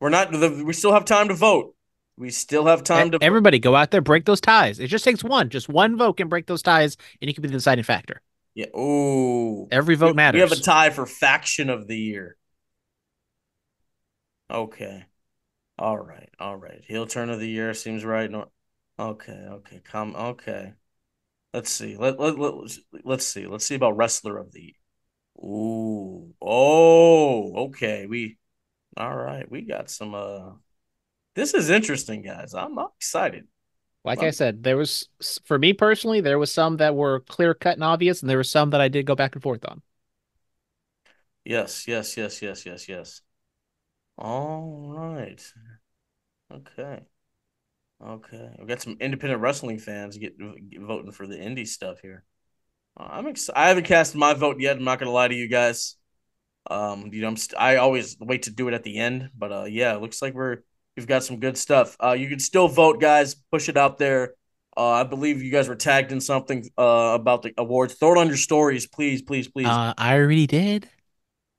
We're 0.00 0.10
not 0.10 0.30
the, 0.30 0.62
we 0.64 0.72
still 0.72 0.92
have 0.92 1.04
time 1.04 1.28
to 1.28 1.34
vote. 1.34 1.74
We 2.18 2.30
still 2.30 2.66
have 2.66 2.82
time 2.82 3.10
to 3.10 3.18
Everybody 3.20 3.58
go 3.58 3.76
out 3.76 3.90
there, 3.90 4.00
break 4.00 4.24
those 4.24 4.40
ties. 4.40 4.78
It 4.78 4.86
just 4.88 5.04
takes 5.04 5.22
one. 5.22 5.50
Just 5.50 5.68
one 5.68 5.96
vote 5.96 6.16
can 6.16 6.28
break 6.28 6.46
those 6.46 6.62
ties, 6.62 6.96
and 7.20 7.28
you 7.28 7.34
can 7.34 7.42
be 7.42 7.48
the 7.48 7.54
deciding 7.54 7.84
factor. 7.84 8.22
Yeah. 8.56 8.74
Ooh. 8.74 9.68
Every 9.70 9.96
vote 9.96 10.08
We- 10.08 10.14
matters. 10.14 10.38
We 10.38 10.40
have 10.40 10.52
a 10.52 10.56
tie 10.56 10.88
for 10.88 11.04
faction 11.04 11.68
of 11.68 11.86
the 11.86 11.98
year. 11.98 12.38
Okay. 14.50 15.04
All 15.78 15.98
right. 15.98 16.30
All 16.40 16.56
right. 16.56 16.82
Heel 16.88 17.06
turn 17.06 17.28
of 17.28 17.38
the 17.38 17.48
year 17.48 17.74
seems 17.74 18.02
right. 18.02 18.30
No. 18.30 18.50
Okay. 18.98 19.32
Okay. 19.32 19.82
Come. 19.84 20.16
Okay. 20.16 20.72
Let's 21.52 21.70
see. 21.70 21.98
Let, 21.98 22.18
let, 22.18 22.38
let, 22.38 22.54
let's 23.04 23.26
see. 23.26 23.46
Let's 23.46 23.66
see 23.66 23.74
about 23.74 23.98
wrestler 23.98 24.38
of 24.38 24.52
the 24.52 24.62
year. 24.62 24.72
Ooh. 25.38 26.34
Oh, 26.40 27.66
okay. 27.66 28.06
We 28.06 28.38
all 28.96 29.14
right. 29.14 29.50
We 29.50 29.60
got 29.60 29.90
some 29.90 30.14
uh 30.14 30.52
this 31.34 31.52
is 31.52 31.68
interesting, 31.68 32.22
guys. 32.22 32.54
I'm, 32.54 32.78
I'm 32.78 32.88
excited. 32.96 33.46
Like 34.06 34.18
Well- 34.18 34.28
I 34.28 34.30
said, 34.30 34.62
there 34.62 34.76
was 34.76 35.08
for 35.44 35.58
me 35.58 35.72
personally, 35.72 36.20
there 36.20 36.38
was 36.38 36.52
some 36.52 36.78
that 36.78 36.94
were 36.94 37.20
clear 37.20 37.54
cut 37.54 37.74
and 37.74 37.84
obvious, 37.84 38.22
and 38.22 38.30
there 38.30 38.38
were 38.38 38.44
some 38.44 38.70
that 38.70 38.80
I 38.80 38.88
did 38.88 39.04
go 39.04 39.16
back 39.16 39.34
and 39.34 39.42
forth 39.42 39.64
on. 39.66 39.82
Yes, 41.44 41.86
yes, 41.86 42.16
yes, 42.16 42.40
yes, 42.42 42.66
yes, 42.66 42.88
yes. 42.88 43.20
All 44.18 44.92
right. 44.96 45.42
Okay. 46.52 47.02
Okay. 48.04 48.50
We 48.58 48.66
got 48.66 48.82
some 48.82 48.96
independent 49.00 49.40
wrestling 49.40 49.78
fans 49.78 50.18
get, 50.18 50.38
get 50.38 50.80
voting 50.80 51.12
for 51.12 51.26
the 51.26 51.36
indie 51.36 51.66
stuff 51.66 52.00
here. 52.00 52.24
Uh, 52.96 53.08
I'm 53.10 53.26
excited. 53.26 53.58
I 53.58 53.68
haven't 53.68 53.84
cast 53.84 54.14
my 54.14 54.34
vote 54.34 54.60
yet. 54.60 54.76
I'm 54.76 54.84
not 54.84 54.98
gonna 54.98 55.10
lie 55.12 55.28
to 55.28 55.34
you 55.34 55.48
guys. 55.48 55.96
Um, 56.70 57.10
you 57.12 57.20
know, 57.22 57.28
I'm 57.28 57.36
st- 57.36 57.60
I 57.60 57.76
always 57.76 58.16
wait 58.20 58.44
to 58.44 58.50
do 58.50 58.68
it 58.68 58.74
at 58.74 58.82
the 58.82 58.98
end, 58.98 59.30
but 59.36 59.52
uh, 59.52 59.64
yeah, 59.64 59.94
it 59.94 60.00
looks 60.00 60.20
like 60.22 60.34
we're 60.34 60.58
we've 60.96 61.06
got 61.06 61.22
some 61.22 61.38
good 61.38 61.56
stuff. 61.56 61.96
Uh, 62.02 62.12
you 62.12 62.28
can 62.28 62.38
still 62.38 62.68
vote, 62.68 63.00
guys. 63.00 63.34
Push 63.34 63.68
it 63.68 63.76
out 63.76 63.98
there. 63.98 64.34
Uh, 64.76 64.90
I 64.90 65.04
believe 65.04 65.42
you 65.42 65.50
guys 65.50 65.68
were 65.68 65.76
tagged 65.76 66.12
in 66.12 66.20
something 66.20 66.68
uh 66.76 67.12
about 67.14 67.42
the 67.42 67.52
awards. 67.56 67.94
Throw 67.94 68.12
it 68.12 68.18
on 68.18 68.28
your 68.28 68.36
stories, 68.36 68.86
please, 68.86 69.22
please, 69.22 69.48
please. 69.48 69.66
Uh, 69.66 69.94
I 69.96 70.18
already 70.18 70.46
did. 70.46 70.88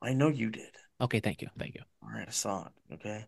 I 0.02 0.14
know 0.14 0.28
you 0.30 0.52
did. 0.52 0.70
Okay, 1.02 1.20
thank 1.20 1.42
you, 1.42 1.50
thank 1.58 1.76
you. 1.76 1.82
All 2.04 2.10
right, 2.10 2.28
I 2.28 2.32
saw 2.32 2.68
it. 2.68 2.94
Okay. 2.96 3.26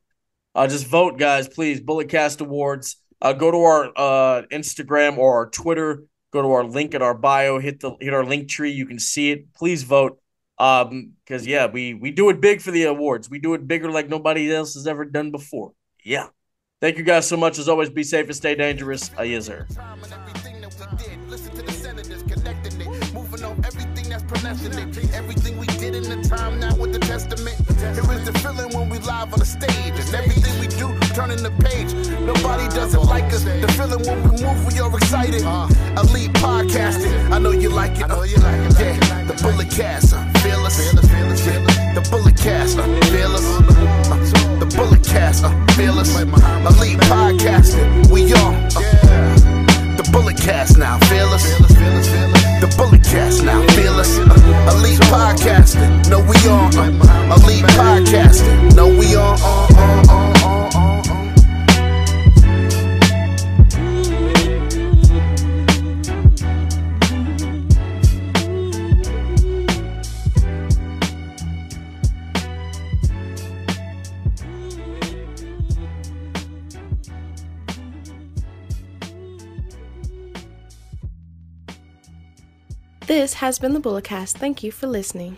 Uh, 0.54 0.68
just 0.68 0.86
vote, 0.88 1.18
guys, 1.18 1.48
please. 1.48 1.82
Bulletcast 1.82 2.42
Awards. 2.42 2.98
Uh, 3.22 3.34
go 3.34 3.52
to 3.52 3.58
our 3.58 3.92
uh 3.96 4.42
Instagram 4.52 5.18
or 5.18 5.34
our 5.36 5.50
Twitter. 5.50 6.04
Go 6.32 6.44
to 6.44 6.52
our 6.52 6.64
link 6.64 6.94
in 6.94 7.02
our 7.02 7.16
bio. 7.16 7.58
Hit 7.58 7.80
the 7.80 7.96
hit 8.00 8.14
our 8.14 8.24
link 8.24 8.48
tree. 8.48 8.72
You 8.72 8.86
can 8.86 9.00
see 9.00 9.32
it. 9.32 9.54
Please 9.56 9.82
vote. 9.82 10.20
Um, 10.60 11.14
because 11.26 11.48
yeah, 11.48 11.66
we 11.66 11.96
we 11.96 12.12
do 12.12 12.30
it 12.30 12.42
big 12.42 12.62
for 12.62 12.70
the 12.70 12.84
awards. 12.84 13.28
We 13.30 13.40
do 13.40 13.56
it 13.56 13.68
bigger 13.68 13.90
like 13.90 14.08
nobody 14.08 14.54
else 14.54 14.76
has 14.76 14.86
ever 14.86 15.06
done 15.06 15.32
before. 15.32 15.72
Yeah. 16.04 16.28
Thank 16.82 16.98
you 16.98 17.04
guys 17.04 17.28
so 17.28 17.36
much. 17.36 17.60
As 17.60 17.68
always, 17.68 17.90
be 17.90 18.04
safe 18.04 18.28
and 18.28 18.36
stay 18.36 18.56
dangerous. 18.56 19.12
Uh, 19.18 19.24
yes, 19.24 19.46
sir. 19.46 19.68
everything 25.14 25.58
we 25.58 25.68
did. 25.68 25.96
In 25.96 26.04
the 26.04 26.28
time 26.28 26.60
now 26.60 26.76
with 26.76 26.94
the 26.94 27.00
testament. 27.00 27.58
Here 27.80 28.12
is 28.14 28.26
the 28.26 28.34
feeling 28.40 28.70
when 28.78 28.90
we 28.90 29.00
live 29.00 29.34
on 29.34 29.40
the 29.40 29.46
stage, 29.46 29.96
and 30.00 30.16
everything 30.16 30.60
we 30.60 30.68
do 30.68 30.88
turning 31.14 31.44
the 31.44 31.52
page. 31.64 31.94
Nobody 32.22 32.68
does 32.70 32.94
it 32.94 33.00
like 33.00 33.26
us. 33.34 33.44
The 33.44 33.68
feeling 33.78 34.02
when 34.08 34.24
we 34.24 34.32
move, 34.44 34.60
we 34.68 34.80
are 34.80 34.96
excited. 34.96 35.42
Elite 35.42 36.34
podcasting, 36.34 37.32
I 37.32 37.40
know 37.40 37.52
you 37.52 37.70
like 37.70 37.98
it. 38.00 38.08
It. 38.10 38.40
Yeah, 38.40 39.24
the 39.26 39.36
bullet 39.42 39.80
uh, 39.80 40.40
fearless. 40.40 40.94
Yeah, 41.46 41.94
the 41.94 42.08
bullet 42.10 42.40
uh, 42.46 42.68
fearless. 43.12 43.46
Uh, 44.10 44.29
the 45.10 45.18
bullet 45.18 45.38
cast, 45.38 45.44
uh, 45.44 45.66
fearless. 45.76 46.20
Elite 46.20 47.00
podcasting, 47.10 48.12
we 48.12 48.34
are. 48.34 48.54
Uh, 48.54 49.96
the 49.98 50.10
bullet 50.12 50.38
cast 50.38 50.78
now, 50.78 50.98
fearless. 51.10 51.44
The 52.62 52.74
bullet 52.78 53.04
cast 53.04 53.44
now, 53.44 53.66
fearless. 53.70 54.18
Uh, 54.20 54.76
elite 54.78 55.00
podcasting, 55.10 56.10
no 56.10 56.20
we 56.20 56.38
on. 56.48 56.74
Uh, 56.76 57.36
elite 57.36 57.66
podcasting, 57.76 58.76
no 58.76 58.88
we 58.88 59.16
on. 59.16 59.38
Uh, 59.40 59.76
uh, 59.78 60.04
uh, 60.10 60.34
uh, 60.44 60.70
uh, 60.76 60.89
This 83.10 83.34
has 83.34 83.58
been 83.58 83.74
the 83.74 83.80
Bulletcast. 83.80 84.34
Thank 84.34 84.62
you 84.62 84.72
for 84.72 84.86
listening. 84.86 85.38